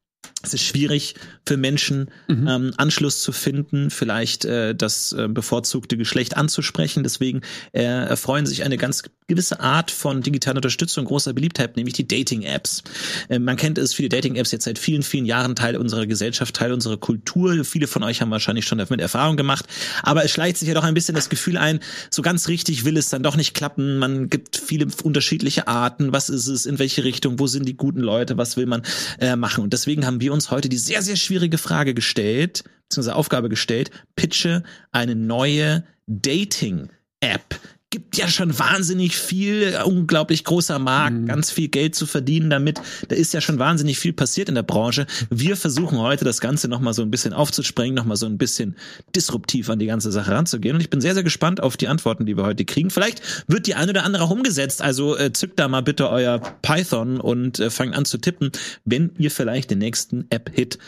[0.43, 1.14] Es ist schwierig
[1.47, 2.49] für Menschen, mhm.
[2.49, 7.03] ähm, Anschluss zu finden, vielleicht äh, das äh, bevorzugte Geschlecht anzusprechen.
[7.03, 12.07] Deswegen äh, erfreuen sich eine ganz gewisse Art von digitaler Unterstützung großer Beliebtheit, nämlich die
[12.07, 12.82] Dating-Apps.
[13.28, 16.72] Äh, man kennt es, viele Dating-Apps jetzt seit vielen, vielen Jahren Teil unserer Gesellschaft, Teil
[16.72, 17.64] unserer Kultur.
[17.64, 19.66] Viele von euch haben wahrscheinlich schon damit Erfahrung gemacht.
[20.03, 21.80] Aber es schleicht sich ja doch ein bisschen das Gefühl ein,
[22.11, 23.99] so ganz richtig will es dann doch nicht klappen.
[23.99, 26.12] Man gibt viele unterschiedliche Arten.
[26.12, 26.66] Was ist es?
[26.66, 27.38] In welche Richtung?
[27.38, 28.36] Wo sind die guten Leute?
[28.36, 28.82] Was will man
[29.18, 29.62] äh, machen?
[29.62, 33.90] Und deswegen haben wir uns heute die sehr, sehr schwierige Frage gestellt, beziehungsweise Aufgabe gestellt,
[34.16, 37.60] pitche eine neue Dating-App
[37.93, 41.26] gibt ja schon wahnsinnig viel, unglaublich großer Markt, mhm.
[41.26, 42.80] ganz viel Geld zu verdienen damit.
[43.09, 45.07] Da ist ja schon wahnsinnig viel passiert in der Branche.
[45.30, 48.76] Wir versuchen heute das Ganze nochmal so ein bisschen aufzusprengen, nochmal so ein bisschen
[49.14, 50.74] disruptiv an die ganze Sache ranzugehen.
[50.74, 52.90] Und ich bin sehr, sehr gespannt auf die Antworten, die wir heute kriegen.
[52.90, 54.80] Vielleicht wird die eine oder andere auch umgesetzt.
[54.80, 58.51] Also äh, zückt da mal bitte euer Python und äh, fangt an zu tippen,
[58.86, 60.78] wenn ihr vielleicht den nächsten App-Hit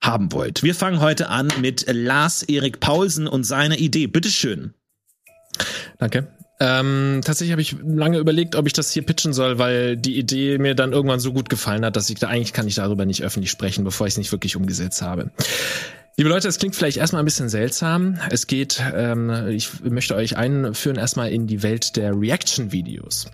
[0.00, 0.62] haben wollt.
[0.62, 4.06] Wir fangen heute an mit Lars Erik Paulsen und seiner Idee.
[4.06, 4.74] Bitteschön.
[5.98, 6.28] Danke.
[6.60, 10.58] Ähm, tatsächlich habe ich lange überlegt, ob ich das hier pitchen soll, weil die Idee
[10.58, 13.22] mir dann irgendwann so gut gefallen hat, dass ich da eigentlich kann ich darüber nicht
[13.22, 15.30] öffentlich sprechen, bevor ich es nicht wirklich umgesetzt habe.
[16.18, 18.18] Liebe Leute, es klingt vielleicht erstmal ein bisschen seltsam.
[18.28, 23.28] Es geht, ähm, ich möchte euch einführen erstmal in die Welt der Reaction-Videos.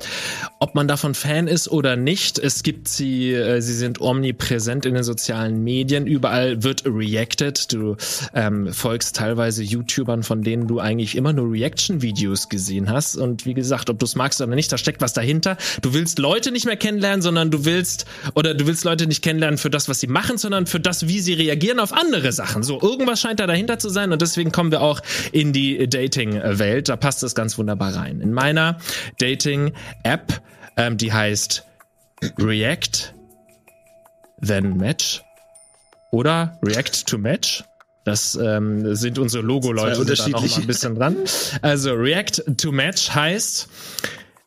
[0.60, 4.94] Ob man davon Fan ist oder nicht, es gibt sie, äh, sie sind omnipräsent in
[4.94, 6.06] den sozialen Medien.
[6.06, 7.72] Überall wird reacted.
[7.72, 7.96] Du
[8.32, 13.16] ähm, folgst teilweise YouTubern, von denen du eigentlich immer nur Reaction-Videos gesehen hast.
[13.16, 15.56] Und wie gesagt, ob du es magst oder nicht, da steckt was dahinter.
[15.82, 18.06] Du willst Leute nicht mehr kennenlernen, sondern du willst,
[18.36, 21.18] oder du willst Leute nicht kennenlernen für das, was sie machen, sondern für das, wie
[21.18, 22.67] sie reagieren auf andere Sachen.
[22.68, 25.00] So, irgendwas scheint da dahinter zu sein und deswegen kommen wir auch
[25.32, 26.90] in die Dating-Welt.
[26.90, 28.20] Da passt es ganz wunderbar rein.
[28.20, 28.76] In meiner
[29.18, 30.42] Dating-App,
[30.76, 31.64] ähm, die heißt
[32.38, 33.14] React,
[34.46, 35.22] then Match
[36.10, 37.64] oder React to Match.
[38.04, 41.16] Das ähm, sind unsere Logo-Leute da noch mal ein bisschen dran.
[41.62, 43.66] Also React to Match heißt,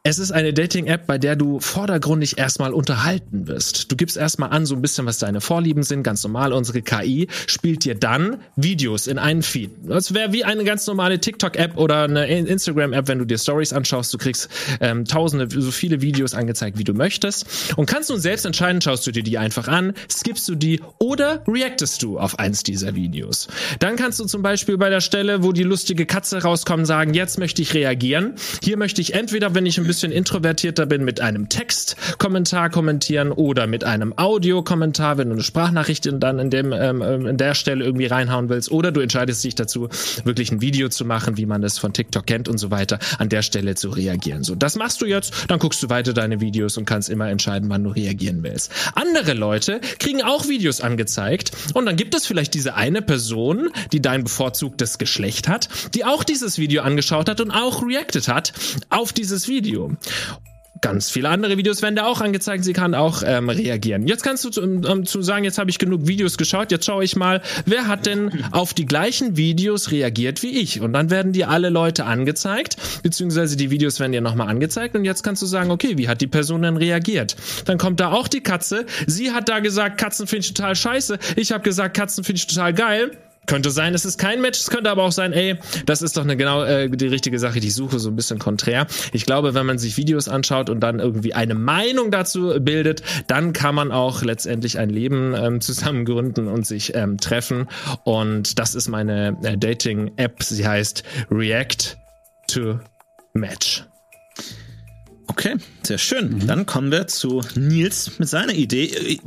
[0.04, 3.92] es ist eine Dating-App, bei der du vordergründig erstmal unterhalten wirst.
[3.92, 6.54] Du gibst erstmal an, so ein bisschen, was deine Vorlieben sind, ganz normal.
[6.54, 9.70] Unsere KI spielt dir dann Videos in einen Feed.
[9.84, 14.12] Das wäre wie eine ganz normale TikTok-App oder eine Instagram-App, wenn du dir Stories anschaust.
[14.12, 14.50] Du kriegst
[14.80, 17.76] ähm, tausende, so viele Videos angezeigt, wie du möchtest.
[17.78, 21.44] Und kannst nun selbst entscheiden, schaust du dir die einfach an, skippst du die oder
[21.48, 23.50] reactest du auf eins dieser Videos.
[23.78, 27.38] Dann kannst du zum Beispiel bei der Stelle, wo die lustige Katze rauskommt, sagen, jetzt
[27.38, 28.34] möchte ich reagieren.
[28.64, 33.68] Hier möchte ich entweder, wenn ich ein bisschen introvertierter bin, mit einem Textkommentar kommentieren oder
[33.68, 37.84] mit einem Audiokommentar, wenn du eine Sprachnachricht dann in dem ähm, ähm, in der Stelle
[37.84, 39.90] irgendwie reinhauen willst, oder du entscheidest dich dazu,
[40.24, 43.28] wirklich ein Video zu machen, wie man es von TikTok kennt und so weiter, an
[43.28, 44.46] der Stelle zu reagieren.
[44.46, 47.70] So, das machst du jetzt, dann guckst du weiter deine Videos und kannst immer entscheiden,
[47.70, 48.72] wann du reagieren willst.
[48.96, 54.02] Andere Leute kriegen auch Videos angezeigt und dann gibt es vielleicht diese eine Person, die
[54.02, 58.54] dein bevorzugtes Geschlecht hat, die auch dieses Video angeschaut hat und auch reacted hat
[58.90, 59.81] auf dieses Video.
[59.82, 59.98] Video.
[60.84, 62.64] Ganz viele andere Videos werden da auch angezeigt.
[62.64, 64.08] Sie kann auch ähm, reagieren.
[64.08, 66.72] Jetzt kannst du zu, ähm, zu sagen, jetzt habe ich genug Videos geschaut.
[66.72, 70.82] Jetzt schaue ich mal, wer hat denn auf die gleichen Videos reagiert wie ich?
[70.82, 74.96] Und dann werden dir alle Leute angezeigt, beziehungsweise die Videos werden dir nochmal angezeigt.
[74.96, 77.36] Und jetzt kannst du sagen, okay, wie hat die Person denn reagiert?
[77.66, 78.88] Dann kommt da auch die Katze.
[79.06, 81.20] Sie hat da gesagt, Katzen finde ich total scheiße.
[81.36, 83.12] Ich habe gesagt, Katzen finde ich total geil.
[83.48, 86.24] Könnte sein, es ist kein Match, es könnte aber auch sein, ey, das ist doch
[86.24, 88.86] eine genau äh, die richtige Sache, die suche, so ein bisschen konträr.
[89.14, 93.52] Ich glaube, wenn man sich Videos anschaut und dann irgendwie eine Meinung dazu bildet, dann
[93.52, 97.68] kann man auch letztendlich ein Leben ähm, zusammen gründen und sich ähm, treffen.
[98.04, 100.44] Und das ist meine äh, Dating-App.
[100.44, 101.98] Sie heißt React
[102.48, 102.80] to
[103.34, 103.86] Match.
[105.32, 106.34] Okay, sehr schön.
[106.34, 106.48] Mhm.
[106.48, 109.18] Dann kommen wir zu Nils mit seiner Idee.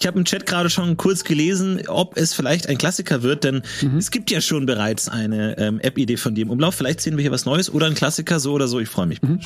[0.00, 3.60] Ich habe im Chat gerade schon kurz gelesen, ob es vielleicht ein Klassiker wird, denn
[3.82, 3.98] mhm.
[3.98, 6.76] es gibt ja schon bereits eine ähm, App-Idee von dir im Umlauf.
[6.76, 8.80] Vielleicht sehen wir hier was Neues oder ein Klassiker, so oder so.
[8.80, 9.20] Ich freue mich.
[9.20, 9.40] Mhm.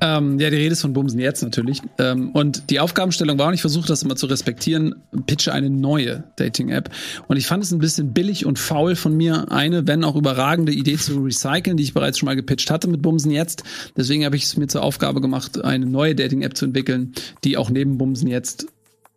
[0.00, 1.82] Ähm, ja, die Rede ist von Bumsen jetzt natürlich.
[1.98, 4.94] Ähm, und die Aufgabenstellung war, und ich versuche das immer zu respektieren,
[5.26, 6.88] pitche eine neue Dating-App.
[7.28, 10.72] Und ich fand es ein bisschen billig und faul von mir, eine, wenn auch überragende
[10.72, 13.64] Idee zu recyceln, die ich bereits schon mal gepitcht hatte mit Bumsen jetzt.
[13.98, 17.12] Deswegen habe ich es mir zur Aufgabe gemacht, eine neue Dating-App zu entwickeln,
[17.44, 18.66] die auch neben Bumsen jetzt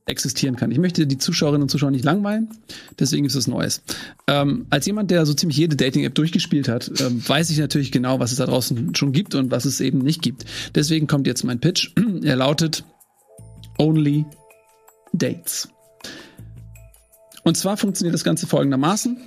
[0.09, 0.71] existieren kann.
[0.71, 2.49] Ich möchte die Zuschauerinnen und Zuschauer nicht langweilen,
[2.97, 3.81] deswegen ist es Neues.
[4.27, 8.19] Ähm, als jemand, der so ziemlich jede Dating-App durchgespielt hat, ähm, weiß ich natürlich genau,
[8.19, 10.45] was es da draußen schon gibt und was es eben nicht gibt.
[10.75, 11.91] Deswegen kommt jetzt mein Pitch.
[12.23, 12.83] Er lautet
[13.77, 14.25] Only
[15.13, 15.69] Dates.
[17.43, 19.17] Und zwar funktioniert das Ganze folgendermaßen.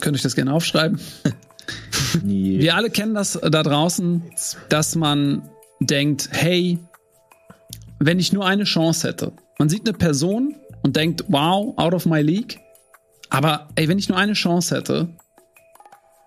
[0.00, 1.00] Könnt euch das gerne aufschreiben.
[2.22, 4.22] Wir alle kennen das da draußen,
[4.68, 5.48] dass man
[5.80, 6.78] denkt, hey,
[7.98, 9.32] wenn ich nur eine Chance hätte.
[9.58, 12.58] Man sieht eine Person und denkt, wow, out of my league.
[13.28, 15.08] Aber ey, wenn ich nur eine Chance hätte,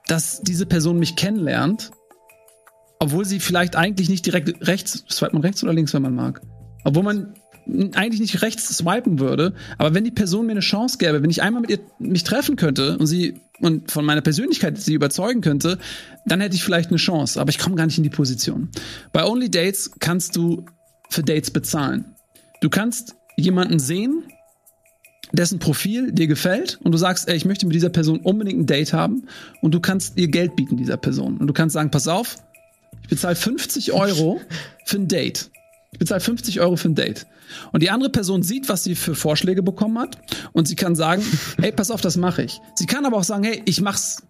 [0.07, 1.91] dass diese Person mich kennenlernt,
[2.99, 6.41] obwohl sie vielleicht eigentlich nicht direkt rechts, swipet man rechts oder links, wenn man mag.
[6.83, 7.33] Obwohl man
[7.67, 11.41] eigentlich nicht rechts swipen würde, aber wenn die Person mir eine Chance gäbe, wenn ich
[11.41, 15.77] einmal mit ihr mich treffen könnte und sie und von meiner Persönlichkeit sie überzeugen könnte,
[16.25, 18.69] dann hätte ich vielleicht eine Chance, aber ich komme gar nicht in die Position.
[19.13, 20.65] Bei Only Dates kannst du
[21.09, 22.05] für Dates bezahlen.
[22.61, 24.23] Du kannst jemanden sehen,
[25.31, 28.65] dessen Profil dir gefällt und du sagst, ey, ich möchte mit dieser Person unbedingt ein
[28.67, 29.27] Date haben
[29.61, 31.37] und du kannst ihr Geld bieten, dieser Person.
[31.37, 32.37] Und du kannst sagen, pass auf,
[33.01, 34.41] ich bezahle 50 Euro
[34.85, 35.49] für ein Date.
[35.91, 37.25] Ich bezahle 50 Euro für ein Date.
[37.71, 40.17] Und die andere Person sieht, was sie für Vorschläge bekommen hat
[40.53, 41.23] und sie kann sagen,
[41.61, 42.59] hey, pass auf, das mache ich.
[42.75, 44.23] Sie kann aber auch sagen, hey, ich mach's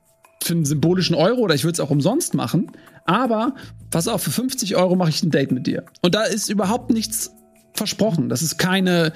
[0.44, 2.72] für einen symbolischen Euro oder ich würde es auch umsonst machen,
[3.06, 3.56] aber
[3.92, 5.86] pass auf, für 50 Euro mache ich ein Date mit dir.
[6.02, 7.32] Und da ist überhaupt nichts
[7.74, 8.30] versprochen.
[8.30, 9.14] Das ist keine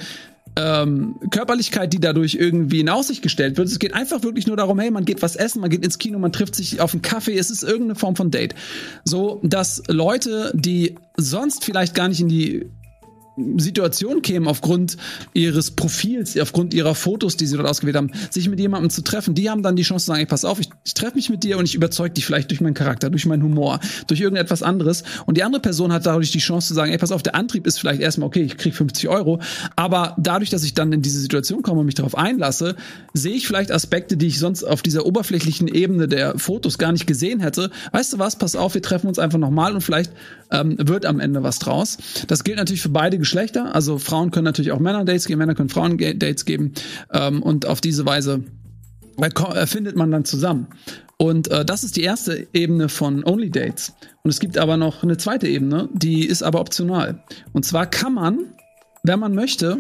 [0.58, 3.68] ähm, Körperlichkeit, die dadurch irgendwie in Aussicht gestellt wird.
[3.68, 6.18] Es geht einfach wirklich nur darum, hey, man geht was essen, man geht ins Kino,
[6.18, 8.56] man trifft sich auf einen Kaffee, es ist irgendeine Form von Date.
[9.04, 12.72] So, dass Leute, die sonst vielleicht gar nicht in die
[13.58, 14.98] Situation kämen, aufgrund
[15.34, 19.36] ihres Profils, aufgrund ihrer Fotos, die sie dort ausgewählt haben, sich mit jemandem zu treffen,
[19.36, 21.44] die haben dann die Chance zu sagen, ey, pass auf, ich, ich treffe mich mit
[21.44, 25.04] dir und ich überzeuge dich vielleicht durch meinen Charakter, durch meinen Humor, durch irgendetwas anderes.
[25.28, 27.68] Und die andere Person hat dadurch die Chance zu sagen, ey, pass auf, der Antrieb
[27.68, 29.40] ist vielleicht erstmal, okay, ich krieg 50 Euro,
[29.76, 32.76] aber dadurch, dass ich dann in diese Situation komme und mich darauf einlasse,
[33.14, 37.06] sehe ich vielleicht Aspekte, die ich sonst auf dieser oberflächlichen Ebene der Fotos gar nicht
[37.06, 37.70] gesehen hätte.
[37.92, 40.12] Weißt du was, pass auf, wir treffen uns einfach nochmal und vielleicht
[40.52, 41.98] ähm, wird am Ende was draus.
[42.28, 43.76] Das gilt natürlich für beide Geschlechter.
[43.76, 46.72] Also Frauen können natürlich auch Männer Dates geben, Männer können Frauen Dates geben.
[47.12, 48.44] Ähm, und auf diese Weise
[49.66, 50.68] findet man dann zusammen.
[51.18, 53.94] Und äh, das ist die erste Ebene von Only Dates.
[54.24, 57.24] Und es gibt aber noch eine zweite Ebene, die ist aber optional.
[57.52, 58.54] Und zwar kann man,
[59.04, 59.80] wenn man möchte,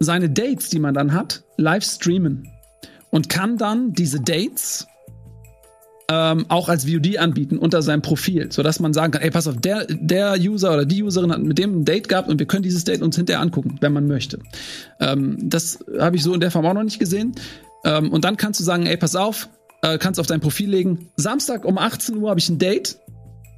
[0.00, 2.48] seine Dates, die man dann hat, live streamen.
[3.10, 4.86] Und kann dann diese Dates
[6.10, 9.46] ähm, auch als VOD anbieten unter seinem Profil, so dass man sagen kann, ey, pass
[9.46, 12.46] auf, der, der User oder die Userin hat mit dem ein Date gehabt und wir
[12.46, 14.38] können dieses Date uns hinterher angucken, wenn man möchte.
[15.00, 17.34] Ähm, das habe ich so in der Form auch noch nicht gesehen.
[17.84, 19.50] Ähm, und dann kannst du sagen, ey, pass auf,
[19.82, 22.98] äh, kannst auf dein Profil legen, Samstag um 18 Uhr habe ich ein Date,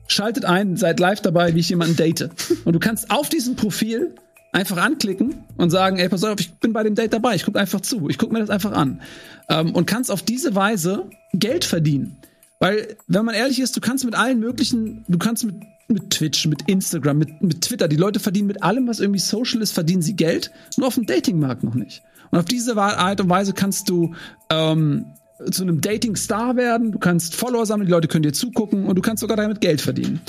[0.09, 2.31] schaltet ein, seid live dabei, wie ich jemanden date.
[2.65, 4.15] Und du kannst auf diesem Profil
[4.53, 7.61] einfach anklicken und sagen, ey, pass auf, ich bin bei dem Date dabei, ich gucke
[7.61, 9.01] einfach zu, ich gucke mir das einfach an.
[9.49, 12.17] Ähm, und kannst auf diese Weise Geld verdienen.
[12.61, 15.57] Weil, wenn man ehrlich ist, du kannst mit allen möglichen, du kannst mit,
[15.89, 19.63] mit Twitch, mit Instagram, mit, mit Twitter, die Leute verdienen mit allem, was irgendwie social
[19.63, 22.03] ist, verdienen sie Geld, nur auf dem Datingmarkt noch nicht.
[22.31, 24.15] Und auf diese Art und Weise kannst du
[24.51, 25.07] ähm,
[25.51, 29.03] zu einem Dating-Star werden, du kannst Follower sammeln, die Leute können dir zugucken und du
[29.03, 30.21] kannst sogar damit Geld verdienen.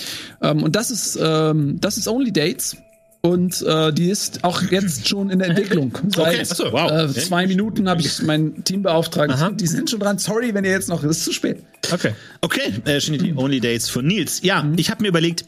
[0.41, 2.77] Ähm, und das ist, ähm, das ist Only Dates.
[3.21, 5.95] Und äh, die ist auch jetzt schon in der Entwicklung.
[6.07, 6.91] Seit Okay, achso, wow.
[6.91, 9.31] äh, zwei Minuten habe ich mein Team beauftragt.
[9.31, 9.51] Aha.
[9.51, 10.17] Die sind schon dran.
[10.17, 11.63] Sorry, wenn ihr jetzt noch, es ist zu spät.
[11.91, 12.13] Okay.
[12.41, 14.41] Okay, äh, Only Dates von Nils.
[14.41, 15.45] Ja, ich habe mir überlegt,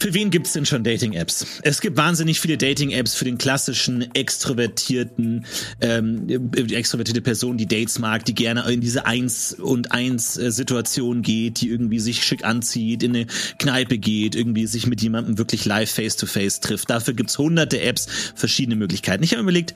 [0.00, 1.60] für wen gibt's denn schon Dating-Apps?
[1.62, 5.44] Es gibt wahnsinnig viele Dating-Apps für den klassischen extrovertierten,
[5.80, 10.50] ähm, die extrovertierte Person, die Dates mag, die gerne in diese Eins und Eins äh,
[10.50, 13.26] Situation geht, die irgendwie sich schick anzieht, in eine
[13.58, 16.88] Kneipe geht, irgendwie sich mit jemandem wirklich live face-to-face trifft.
[16.88, 19.22] Dafür gibt's hunderte Apps, verschiedene Möglichkeiten.
[19.22, 19.74] Ich habe überlegt,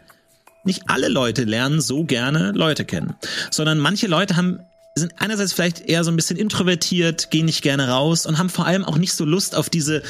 [0.65, 3.15] nicht alle Leute lernen so gerne Leute kennen,
[3.51, 4.61] sondern manche Leute haben
[4.97, 8.65] sind einerseits vielleicht eher so ein bisschen introvertiert, gehen nicht gerne raus und haben vor
[8.65, 10.05] allem auch nicht so Lust auf diese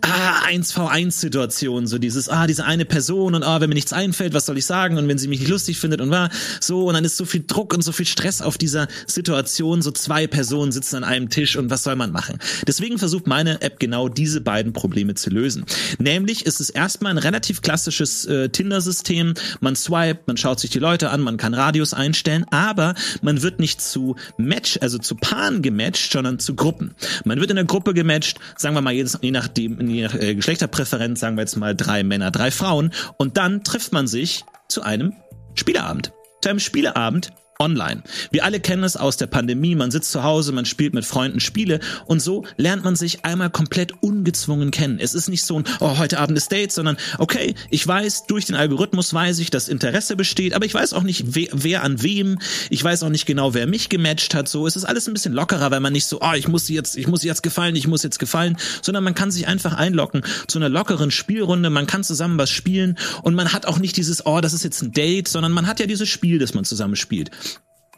[0.00, 4.46] ah, 1v1-Situation, so dieses, ah, diese eine Person und ah, wenn mir nichts einfällt, was
[4.46, 7.04] soll ich sagen und wenn sie mich nicht lustig findet und war so und dann
[7.04, 10.96] ist so viel Druck und so viel Stress auf dieser Situation, so zwei Personen sitzen
[10.96, 12.38] an einem Tisch und was soll man machen?
[12.66, 15.66] Deswegen versucht meine App genau diese beiden Probleme zu lösen.
[15.98, 20.78] Nämlich ist es erstmal ein relativ klassisches äh, Tinder-System, man swipet, man schaut sich die
[20.78, 25.62] Leute an, man kann Radius einstellen, aber man wird nicht zu Match, also zu Paaren
[25.62, 26.94] gematcht, sondern zu Gruppen.
[27.24, 31.20] Man wird in der Gruppe gematcht, sagen wir mal je nachdem, je nach äh, Geschlechterpräferenz,
[31.20, 35.14] sagen wir jetzt mal drei Männer, drei Frauen, und dann trifft man sich zu einem
[35.54, 36.12] Spieleabend.
[36.42, 38.02] Zu einem Spieleabend online.
[38.30, 41.38] Wir alle kennen es aus der Pandemie, man sitzt zu Hause, man spielt mit Freunden
[41.38, 44.98] Spiele und so lernt man sich einmal komplett ungezwungen kennen.
[44.98, 48.46] Es ist nicht so ein, oh, heute Abend ist Date, sondern okay, ich weiß, durch
[48.46, 52.02] den Algorithmus weiß ich, dass Interesse besteht, aber ich weiß auch nicht, wer, wer an
[52.02, 52.38] wem,
[52.70, 55.34] ich weiß auch nicht genau, wer mich gematcht hat, so, es ist alles ein bisschen
[55.34, 58.02] lockerer, weil man nicht so, oh, ich muss jetzt, ich muss jetzt gefallen, ich muss
[58.02, 62.38] jetzt gefallen, sondern man kann sich einfach einlocken zu einer lockeren Spielrunde, man kann zusammen
[62.38, 65.52] was spielen und man hat auch nicht dieses, oh, das ist jetzt ein Date, sondern
[65.52, 67.30] man hat ja dieses Spiel, das man zusammen spielt.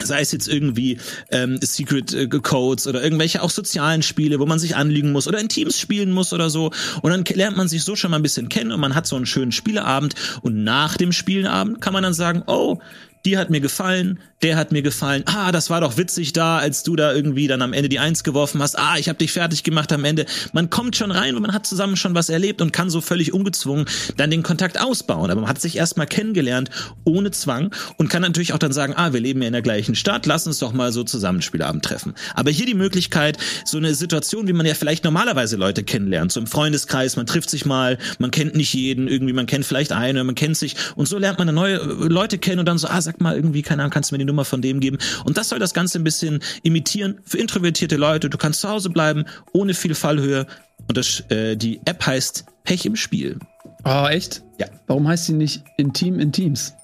[0.05, 0.99] Sei es jetzt irgendwie
[1.31, 5.41] ähm, Secret äh, Codes oder irgendwelche auch sozialen Spiele, wo man sich anlügen muss oder
[5.41, 6.71] in Teams spielen muss oder so.
[7.03, 9.17] Und dann lernt man sich so schon mal ein bisschen kennen und man hat so
[9.17, 10.15] einen schönen Spieleabend.
[10.43, 12.79] Und nach dem Spieleabend kann man dann sagen, oh,
[13.25, 15.23] die hat mir gefallen, der hat mir gefallen.
[15.27, 18.25] Ah, das war doch witzig da, als du da irgendwie dann am Ende die Eins
[18.25, 18.77] geworfen hast.
[18.77, 20.27] Ah, ich habe dich fertig gemacht am Ende.
[20.53, 23.33] Man kommt schon rein und man hat zusammen schon was erlebt und kann so völlig
[23.33, 23.87] ungezwungen
[24.17, 25.31] dann den Kontakt ausbauen.
[25.31, 26.71] Aber man hat sich erstmal kennengelernt,
[27.05, 29.95] ohne Zwang und kann natürlich auch dann sagen, ah, wir leben ja in der gleichen
[29.95, 32.15] Stadt, lass uns doch mal so Zusammenspielabend treffen.
[32.35, 36.41] Aber hier die Möglichkeit, so eine Situation, wie man ja vielleicht normalerweise Leute kennenlernt, so
[36.41, 40.27] im Freundeskreis, man trifft sich mal, man kennt nicht jeden, irgendwie, man kennt vielleicht einen,
[40.27, 43.21] man kennt sich und so lernt man neue Leute kennen und dann so, ah, sag
[43.21, 44.99] mal irgendwie, keine Ahnung, kannst du mir die Nummer von dem geben?
[45.25, 48.31] Und das soll das Ganze ein bisschen imitieren für introvertierte Leute.
[48.31, 50.47] Du kannst zu Hause bleiben, ohne viel Fallhöhe.
[50.89, 53.39] Und das, äh, die App heißt Pech im Spiel.
[53.85, 54.43] Oh, echt?
[54.59, 54.67] Ja.
[54.87, 56.75] Warum heißt sie nicht Intim in Teams?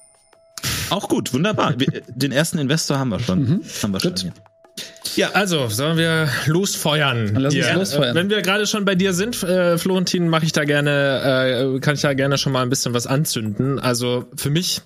[0.89, 1.79] Auch gut, wunderbar.
[1.79, 3.39] Wir, den ersten Investor haben wir schon.
[3.39, 3.61] Mhm.
[3.81, 4.19] Haben wir Gut.
[4.19, 4.31] schon.
[5.15, 7.35] Ja, also sollen wir losfeuern?
[7.35, 7.75] Lass uns Hier.
[7.75, 8.15] losfeuern.
[8.15, 11.79] Äh, Wenn wir gerade schon bei dir sind, äh, Florentin, mache ich da gerne, äh,
[11.79, 13.79] kann ich da gerne schon mal ein bisschen was anzünden.
[13.79, 14.81] Also für mich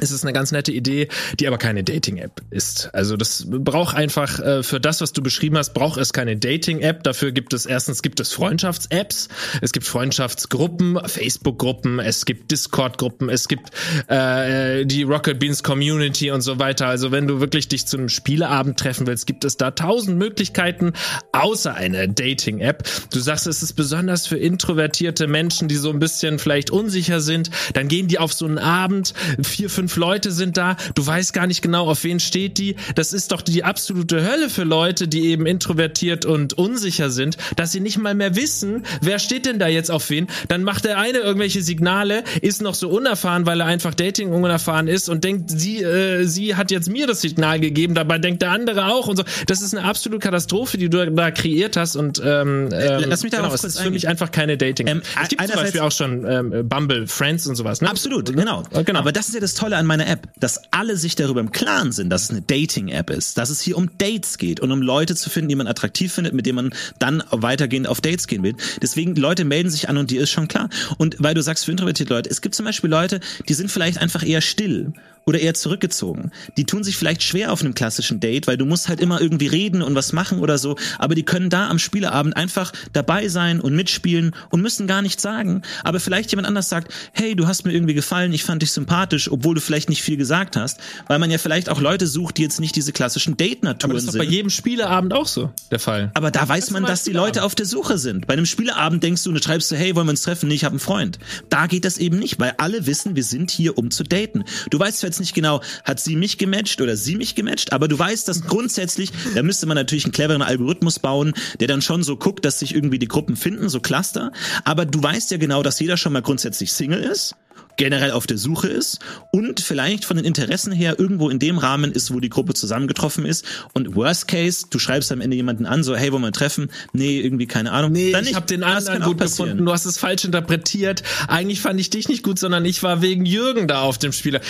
[0.00, 1.08] ist es eine ganz nette Idee,
[1.38, 2.90] die aber keine Dating-App ist.
[2.92, 7.04] Also das braucht einfach äh, für das, was du beschrieben hast, braucht es keine Dating-App.
[7.04, 9.28] Dafür gibt es erstens gibt es Freundschafts-Apps,
[9.60, 13.70] es gibt Freundschaftsgruppen, Facebook-Gruppen, es gibt Discord-Gruppen, es gibt
[14.08, 16.88] äh, die Rocket Beans Community und so weiter.
[16.88, 20.92] Also wenn du wirklich dich zu einem Spieleabend treffen willst, gibt es da tausend Möglichkeiten
[21.32, 22.82] außer einer Dating-App.
[23.12, 27.50] Du sagst, es ist besonders für introvertierte Menschen, die so ein bisschen vielleicht unsicher sind.
[27.74, 31.46] Dann gehen die auf so einen Abend, vier, fünf Leute sind da, du weißt gar
[31.46, 32.76] nicht genau, auf wen steht die.
[32.94, 37.72] Das ist doch die absolute Hölle für Leute, die eben introvertiert und unsicher sind, dass
[37.72, 40.28] sie nicht mal mehr wissen, wer steht denn da jetzt auf wen.
[40.48, 44.88] Dann macht der eine irgendwelche Signale, ist noch so unerfahren, weil er einfach Dating unerfahren
[44.88, 48.52] ist und denkt, sie, äh, sie hat jetzt mir das Signal gegeben, dabei denkt der
[48.52, 49.24] andere auch und so.
[49.46, 53.32] Das ist eine absolute Katastrophe, die du da kreiert hast und ähm, ähm, lass mich
[53.32, 54.86] darauf genau, es kurz ist für mich einfach keine Dating.
[54.86, 57.82] Ähm, es gibt zum Beispiel auch schon ähm, Bumble, Friends und sowas.
[57.82, 57.90] Ne?
[57.90, 58.62] Absolut, genau.
[58.72, 58.98] Genau.
[58.98, 61.92] Aber das ist ja das Tolle an meiner App, dass alle sich darüber im Klaren
[61.92, 65.14] sind, dass es eine Dating-App ist, dass es hier um Dates geht und um Leute
[65.14, 68.54] zu finden, die man attraktiv findet, mit denen man dann weitergehend auf Dates gehen will.
[68.82, 70.68] Deswegen, Leute melden sich an und dir ist schon klar.
[70.98, 73.98] Und weil du sagst für introvertierte Leute, es gibt zum Beispiel Leute, die sind vielleicht
[73.98, 74.92] einfach eher still
[75.26, 76.30] oder eher zurückgezogen.
[76.56, 79.46] Die tun sich vielleicht schwer auf einem klassischen Date, weil du musst halt immer irgendwie
[79.46, 83.60] reden und was machen oder so, aber die können da am Spieleabend einfach dabei sein
[83.60, 85.62] und mitspielen und müssen gar nichts sagen.
[85.82, 89.30] Aber vielleicht jemand anders sagt, hey, du hast mir irgendwie gefallen, ich fand dich sympathisch,
[89.30, 92.42] obwohl du vielleicht nicht viel gesagt hast, weil man ja vielleicht auch Leute sucht, die
[92.42, 94.18] jetzt nicht diese klassischen Aber Date-Naturen das ist sind.
[94.18, 96.10] bei jedem Spieleabend auch so der Fall.
[96.14, 97.14] Aber da weiß man, dass die.
[97.14, 98.26] Leute auf der Suche sind.
[98.26, 100.48] Bei einem Spieleabend denkst du, und du schreibst du, hey, wollen wir uns treffen?
[100.48, 101.18] Nee, ich habe einen Freund.
[101.48, 104.44] Da geht das eben nicht, weil alle wissen, wir sind hier, um zu daten.
[104.70, 107.86] Du weißt zwar jetzt nicht genau, hat sie mich gematcht oder sie mich gematcht, aber
[107.86, 112.02] du weißt, dass grundsätzlich, da müsste man natürlich einen cleveren Algorithmus bauen, der dann schon
[112.02, 114.32] so guckt, dass sich irgendwie die Gruppen finden, so Cluster.
[114.64, 117.36] Aber du weißt ja genau, dass jeder schon mal grundsätzlich Single ist
[117.76, 118.98] generell auf der Suche ist
[119.30, 123.24] und vielleicht von den Interessen her irgendwo in dem Rahmen ist, wo die Gruppe zusammengetroffen
[123.26, 123.44] ist.
[123.72, 126.70] Und worst case, du schreibst am Ende jemanden an, so hey, wollen wir treffen?
[126.92, 127.92] Nee, irgendwie keine Ahnung.
[127.92, 129.48] Nee, Dann ich habe den anderen gut passieren.
[129.48, 129.66] gefunden.
[129.66, 131.02] Du hast es falsch interpretiert.
[131.28, 134.40] Eigentlich fand ich dich nicht gut, sondern ich war wegen Jürgen da auf dem Spieler.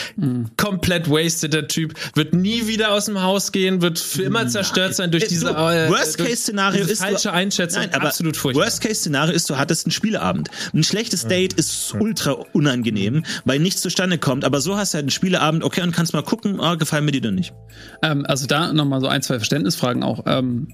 [0.56, 1.94] Komplett wasted der Typ.
[2.14, 5.50] Wird nie wieder aus dem Haus gehen, wird für immer zerstört sein durch Äh, diese
[5.50, 7.82] äh, Worst durch Case Szenario diese ist falsche du, Einschätzung.
[7.82, 8.64] Nein, aber absolut furchtbar.
[8.64, 10.48] Worst Case Szenario ist, du hattest einen Spieleabend.
[10.72, 13.13] Ein schlechtes Date ist ultra unangenehm,
[13.44, 14.44] weil nichts zustande kommt.
[14.44, 17.12] Aber so hast du halt einen Spieleabend, okay, und kannst mal gucken, ah, gefallen mir
[17.12, 17.54] die denn nicht.
[18.02, 20.24] Ähm, also da nochmal so ein, zwei Verständnisfragen auch.
[20.26, 20.68] Ähm,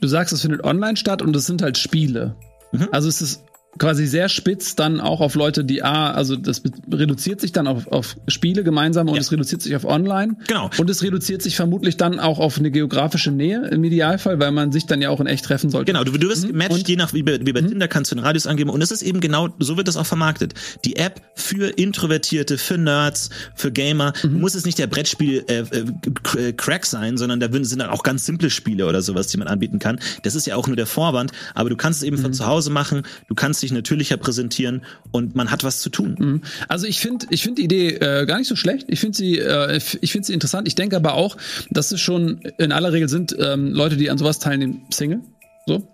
[0.00, 2.36] du sagst, es findet online statt und es sind halt Spiele.
[2.72, 2.88] Mhm.
[2.92, 3.44] Also es ist
[3.78, 7.86] quasi sehr spitz dann auch auf Leute, die A, also das reduziert sich dann auf,
[7.88, 9.20] auf Spiele gemeinsam und Ja.
[9.20, 10.36] es reduziert sich auf online.
[10.48, 10.70] Genau.
[10.78, 14.72] Und es reduziert sich vermutlich dann auch auf eine geografische Nähe im Idealfall, weil man
[14.72, 15.92] sich dann ja auch in echt treffen sollte.
[15.92, 18.14] Genau, du, du wirst gematcht, Und- je nach, wie bei, wie bei Tinder kannst du
[18.16, 18.70] den Radius angeben.
[18.70, 20.54] Und es ist eben genau, so wird das auch vermarktet.
[20.84, 24.12] Die App für Introvertierte, für Nerds, für Gamer.
[24.22, 25.84] Du musst es nicht der Brettspiel äh, äh,
[26.22, 29.48] K- Crack sein, sondern da sind dann auch ganz simple Spiele oder sowas, die man
[29.48, 29.98] anbieten kann.
[30.22, 32.70] Das ist ja auch nur der Vorwand, aber du kannst es eben von zu Hause
[32.70, 36.42] machen, du kannst dich natürlicher präsentieren und man hat was zu tun.
[36.68, 38.86] Also ich finde, ich finde die Idee äh, gar nicht so schlecht.
[38.88, 40.66] Ich finde sie, äh, ich sie interessant.
[40.68, 41.36] Ich denke aber auch,
[41.70, 45.20] dass es schon in aller Regel sind ähm, Leute, die an sowas teilnehmen, Single,
[45.66, 45.88] so,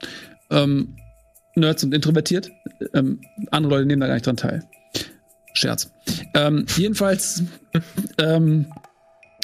[0.51, 0.97] ähm,
[1.55, 2.51] Nerds und introvertiert.
[2.95, 3.21] Ähm,
[3.51, 4.65] andere Leute nehmen da gar nicht dran teil.
[5.55, 5.93] Scherz.
[6.35, 7.43] Ähm, jedenfalls
[8.19, 8.67] ähm,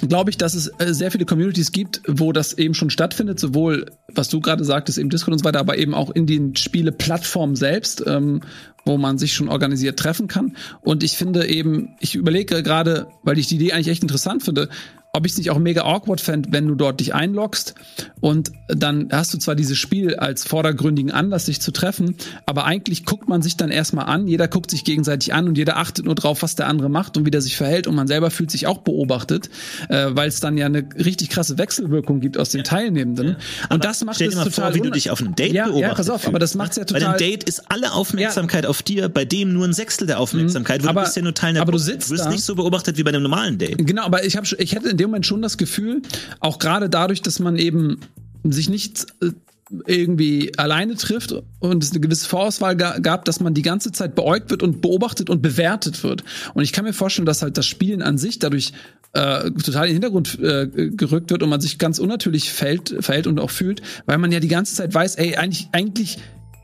[0.06, 3.86] glaube ich, dass es äh, sehr viele Communities gibt, wo das eben schon stattfindet, sowohl,
[4.12, 7.56] was du gerade sagtest, eben Discord und so weiter, aber eben auch in den Spieleplattformen
[7.56, 8.42] selbst, ähm,
[8.84, 10.56] wo man sich schon organisiert treffen kann.
[10.80, 14.68] Und ich finde eben, ich überlege gerade, weil ich die Idee eigentlich echt interessant finde,
[15.12, 17.74] ob ich es nicht auch mega awkward fände, wenn du dort dich einloggst
[18.20, 22.16] und dann hast du zwar dieses Spiel als vordergründigen Anlass, sich zu treffen,
[22.46, 25.76] aber eigentlich guckt man sich dann erstmal an, jeder guckt sich gegenseitig an und jeder
[25.78, 27.86] achtet nur drauf, was der andere macht und wie der sich verhält.
[27.86, 29.48] Und man selber fühlt sich auch beobachtet,
[29.88, 33.36] äh, weil es dann ja eine richtig krasse Wechselwirkung gibt aus den Teilnehmenden.
[33.70, 35.52] Und das macht Stell es dir mal total vor, wie du dich auf einem Date
[35.52, 37.92] ja, beobachtet ja, pass auf, aber das macht's ja Bei total einem Date ist alle
[37.92, 41.22] Aufmerksamkeit auf dir, bei dem nur ein Sechstel der Aufmerksamkeit, weil aber- du bist ja
[41.22, 43.58] nur Teil der aber du sitzt wirst da- nicht so beobachtet wie bei einem normalen
[43.58, 43.78] Date.
[43.86, 46.02] Genau, aber ich, hab, schon- ich hätte in dem Moment schon das Gefühl,
[46.40, 48.00] auch gerade dadurch, dass man eben
[48.44, 49.30] sich nicht äh,
[49.86, 54.14] irgendwie alleine trifft und es eine gewisse Vorauswahl ga, gab, dass man die ganze Zeit
[54.14, 56.24] beäugt wird und beobachtet und bewertet wird.
[56.54, 58.72] Und ich kann mir vorstellen, dass halt das Spielen an sich dadurch
[59.12, 63.26] äh, total in den Hintergrund äh, gerückt wird und man sich ganz unnatürlich fällt, verhält
[63.26, 66.18] und auch fühlt, weil man ja die ganze Zeit weiß, ey, eigentlich, eigentlich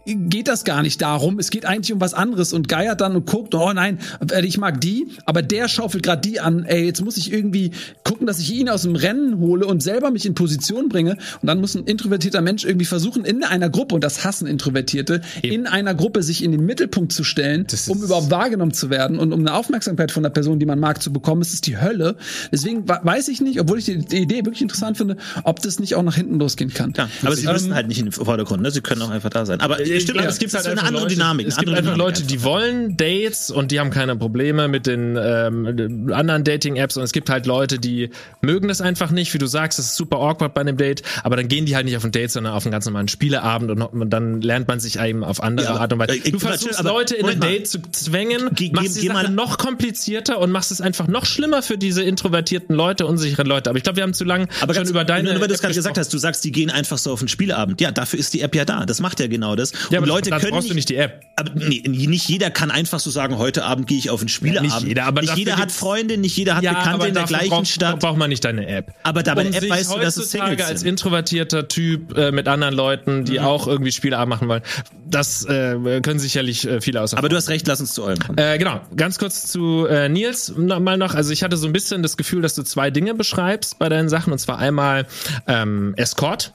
[0.07, 1.39] geht das gar nicht darum.
[1.39, 3.99] Es geht eigentlich um was anderes und geiert dann und guckt, oh nein,
[4.31, 6.65] äh, ich mag die, aber der schaufelt gerade die an.
[6.65, 7.73] Ey, jetzt muss ich irgendwie
[8.05, 11.17] gucken, dass ich ihn aus dem Rennen hole und selber mich in Position bringe.
[11.41, 15.23] Und dann muss ein introvertierter Mensch irgendwie versuchen, in einer Gruppe, und das hassen Introvertierte,
[15.43, 19.33] in einer Gruppe sich in den Mittelpunkt zu stellen, um überhaupt wahrgenommen zu werden und
[19.33, 21.43] um eine Aufmerksamkeit von der Person, die man mag, zu bekommen.
[21.43, 22.17] Es ist die Hölle.
[22.53, 25.95] Deswegen weiß ich nicht, obwohl ich die, die Idee wirklich interessant finde, ob das nicht
[25.95, 26.93] auch nach hinten losgehen kann.
[26.97, 28.71] Ja, aber sie Ähm, müssen halt nicht in den Vordergrund, ne?
[28.71, 29.61] Sie können auch einfach da sein.
[29.61, 31.47] Aber stimmt, Ja, es gibt halt eine andere Leute, Dynamik.
[31.47, 35.17] Es gibt einfach Dynamik Leute, die wollen Dates und die haben keine Probleme mit den
[35.21, 38.11] ähm, anderen Dating-Apps und es gibt halt Leute, die
[38.41, 41.37] mögen das einfach nicht, wie du sagst, es ist super awkward bei einem Date, aber
[41.37, 44.11] dann gehen die halt nicht auf ein Date, sondern auf einen ganz normalen Spieleabend und,
[44.11, 45.77] dann lernt man sich eben auf andere Ja.
[45.77, 46.17] Art und Weise.
[46.17, 47.41] Äh, Du versuchst aber Leute in ein.
[47.41, 51.63] Date zu zwängen, Geh- machst die Sache noch komplizierter und machst es einfach noch schlimmer
[51.63, 53.71] für diese introvertierten Leute, unsicheren Leute.
[53.71, 55.55] Aber ich glaube, wir haben zu lange Aber schon ganz, über deine nur weil du
[55.55, 57.81] es App gerade gesagt hast, du sagst, die gehen einfach so auf den Spieleabend.
[57.81, 58.85] Ja, dafür ist die App ja da.
[58.87, 59.73] Das macht ja genau das.
[59.91, 61.23] Ja, und aber Leute dann können brauchst du nicht die App.
[61.37, 64.73] Aber nee, nicht jeder kann einfach so sagen, heute Abend gehe ich auf den Spieleabend.
[64.73, 67.67] nicht jeder, aber nicht jeder hat Freunde, nicht jeder hat Bekannte in der gleichen braucht,
[67.67, 68.01] Stadt.
[68.01, 68.93] braucht man nicht deine App.
[69.03, 70.91] Aber da bei der App weißt du, dass es Singles als sind.
[70.91, 74.63] introvertierter Typ äh, mit anderen Leuten, die auch irgendwie Spieleabend machen wollen,
[75.07, 77.15] das äh, können sicherlich äh, viele aus.
[77.15, 78.39] Aber du hast recht, lass uns zu eurem kommen.
[78.39, 81.15] Äh, genau, ganz kurz zu äh, Nils noch, mal noch.
[81.15, 84.09] Also ich hatte so ein bisschen das Gefühl, dass du zwei Dinge beschreibst bei deinen
[84.09, 84.33] Sachen.
[84.33, 85.07] Und zwar einmal
[85.47, 86.53] ähm, Escort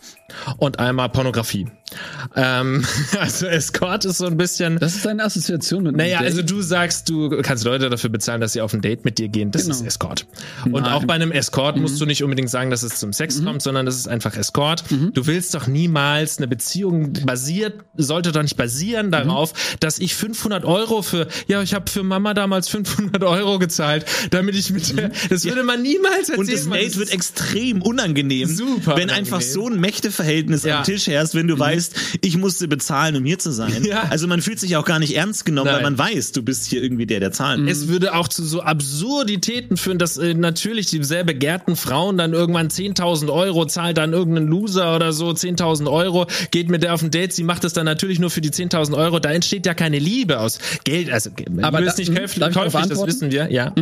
[0.57, 1.67] und einmal Pornografie.
[2.35, 2.85] Ähm,
[3.19, 4.77] also Escort ist so ein bisschen...
[4.79, 8.53] Das ist deine Assoziation mit Naja, also du sagst, du kannst Leute dafür bezahlen, dass
[8.53, 9.51] sie auf ein Date mit dir gehen.
[9.51, 9.75] Das Genau.
[9.75, 10.27] ist Escort.
[10.65, 10.85] Und Nein.
[10.85, 13.85] auch bei einem Escort musst du nicht unbedingt sagen, dass es zum Sex kommt, sondern
[13.85, 14.83] das ist einfach Escort.
[15.13, 20.65] Du willst doch niemals eine Beziehung basiert, sollte doch nicht basieren darauf, dass ich 500
[20.65, 25.09] Euro für, ja, ich habe für Mama damals 500 Euro gezahlt, damit ich mit der,
[25.29, 26.39] das würde man niemals erzählen.
[26.39, 26.69] Und das.
[26.69, 29.09] Date wird extrem unangenehm, Super wenn unangenehm.
[29.15, 29.79] einfach so ein
[30.19, 30.79] Mächteverhältnis Ja.
[30.79, 33.83] am Tisch herrscht, wenn du weißt, ich musste bezahlen, um hier zu sein.
[33.83, 34.03] Ja.
[34.09, 35.95] Also man fühlt sich auch gar nicht ernst genommen, weil Nein.
[35.95, 37.71] man weiß, du bist hier irgendwie der, der zahlen muss.
[37.71, 42.33] Es würde auch zu so Absurditäten führen, dass äh, natürlich die sehr begehrten Frauen dann
[42.33, 47.01] irgendwann 10.000 Euro zahlt dann irgendein Loser oder so 10.000 Euro, geht mit der auf
[47.01, 49.73] ein Date, sie macht das dann natürlich nur für die 10.000 Euro, da entsteht ja
[49.73, 51.29] keine Liebe aus Geld, also
[51.61, 53.73] Aber Liebe da- ist nicht hm, käuflich, käuflich das wissen wir, ja.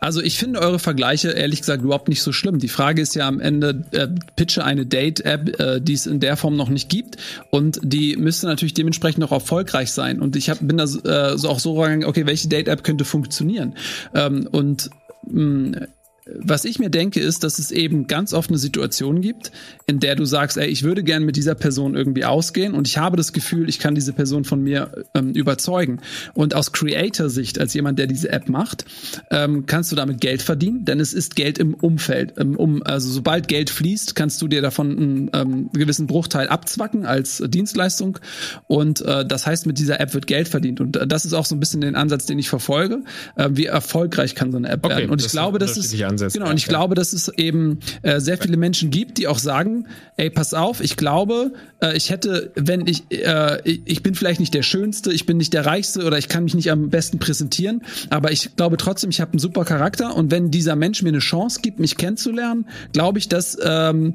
[0.00, 2.58] Also ich finde eure Vergleiche ehrlich gesagt überhaupt nicht so schlimm.
[2.58, 6.36] Die Frage ist ja am Ende, äh, pitche eine Date-App, äh, die es in der
[6.36, 7.16] Form noch nicht gibt
[7.50, 10.20] und die müsste natürlich dementsprechend auch erfolgreich sein.
[10.20, 13.74] Und ich hab, bin da äh, so auch so rangegangen, okay, welche Date-App könnte funktionieren?
[14.14, 14.90] Ähm, und
[15.26, 15.86] mh,
[16.26, 19.52] was ich mir denke, ist, dass es eben ganz oft eine Situation gibt,
[19.86, 22.96] in der du sagst, ey, ich würde gern mit dieser Person irgendwie ausgehen und ich
[22.96, 26.00] habe das Gefühl, ich kann diese Person von mir ähm, überzeugen.
[26.32, 28.86] Und aus Creator-Sicht, als jemand, der diese App macht,
[29.30, 32.38] ähm, kannst du damit Geld verdienen, denn es ist Geld im Umfeld.
[32.38, 37.04] Im um, also sobald Geld fließt, kannst du dir davon einen ähm, gewissen Bruchteil abzwacken
[37.04, 38.18] als Dienstleistung.
[38.66, 40.80] Und äh, das heißt, mit dieser App wird Geld verdient.
[40.80, 43.02] Und äh, das ist auch so ein bisschen den Ansatz, den ich verfolge.
[43.36, 45.10] Äh, wie erfolgreich kann so eine App Okay, werden?
[45.10, 46.50] Und das ich glaube, dass es Ansätze, genau.
[46.50, 46.70] Und ich ja.
[46.70, 49.86] glaube, dass es eben äh, sehr viele Menschen gibt, die auch sagen,
[50.16, 54.54] ey, pass auf, ich glaube, äh, ich hätte, wenn ich, äh, ich, bin vielleicht nicht
[54.54, 57.82] der Schönste, ich bin nicht der Reichste oder ich kann mich nicht am besten präsentieren,
[58.10, 61.18] aber ich glaube trotzdem, ich habe einen super Charakter und wenn dieser Mensch mir eine
[61.18, 64.14] Chance gibt, mich kennenzulernen, glaube ich, dass ähm,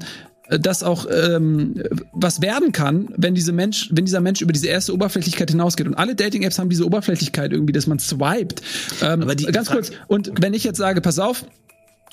[0.58, 1.82] das auch ähm,
[2.12, 5.86] was werden kann, wenn diese Mensch, wenn dieser Mensch über diese erste Oberflächlichkeit hinausgeht.
[5.86, 8.62] Und alle Dating-Apps haben diese Oberflächlichkeit irgendwie, dass man swiped.
[9.00, 9.92] Ähm, Aber die- ganz kurz.
[10.08, 11.44] Und wenn ich jetzt sage, pass auf,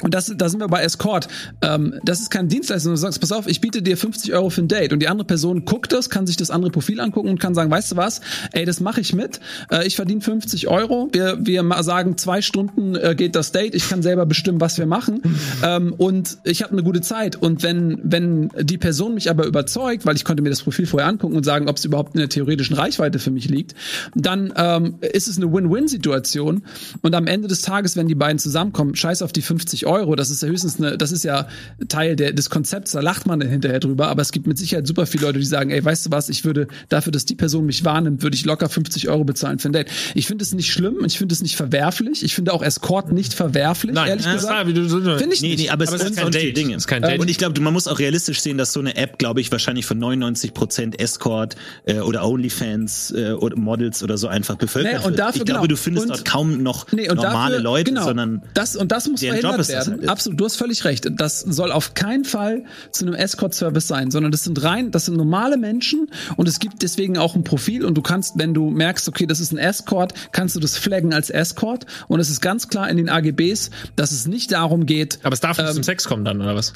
[0.03, 1.27] und das, da sind wir bei Escort.
[1.61, 2.91] Ähm, das ist keine Dienstleistung.
[2.93, 4.93] Du sagst, pass auf, ich biete dir 50 Euro für ein Date.
[4.93, 7.71] Und die andere Person guckt das, kann sich das andere Profil angucken und kann sagen,
[7.71, 8.21] weißt du was,
[8.51, 9.39] ey, das mache ich mit.
[9.71, 11.09] Äh, ich verdiene 50 Euro.
[11.13, 13.73] Wir, wir sagen, zwei Stunden äh, geht das Date.
[13.73, 15.21] Ich kann selber bestimmen, was wir machen.
[15.63, 17.35] ähm, und ich habe eine gute Zeit.
[17.35, 21.09] Und wenn, wenn die Person mich aber überzeugt, weil ich konnte mir das Profil vorher
[21.09, 23.73] angucken und sagen, ob es überhaupt in der theoretischen Reichweite für mich liegt,
[24.13, 26.61] dann ähm, ist es eine Win-Win-Situation.
[27.01, 30.29] Und am Ende des Tages, wenn die beiden zusammenkommen, scheiß auf die 50 Euro, das
[30.29, 31.47] ist ja höchstens eine, das ist ja
[31.89, 34.85] Teil der, des Konzepts, da lacht man dann hinterher drüber, aber es gibt mit Sicherheit
[34.87, 37.65] super viele Leute, die sagen, ey, weißt du was, ich würde dafür, dass die Person
[37.65, 39.87] mich wahrnimmt, würde ich locker 50 Euro bezahlen für ein Date.
[40.15, 43.33] Ich finde es nicht schlimm, ich finde es nicht verwerflich, ich finde auch Escort nicht
[43.33, 44.65] verwerflich, Nein, ehrlich ja, gesagt.
[44.67, 45.59] Finde ich Nee, nicht.
[45.59, 46.57] nee, aber, Aber es ist kein Date.
[46.57, 46.71] Dinge.
[46.75, 47.19] Es ist kein Date.
[47.19, 49.85] Und ich glaube, man muss auch realistisch sehen, dass so eine App, glaube ich, wahrscheinlich
[49.85, 51.55] von 99% Escort
[51.85, 55.19] äh, oder OnlyFans äh, oder Models oder so einfach bevölkert Nee, und wird.
[55.19, 55.67] dafür, ich glaube, genau.
[55.67, 58.91] du findest Und- dort kaum noch Nee, und normale dafür, Leute, genau, sondern das und
[58.91, 60.09] das muss deren Job ist werden.
[60.09, 61.07] Absolut, du hast völlig recht.
[61.11, 65.17] Das soll auf keinen Fall zu einem Escort-Service sein, sondern das sind rein, das sind
[65.17, 69.07] normale Menschen und es gibt deswegen auch ein Profil und du kannst, wenn du merkst,
[69.07, 72.67] okay, das ist ein Escort, kannst du das flaggen als Escort und es ist ganz
[72.67, 75.19] klar in den AGBs, dass es nicht darum geht.
[75.23, 76.73] aber es darf nicht Ähm, zum Sex kommen dann, oder was?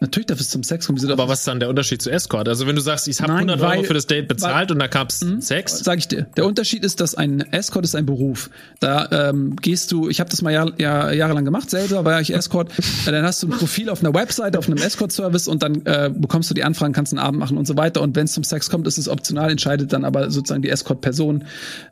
[0.00, 1.10] Natürlich darf es zum Sex kommen.
[1.10, 2.48] Aber was ist dann der Unterschied zu Escort?
[2.48, 4.78] Also wenn du sagst, ich habe Nein, 100 weil- Euro für das Date bezahlt und
[4.78, 6.26] da gab's Sex, Sag ich dir.
[6.36, 8.50] Der Unterschied ist, dass ein Escort ist ein Beruf.
[8.80, 12.34] Da ähm, gehst du, ich habe das mal jahr, jahr, jahrelang gemacht, selber war ich
[12.34, 12.70] Escort.
[13.06, 16.10] Äh, dann hast du ein Profil auf einer Website, auf einem Escort-Service und dann äh,
[16.14, 18.02] bekommst du die Anfragen, kannst einen Abend machen und so weiter.
[18.02, 21.44] Und wenn es zum Sex kommt, ist es optional, entscheidet dann aber sozusagen die Escort-Person,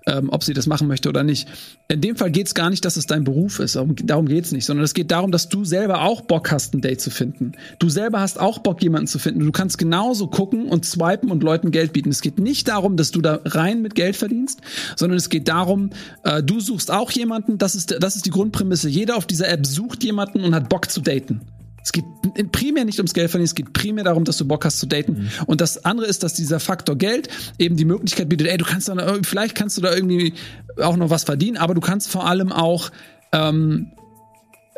[0.07, 1.49] ähm, ob sie das machen möchte oder nicht.
[1.89, 3.77] In dem Fall geht's gar nicht, dass es dein Beruf ist.
[3.77, 6.81] Darum, darum geht's nicht, sondern es geht darum, dass du selber auch Bock hast, ein
[6.81, 7.53] Date zu finden.
[7.79, 9.41] Du selber hast auch Bock, jemanden zu finden.
[9.41, 12.11] Du kannst genauso gucken und swipen und Leuten Geld bieten.
[12.11, 14.61] Es geht nicht darum, dass du da rein mit Geld verdienst,
[14.97, 15.91] sondern es geht darum,
[16.25, 17.57] äh, du suchst auch jemanden.
[17.57, 18.89] Das ist, das ist die Grundprämisse.
[18.89, 21.41] Jeder auf dieser App sucht jemanden und hat Bock zu daten.
[21.83, 22.05] Es geht
[22.51, 25.31] primär nicht ums Geld verdienen, es geht primär darum, dass du Bock hast zu daten.
[25.47, 28.89] Und das andere ist, dass dieser Faktor Geld eben die Möglichkeit bietet, ey, du kannst
[28.89, 30.33] da, vielleicht kannst du da irgendwie
[30.81, 32.91] auch noch was verdienen, aber du kannst vor allem auch
[33.33, 33.93] ähm,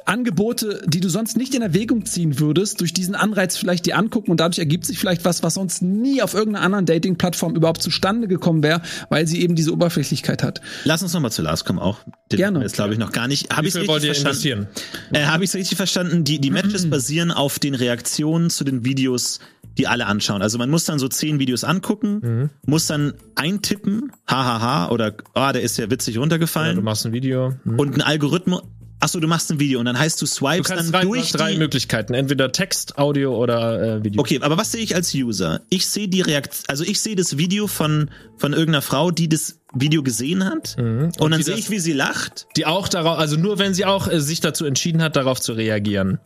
[0.06, 4.30] Angebote, die du sonst nicht in Erwägung ziehen würdest, durch diesen Anreiz vielleicht dir angucken
[4.30, 8.28] und dadurch ergibt sich vielleicht was, was sonst nie auf irgendeiner anderen Dating-Plattform überhaupt zustande
[8.28, 10.60] gekommen wäre, weil sie eben diese Oberflächlichkeit hat.
[10.84, 11.98] lass uns nochmal zu Lars kommen auch.
[12.32, 12.62] Den Gerne.
[12.62, 13.54] Jetzt glaube ich noch gar nicht.
[13.56, 14.68] Habe ich ihr richtig verstanden?
[15.12, 16.24] Äh, Habe ich richtig verstanden?
[16.24, 19.40] Die, die Matches basieren auf den Reaktionen zu den Videos,
[19.78, 20.40] die alle anschauen.
[20.42, 22.50] Also man muss dann so zehn Videos angucken, Mhm.
[22.66, 26.76] muss dann eintippen, hahaha, oder ah, der ist ja witzig runtergefallen.
[26.76, 27.54] Du machst ein Video.
[27.64, 27.78] Hm.
[27.78, 28.62] und ein Algorithmus.
[29.06, 31.10] Achso, du machst ein Video und dann heißt du Du swipes kannst dann drei, du
[31.10, 34.20] durch hast drei die, Möglichkeiten, entweder Text, Audio oder äh, Video.
[34.20, 35.60] Okay, aber was sehe ich als User?
[35.68, 39.60] Ich sehe die Reaktion, also ich sehe das Video von von irgendeiner Frau, die das
[39.80, 41.36] Video gesehen hat und, dann Mhm.
[41.36, 42.46] die sehe ich, wie sie lacht.
[42.56, 45.52] Die auch darauf, also nur wenn sie auch äh, sich dazu entschieden hat, darauf zu
[45.52, 46.18] reagieren.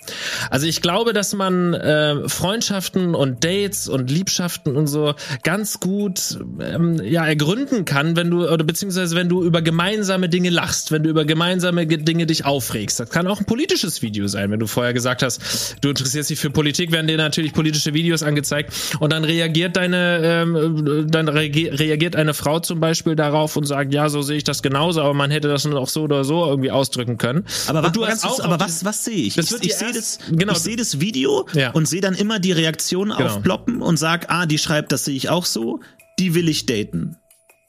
[0.51, 6.39] Also ich glaube, dass man äh, Freundschaften und Dates und Liebschaften und so ganz gut
[6.61, 11.03] ähm, ja ergründen kann, wenn du oder beziehungsweise wenn du über gemeinsame Dinge lachst, wenn
[11.03, 13.01] du über gemeinsame Ge- Dinge dich aufregst.
[13.01, 16.39] Das kann auch ein politisches Video sein, wenn du vorher gesagt hast, du interessierst dich
[16.39, 21.71] für Politik, werden dir natürlich politische Videos angezeigt und dann reagiert deine ähm, dann reagi-
[21.79, 25.15] reagiert eine Frau zum Beispiel darauf und sagt, ja, so sehe ich das genauso, aber
[25.15, 27.45] man hätte das auch so oder so irgendwie ausdrücken können.
[27.69, 29.35] Aber, was, du hast auch aber was, was sehe ich?
[29.35, 30.53] Das ich wird ich sehe das, genau.
[30.53, 31.71] ich sehe das Video Ja.
[31.71, 33.25] und sehe dann immer die Reaktion Genau.
[33.25, 35.81] aufploppen und sag, ah, die schreibt, das sehe ich auch so,
[36.19, 37.17] die will ich daten.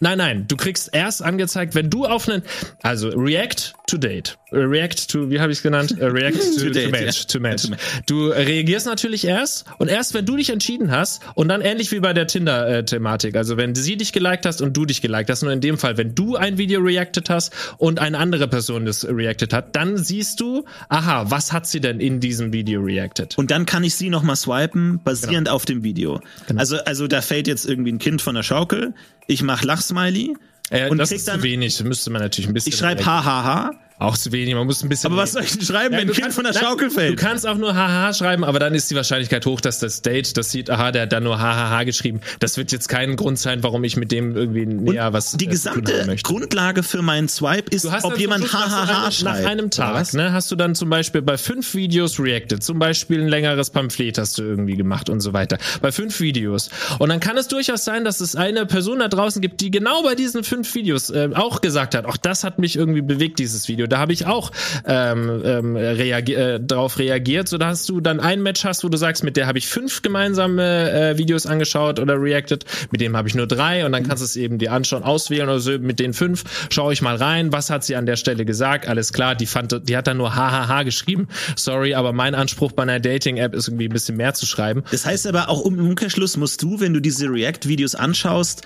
[0.03, 2.41] Nein, nein, du kriegst erst angezeigt, wenn du auf einen,
[2.81, 5.95] also React to Date, React to, wie habe ich es genannt?
[6.01, 7.25] Äh, React to, to, Date, Match, ja.
[7.27, 7.67] to Match.
[8.07, 11.99] Du reagierst natürlich erst und erst, wenn du dich entschieden hast und dann ähnlich wie
[11.99, 15.51] bei der Tinder-Thematik, also wenn sie dich geliked hast und du dich geliked hast, nur
[15.51, 19.53] in dem Fall, wenn du ein Video reacted hast und eine andere Person das reacted
[19.53, 23.37] hat, dann siehst du, aha, was hat sie denn in diesem Video reacted?
[23.37, 25.55] Und dann kann ich sie nochmal swipen, basierend Genau.
[25.55, 26.19] auf dem Video.
[26.55, 28.93] Also, also da fällt jetzt irgendwie ein Kind von der Schaukel,
[29.27, 30.35] ich mach Lachsmiley
[30.69, 32.71] Äh, und das ist dann, zu wenig, müsste man natürlich ein bisschen.
[32.71, 33.71] ich schreibe hahaha,
[34.01, 35.11] Auch zu wenig, man muss ein bisschen.
[35.11, 37.11] aber was soll ich denn schreiben, wenn ein Kind kannst- von der nein, Schaukel fällt?
[37.11, 40.35] Du kannst auch nur haha schreiben, aber dann ist die Wahrscheinlichkeit hoch, dass das Date
[40.37, 42.19] das sieht, aha, der hat da nur hahaha geschrieben.
[42.39, 45.47] Das wird jetzt kein Grund sein, warum ich mit dem irgendwie näher was die äh,
[45.49, 46.27] haben gesamte möchte.
[46.27, 49.43] Grundlage für meinen Swipe ist, ob dann jemand hahaha schreibt.
[49.43, 50.13] Nach einem Tag, was?
[50.13, 52.63] ne, hast du dann zum Beispiel bei fünf Videos reacted.
[52.63, 55.59] Zum Beispiel ein längeres Pamphlet hast du irgendwie gemacht und so weiter.
[55.79, 56.71] Bei fünf Videos.
[56.97, 60.01] Und dann kann es durchaus sein, dass es eine Person da draußen gibt, die genau
[60.01, 63.67] bei diesen fünf Videos äh, auch gesagt hat, auch das hat mich irgendwie bewegt, dieses
[63.67, 63.90] Video.
[63.91, 64.51] Da habe ich auch
[64.85, 68.97] ähm, ähm, reagi äh, drauf reagiert, so dass du dann ein Match hast, wo du
[68.97, 73.27] sagst, mit der habe ich fünf gemeinsame äh, Videos angeschaut oder reacted, mit dem habe
[73.27, 73.85] ich nur drei.
[73.85, 76.93] Und dann kannst du es eben dir anschauen, auswählen oder so, mit den fünf schaue
[76.93, 79.97] ich mal rein, was hat sie an der Stelle gesagt, alles klar, die fand, die
[79.97, 83.93] hat dann nur hahaha geschrieben, sorry, aber mein Anspruch bei einer Dating-App ist irgendwie ein
[83.93, 84.83] bisschen mehr zu schreiben.
[84.91, 88.61] Das heißt aber auch im Umkehrschluss musst du, wenn du diese React-Videos anschaust,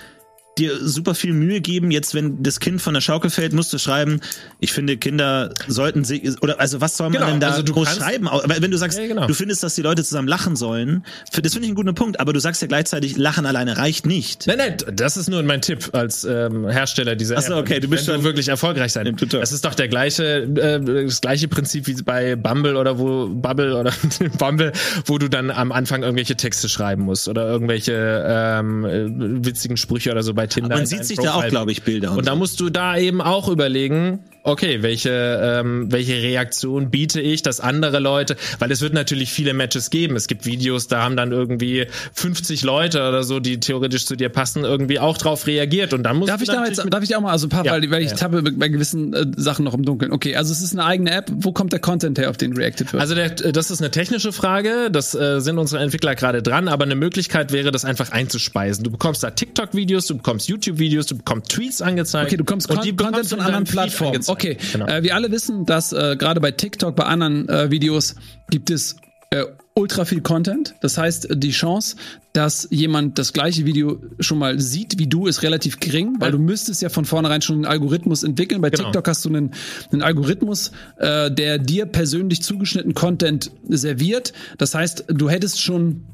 [0.58, 1.90] dir super viel Mühe geben.
[1.90, 4.20] Jetzt, wenn das Kind von der Schaukel fällt, musst du schreiben,
[4.58, 7.72] ich finde, Kinder sollten sich, oder also was soll man Genau, denn da also du
[7.74, 8.26] groß schreiben?
[8.28, 9.26] Aber wenn du sagst, Ja, genau.
[9.26, 12.32] du findest, dass die Leute zusammen lachen sollen, das finde ich einen guten Punkt, aber
[12.32, 14.46] du sagst ja gleichzeitig, Lachen alleine reicht nicht.
[14.46, 17.60] Nein, nein, das ist nur mein Tipp als ähm, Hersteller dieser Ach so, App.
[17.60, 19.06] okay, du bist schon- wirklich erfolgreich sein.
[19.06, 19.40] Im Tutor.
[19.40, 23.76] Das ist doch der gleiche, äh, das gleiche Prinzip wie bei Bumble oder wo Bubble
[23.76, 23.92] oder
[24.38, 24.72] Bumble,
[25.04, 30.10] wo du dann am Anfang irgendwelche Texte schreiben musst oder irgendwelche ähm, äh, witzigen Sprüche
[30.12, 30.76] oder so bei Tinder.
[30.76, 32.12] Man sieht sich da auch, glaube ich, Bilder.
[32.12, 32.38] Und Und, da so.
[32.38, 35.10] musst du da eben auch überlegen, okay, welche,
[35.42, 40.16] ähm, welche Reaktion biete ich, dass andere Leute, weil es wird natürlich viele Matches geben.
[40.16, 44.28] Es gibt Videos, da haben dann irgendwie 50 Leute oder so, die theoretisch zu dir
[44.28, 45.92] passen, irgendwie auch drauf reagiert.
[45.92, 47.72] Und dann musst Darf ich da jetzt, darf ich auch mal, also ein paar, Ja,
[47.72, 48.16] weil, weil ich ja.
[48.16, 50.12] tappe bei gewissen äh, Sachen noch im Dunkeln.
[50.12, 51.30] Okay, also es ist eine eigene App.
[51.32, 53.00] Wo kommt der Content her, auf den reacted wird?
[53.00, 56.84] Also der, das ist eine technische Frage, das äh, sind unsere Entwickler gerade dran, aber
[56.84, 58.84] eine Möglichkeit wäre, das einfach einzuspeisen.
[58.84, 62.28] Du bekommst da TikTok-Videos, du bekommst YouTube-Videos, du bekommst Tweets angezeigt.
[62.28, 64.22] Okay, du Con Content bekommst du von anderen Plattformen.
[64.36, 64.86] Okay, Genau.
[64.86, 68.14] äh, wir alle wissen, dass äh, gerade bei TikTok, bei anderen äh, Videos
[68.50, 68.96] gibt es
[69.30, 69.44] äh,
[69.74, 70.74] ultra viel Content.
[70.80, 71.96] Das heißt, die Chance,
[72.32, 76.32] dass jemand das gleiche Video schon mal sieht wie du, ist relativ gering, weil Ja.
[76.32, 78.60] du müsstest ja von vornherein schon einen Algorithmus entwickeln.
[78.60, 78.84] Bei Genau.
[78.84, 79.52] TikTok hast du einen,
[79.92, 84.32] einen Algorithmus, äh, der dir persönlich zugeschnitten Content serviert.
[84.58, 86.04] Das heißt, du hättest schon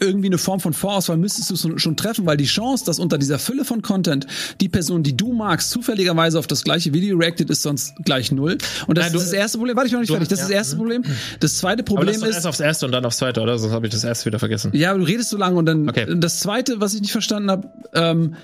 [0.00, 3.38] irgendwie eine Form von Vorauswahl müsstest du schon- treffen, weil die Chance, dass unter dieser
[3.38, 4.26] Fülle von Content
[4.60, 8.58] die Person, die du magst, zufälligerweise auf das gleiche Video reacted, ist sonst gleich null.
[8.86, 9.76] Und das Nein, du- ist das erste Problem.
[9.76, 10.28] Warte, ich noch nicht du- fertig.
[10.28, 10.56] Das ist das ja.
[10.58, 11.04] erste Problem.
[11.40, 13.58] Das zweite Aber Problem lass doch ist, erst aufs erste und dann aufs zweite, oder?
[13.58, 14.70] Sonst habe ich das erste wieder vergessen.
[14.74, 16.06] ja, aber du redest so lange und dann Okay.
[16.18, 18.34] das zweite, was ich nicht verstanden habe, ähm,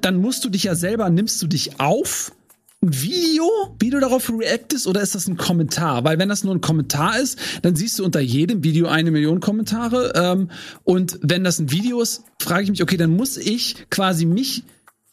[0.00, 2.32] dann musst du dich ja selber, nimmst du dich auf
[2.80, 3.44] ein Video,
[3.80, 6.04] wie du darauf reactest, oder ist das ein Kommentar?
[6.04, 9.40] Weil wenn das nur ein Kommentar ist, dann siehst du unter jedem Video eine Million
[9.40, 10.12] Kommentare.
[10.14, 10.50] Ähm,
[10.84, 14.62] und wenn das ein Video ist, frage ich mich, okay, dann muss ich quasi mich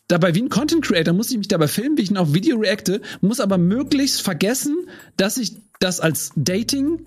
[0.08, 3.02] dabei wie ein Content Creator muss ich mich dabei filmen, wie ich auf Video reacte,
[3.22, 4.76] muss aber möglichst vergessen,
[5.18, 7.02] dass ich das als Dating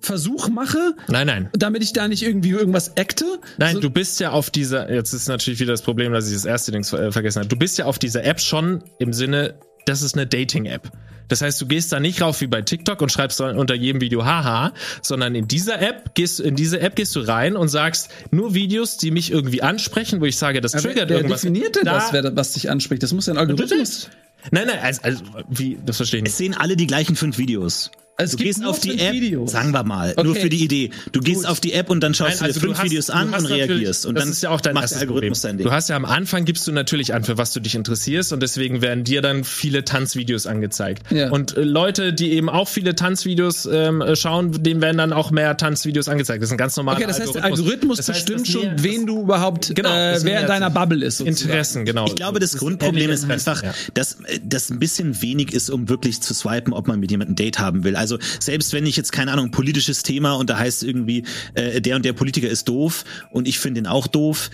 [0.00, 1.50] Versuch mache, Nein, nein.
[1.54, 3.26] damit ich da nicht irgendwie irgendwas acte.
[3.58, 6.34] Nein, So- du bist ja auf dieser, jetzt ist natürlich wieder das Problem, dass ich
[6.34, 7.48] das erste Ding äh, vergessen habe.
[7.48, 9.58] Du bist ja auf dieser App schon im Sinne,
[9.88, 10.90] das ist eine Dating-App.
[11.28, 14.00] Das heißt, du gehst da nicht rauf wie bei TikTok und schreibst dann unter jedem
[14.00, 18.10] Video haha, sondern in dieser App gehst in diese App gehst du rein und sagst
[18.30, 21.42] nur Videos, die mich irgendwie ansprechen, wo ich sage, das wer, triggert wer irgendwas.
[21.42, 23.02] definiert denn Da- das, wer, was dich anspricht?
[23.02, 24.08] Das muss ja ein Algorithmus.
[24.52, 26.52] Nein, nein, also, also wie, das verstehe ich Es nicht.
[26.52, 27.90] sehen alle die gleichen fünf Videos.
[28.20, 29.52] Es du gehst nur auf die App, Videos.
[29.52, 30.40] sagen wir mal, nur Okay.
[30.40, 30.90] für die Idee.
[31.12, 31.46] Du gehst Gut.
[31.50, 33.12] auf die App und dann schaust Nein, du also dir fünf du hast- Videos du
[33.12, 34.06] an und reagierst.
[34.06, 35.64] Und das dann ist ja auch dein macht der Algorithmus sein Ding.
[35.64, 38.42] Du hast ja am Anfang gibst du natürlich an, für was du dich interessierst und
[38.42, 41.12] deswegen werden dir dann viele Tanzvideos angezeigt.
[41.12, 41.30] Ja.
[41.30, 45.30] Und äh, Leute, die eben auch viele Tanzvideos ähm, äh, schauen, denen werden dann auch
[45.30, 46.42] mehr Tanzvideos angezeigt.
[46.42, 48.62] Das ist ein ganz normaler Okay, das heißt, der Algorithmus Das heißt, bestimmt das schon,
[48.62, 50.70] näher- wen du überhaupt, Genau, äh, das wer in deiner.
[50.70, 51.18] Bubble ist.
[51.18, 51.50] sozusagen.
[51.50, 52.06] Interessen, genau.
[52.08, 53.62] Ich glaube, das ist Grundproblem ist einfach,
[53.94, 57.36] dass das ein bisschen wenig ist, um wirklich zu swipen, ob man mit jemandem ein
[57.36, 57.94] Date haben will.
[58.10, 61.24] Also selbst wenn ich jetzt, keine Ahnung, politisches Thema und da heißt irgendwie,
[61.54, 64.50] äh, der und der Politiker ist doof und ich finde ihn auch doof,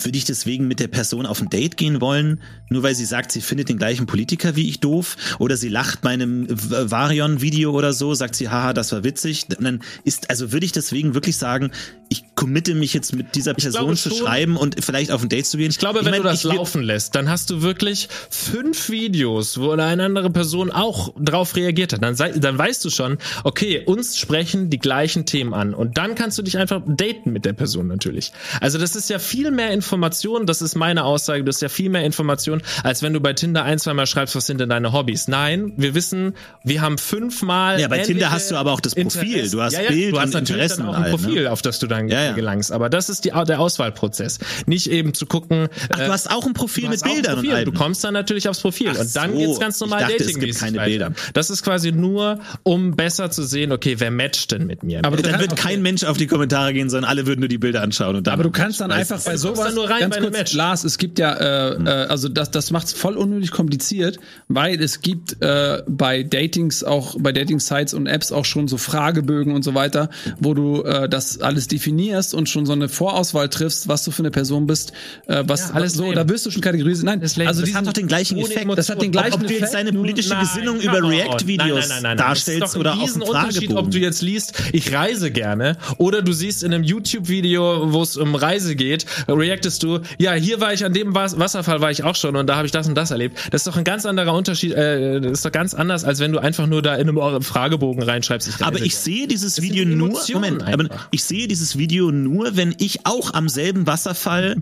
[0.00, 3.30] würde ich deswegen mit der Person auf ein Date gehen wollen, nur weil sie sagt,
[3.30, 7.70] sie findet den gleichen Politiker wie ich doof oder sie lacht bei einem V- Varion-Video
[7.72, 9.46] oder so, sagt sie, haha, das war witzig.
[9.56, 11.70] Und dann ist, also würde ich deswegen wirklich sagen,
[12.14, 15.56] ich committe mich jetzt mit dieser Person zu schreiben und vielleicht auf ein Date zu
[15.56, 15.70] gehen.
[15.70, 19.70] Ich glaube, wenn mein, du das laufen lässt, dann hast du wirklich fünf Videos, wo
[19.70, 22.02] eine andere Person auch drauf reagiert hat.
[22.02, 25.74] Dann, sei, dann weißt du schon, okay, uns sprechen die gleichen Themen an.
[25.74, 28.32] Und dann kannst du dich einfach daten mit der Person natürlich.
[28.60, 31.90] Also das ist ja viel mehr Information, das ist meine Aussage, das ist ja viel
[31.90, 35.26] mehr Information, als wenn du bei Tinder ein, zweimal schreibst, was sind denn deine Hobbys.
[35.26, 37.80] Nein, wir wissen, wir haben fünfmal.
[37.80, 39.22] Ja, bei Tinder hast du aber auch das Profil.
[39.22, 39.56] Interessen.
[39.56, 41.18] Du hast ja, ja, Bild du hast und Interessen dann auch ein halt, ne?
[41.18, 42.32] Profil, auf das du dann Ja, ja.
[42.32, 42.72] gelangst.
[42.72, 44.38] Aber das ist die, der Auswahlprozess.
[44.66, 47.54] Nicht eben zu gucken, Ach, du hast auch ein Profil mit Bildern Profil.
[47.54, 47.64] und.
[47.64, 49.38] Du kommst dann natürlich aufs Profil Ach und dann so.
[49.38, 50.86] geht's ganz normal dachte, es dating gibt keine weiter.
[50.88, 51.12] Bilder.
[51.32, 55.04] Das ist quasi nur, um besser zu sehen, okay, wer matcht denn mit mir?
[55.04, 55.62] Aber Dann wird okay.
[55.62, 58.16] kein Mensch auf die Kommentare gehen, sondern alle würden nur die Bilder anschauen.
[58.16, 60.36] Und dann Aber du kannst dann einfach bei sowas dann nur rein ganz bei kurz,
[60.36, 60.54] Match.
[60.54, 64.18] Lars, es gibt ja, äh, äh, also das, das macht's voll unnötig kompliziert,
[64.48, 69.54] weil es gibt äh, bei Datings auch, bei Dating-Sites und Apps auch schon so Fragebögen
[69.54, 73.88] und so weiter, wo du äh, das alles definierst und schon so eine Vorauswahl triffst,
[73.88, 74.92] was du für eine Person bist,
[75.26, 77.04] äh, was Ja, alles so, da wirst du schon kategorisiert.
[77.04, 77.48] Nein, lame.
[77.48, 78.66] also Das diesen, hat doch den gleichen Effekt.
[78.78, 79.74] das hat den gleichen ob du jetzt Effekt.
[79.74, 80.94] deine politische Nein, Gesinnung über.
[81.04, 84.02] React-Videos darstellst Das oder auf dem Riesenunterschied, ob du Fragebogen.
[84.02, 88.74] jetzt liest, ich reise gerne, oder du siehst in einem YouTube-Video, wo es um Reise
[88.76, 92.36] geht, reactest du, ja, hier war ich an dem Was- Wasserfall war ich auch schon
[92.36, 93.36] und da habe ich das und das erlebt.
[93.50, 96.32] Das ist doch ein ganz anderer Unterschied, äh, das ist doch ganz anders, als wenn
[96.32, 98.48] du einfach nur da in einem Fragebogen reinschreibst.
[98.48, 102.56] Ich Aber ich sehe dieses sind Video nur, Moment, aber ich sehe dieses Video nur,
[102.56, 104.56] wenn ich auch am selben Wasserfall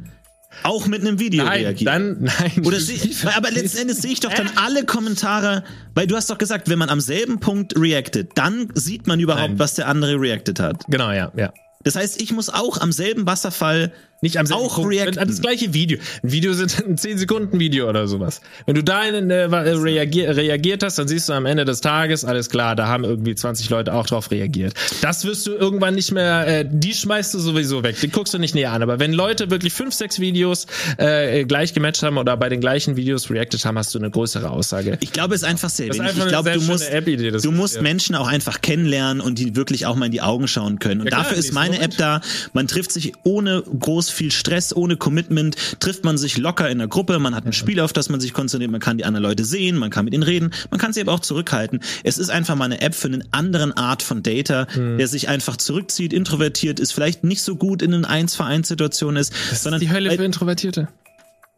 [0.65, 2.19] auch mit einem Video Nein, reagieren.
[2.19, 2.67] dann, nein.
[2.67, 5.65] Oder weil- aber letzten Endes sehe ich doch dann alle Kommentare,
[5.95, 9.49] weil du hast doch gesagt, wenn man am selben Punkt reactet, dann sieht man überhaupt,
[9.51, 9.59] Nein.
[9.59, 10.85] was der andere reacted hat.
[10.89, 11.53] Genau, ja, ja.
[11.85, 13.93] Das heißt, ich muss auch am selben Wasserfall
[14.23, 15.19] Nicht am selben auch Punkt, reacten.
[15.19, 15.99] an Das gleiche Video.
[16.23, 18.41] Ein Video sind ein 10 Sekunden Video oder sowas.
[18.67, 22.25] Wenn du da in, äh, reagier, reagiert hast, dann siehst du am Ende des Tages,
[22.25, 24.75] alles klar, da haben irgendwie 20 Leute auch drauf reagiert.
[25.01, 27.97] Das wirst du irgendwann nicht mehr, äh, die schmeißt du sowieso weg.
[28.01, 28.83] Die guckst du nicht näher an.
[28.83, 30.69] Aber wenn Leute wirklich fünf, sechs Videos
[30.99, 34.51] äh, gleich gematcht haben oder bei den gleichen Videos reacted haben, hast du eine größere
[34.51, 34.99] Aussage.
[35.01, 36.17] Ich glaube, es ist einfach sehr wenig.
[36.17, 37.83] Ich glaube, du musst, du musst ja.
[37.83, 41.01] Menschen auch einfach kennenlernen und die wirklich auch mal in die Augen schauen können.
[41.01, 41.73] Und Ja, klar, dafür ist meine.
[41.81, 42.21] App da.
[42.53, 46.89] Man trifft sich ohne groß viel Stress, ohne Commitment, trifft man sich locker in der
[46.89, 47.19] Gruppe.
[47.19, 48.71] Man hat ein Spiel, auf das man sich konzentriert.
[48.71, 51.13] Man kann die anderen Leute sehen, man kann mit ihnen reden, man kann sie aber
[51.13, 51.81] auch zurückhalten.
[52.05, 54.99] Es ist einfach mal eine App für einen anderen Art von Data, Hm.
[54.99, 59.81] der sich einfach zurückzieht, introvertiert ist, vielleicht nicht so gut in einer Eins-Vereins-Situation ist, sondern
[59.81, 60.89] die Hölle für Introvertierte.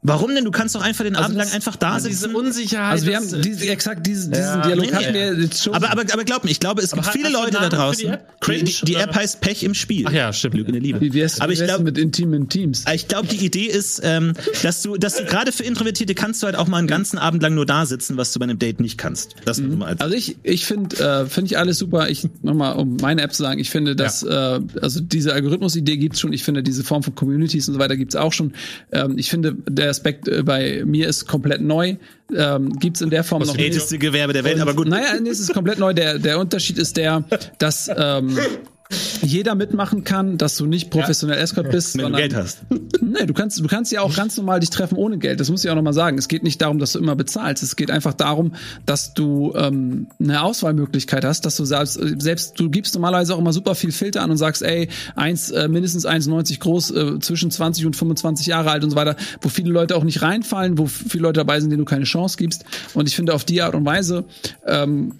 [0.04, 0.44] Warum denn?
[0.44, 2.36] Du kannst doch einfach den Abend lang einfach da Also diese sitzen.
[2.36, 2.92] Unsicherheit.
[2.92, 5.74] Also wir haben diese, exakt diesen, diesen Ja, Dialog nee, hatten wir jetzt schon.
[5.74, 8.08] Aber, aber, aber glaub mir, ich glaube, es gibt viele Leute da für die draußen.
[8.10, 8.40] App?
[8.40, 8.94] Cringe, die, die?
[8.94, 10.04] App heißt Pech im Spiel.
[10.06, 10.54] Ach ja, stimmt.
[10.54, 11.00] Lüge in der Liebe.
[11.00, 12.84] wie wär's, aber ich glaube, mit intimen Teams?
[12.94, 16.46] ich glaube, die Idee ist, ähm, dass du, dass du gerade für Introvertierte kannst du
[16.46, 18.80] halt auch mal einen ganzen Abend lang nur da sitzen, was du bei einem Date
[18.80, 19.34] nicht kannst.
[19.44, 22.10] Das nur mal als Also ich, ich finde, äh, finde ich alles super.
[22.10, 26.20] Ich nochmal, um meine App zu sagen, ich finde, dass äh, also diese Algorithmus-Idee gibt's
[26.20, 26.32] schon.
[26.32, 28.52] Ich finde diese Form von Communities und so weiter gibt's auch schon.
[28.92, 31.96] Ähm, ich finde, der Aspekt äh, bei mir ist komplett neu.
[32.34, 33.66] Ähm, gibt's in der Form noch das nicht.
[33.66, 34.88] älteste Gewerbe der Welt, Und, aber gut.
[34.88, 35.92] Naja, nee, es ist komplett neu.
[35.92, 37.24] Der, der Unterschied ist der,
[37.58, 38.36] dass ähm,
[39.22, 42.58] jeder mitmachen kann, dass du nicht professionell Escort bist, wenn du sondern Geld hast.
[43.00, 45.40] Nee, du kannst, du kannst ja auch ganz normal dich treffen ohne Geld.
[45.40, 46.18] Das muss ich auch nochmal sagen.
[46.18, 47.62] Es geht nicht darum, dass du immer bezahlst.
[47.62, 48.54] Es geht einfach darum,
[48.86, 53.52] dass du ähm, eine Auswahlmöglichkeit hast, dass du selbst, selbst du gibst normalerweise auch immer
[53.52, 57.86] super viel Filter an und sagst, ey, eins, äh, mindestens 1,90 groß, äh, zwischen 20
[57.86, 61.22] und 25 Jahre alt und so weiter, wo viele Leute auch nicht reinfallen, wo viele
[61.22, 62.64] Leute dabei sind, denen du keine Chance gibst.
[62.92, 64.24] Und ich finde, auf die Art und Weise
[64.66, 65.14] ähm,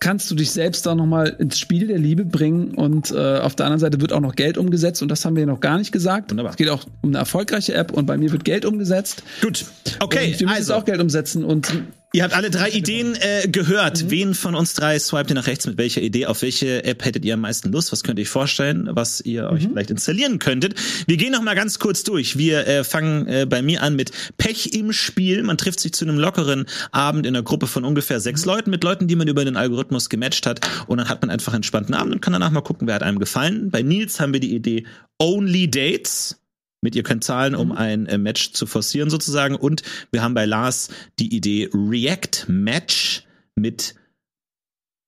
[0.00, 3.66] kannst du dich selbst da nochmal ins Spiel der Liebe bringen und äh, auf der
[3.66, 6.30] anderen Seite wird auch noch Geld umgesetzt und das haben wir noch gar nicht gesagt.
[6.30, 6.52] Wunderbar.
[6.52, 9.22] Es geht auch um eine erfolgreiche App und bei mir wird Geld umgesetzt.
[9.42, 9.66] Gut.
[10.00, 10.74] Okay, und wir müssen also.
[10.74, 11.70] auch Geld umsetzen und
[12.12, 14.10] Ihr habt alle drei Ideen äh, gehört.
[14.10, 16.26] Wen von uns drei swipet ihr nach rechts mit welcher Idee?
[16.26, 17.92] Auf welche App hättet ihr am meisten Lust?
[17.92, 20.74] Was könnt ihr euch vorstellen, was ihr euch vielleicht installieren könntet?
[21.06, 22.36] Wir gehen noch mal ganz kurz durch.
[22.36, 25.44] Wir äh, fangen äh, bei mir an mit Pech im Spiel.
[25.44, 28.82] Man trifft sich zu einem lockeren Abend in einer Gruppe von ungefähr sechs Leuten mit
[28.82, 30.68] Leuten, die man über den Algorithmus gematcht hat.
[30.88, 33.04] Und dann hat man einfach einen entspannten Abend und kann danach mal gucken, wer hat
[33.04, 33.70] einem gefallen.
[33.70, 34.84] Bei Nils haben wir die Idee
[35.20, 36.39] Only Dates
[36.82, 39.54] mit ihr könnt zahlen, um ein äh, Match zu forcieren sozusagen.
[39.54, 40.88] Und wir haben bei Lars
[41.18, 43.24] die Idee React Match
[43.54, 43.94] mit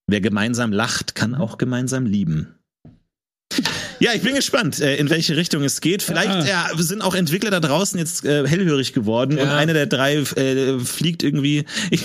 [0.07, 2.59] wer gemeinsam lacht, kann auch gemeinsam lieben.
[4.03, 6.03] Ja, ich bin gespannt, äh, in welche Richtung es geht.
[6.03, 6.69] Vielleicht ja.
[6.77, 9.57] sind auch Entwickler da draußen jetzt äh, hellhörig geworden und Ja.
[9.57, 11.65] einer der drei äh, fliegt irgendwie.
[11.91, 12.03] Ich,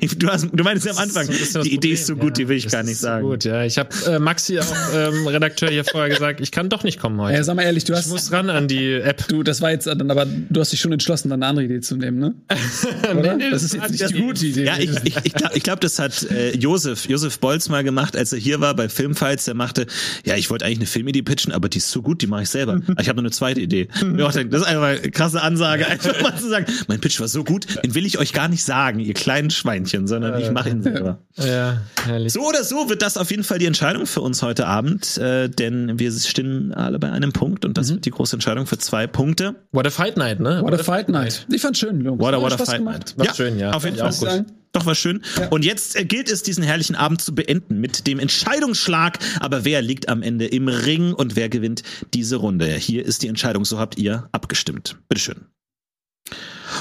[0.00, 2.44] ich, du, hast, du meinst ja am Anfang, So die Idee ist so gut, ja.
[2.44, 3.26] die will ich Das gar ist nicht so sagen.
[3.26, 3.62] Gut, ja.
[3.64, 4.64] Ich habe äh, Maxi auch
[4.94, 7.36] ähm, Redakteur hier vorher gesagt, ich kann doch nicht kommen heute.
[7.36, 9.28] ja, sag mal ehrlich, du ich hast muss ran an die App.
[9.28, 11.80] du, das war jetzt dann, aber du hast dich schon entschlossen, dann eine andere Idee
[11.80, 12.34] zu nehmen, ne?
[13.18, 13.36] Oder?
[13.36, 14.64] nee, das das ist jetzt nicht das- die gute Idee.
[14.64, 18.16] Ja, ich, ich, ich glaube, ich glaub, das hat äh, Josef, Josef Bolz mal gemacht,
[18.16, 19.44] als er hier war bei Filmfights.
[19.44, 19.86] Der machte,
[20.24, 22.50] ja, ich wollte eigentlich eine Filmidee pitchen, aber die ist so gut, die mache ich
[22.50, 22.80] selber.
[22.86, 23.88] Aber ich habe noch eine zweite Idee.
[24.16, 27.44] Ja, das ist einfach eine krasse Ansage, einfach mal zu sagen, mein Pitch war so
[27.44, 30.82] gut, den will ich euch gar nicht sagen, ihr kleinen Schweinchen, sondern ich mache ihn
[30.82, 31.18] selber.
[31.36, 32.32] Ja, herrlich.
[32.32, 35.48] So oder so wird das auf jeden Fall die Entscheidung für uns heute Abend, äh,
[35.48, 39.06] denn wir stehen alle bei einem Punkt und das wird die große Entscheidung für zwei
[39.06, 39.56] Punkte.
[39.72, 40.60] What a Fight Night, ne?
[40.62, 41.46] What a Fight Night.
[41.52, 42.20] Ich fand's schön, Jungs.
[42.20, 43.14] What a, Hat what a fight gemacht.
[43.16, 43.28] night.
[43.28, 43.72] War schön, ja.
[43.72, 44.28] Auf jeden Fand Fall.
[44.28, 44.46] auch gut.
[44.74, 45.22] Doch, war schön.
[45.50, 49.18] Und jetzt äh, gilt es, diesen herrlichen Abend zu beenden mit dem Entscheidungsschlag.
[49.38, 52.66] Aber wer liegt am Ende im Ring und wer gewinnt diese Runde?
[52.66, 53.64] Hier ist die Entscheidung.
[53.64, 54.96] So habt ihr abgestimmt.
[55.08, 55.46] Bitteschön.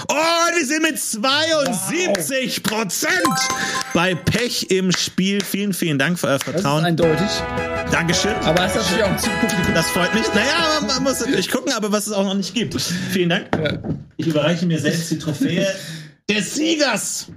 [0.08, 3.12] Und wir sind mit 72 Prozent
[3.94, 5.44] bei Pech im Spiel.
[5.44, 6.86] Vielen, vielen Dank für euer Das ist Vertrauen.
[6.86, 7.28] eindeutig.
[7.92, 8.34] Dankeschön.
[8.38, 9.74] Aber es ist natürlich auch ein Publikum.
[9.76, 10.26] Das freut mich.
[10.34, 12.82] Naja, man muss natürlich gucken, aber was es auch noch nicht gibt.
[13.12, 13.50] Vielen Dank.
[14.18, 15.68] Ich überreiche mir selbst die Trophäe
[16.28, 17.28] des Siegers.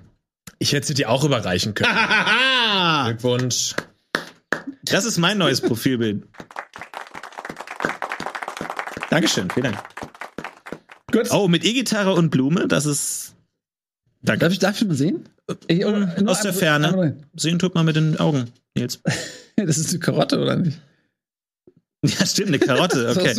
[0.59, 1.91] Ich hätte sie dir auch überreichen können.
[3.07, 3.75] Glückwunsch.
[4.85, 6.25] Das ist mein neues Profilbild.
[9.11, 9.83] Dankeschön, vielen Dank.
[11.13, 11.31] Gut.
[11.31, 13.35] Oh, mit E-Gitarre und Blume, das ist.
[14.23, 14.41] Danke.
[14.41, 15.29] Darf ich, darf ich mal sehen?
[15.69, 17.17] Ich, nur Aus der Ferne.
[17.37, 19.01] Sehen tut man mit den Augen, Nils.
[19.59, 20.79] Das ist eine Karotte, oder nicht?
[22.03, 23.35] Ja, stimmt, eine Karotte, okay.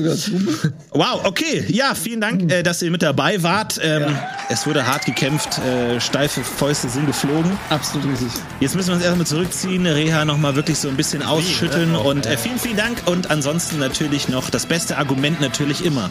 [0.92, 1.64] Wow, okay.
[1.70, 3.80] Ja, vielen Dank, äh, dass ihr mit dabei wart.
[3.82, 4.18] Ähm,
[4.50, 7.58] Es wurde hart gekämpft, äh, steife Fäuste sind geflogen.
[7.70, 8.30] Absolut richtig.
[8.60, 11.96] Jetzt müssen wir uns erstmal zurückziehen, Reha nochmal wirklich so ein bisschen ausschütteln.
[11.96, 13.04] Und äh, vielen, vielen Dank.
[13.06, 16.10] Und ansonsten natürlich noch das beste Argument natürlich immer.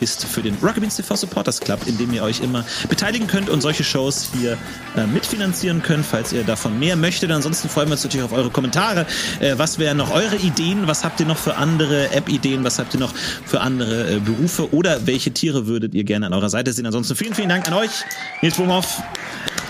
[0.00, 3.48] Ist für den Rocket Beans TV Supporters Club, in dem ihr euch immer beteiligen könnt
[3.48, 4.56] und solche Shows hier
[4.96, 7.30] äh, mitfinanzieren könnt, falls ihr davon mehr möchtet.
[7.30, 9.06] Ansonsten freuen wir uns natürlich auf eure Kommentare.
[9.40, 10.86] Äh, was wären noch eure Ideen?
[10.86, 12.64] Was habt ihr noch für andere App-Ideen?
[12.64, 14.72] Was habt ihr noch für andere äh, Berufe?
[14.72, 16.86] Oder welche Tiere würdet ihr gerne an eurer Seite sehen?
[16.86, 17.90] Ansonsten vielen, vielen Dank an euch.
[18.42, 19.02] Nils Bumhoff.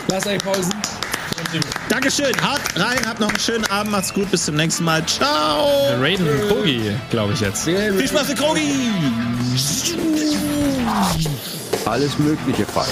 [0.09, 0.73] Lars Eichhausen.
[1.89, 2.33] Dankeschön.
[2.43, 3.93] Hart rein, habt noch einen schönen Abend.
[3.93, 4.31] Macht's gut.
[4.31, 5.05] Bis zum nächsten Mal.
[5.07, 5.91] Ciao.
[6.01, 7.65] Raiden Kogi, glaube ich jetzt.
[7.65, 8.91] Viel Spaß mit Krogi.
[11.85, 12.89] Alles Mögliche falsch.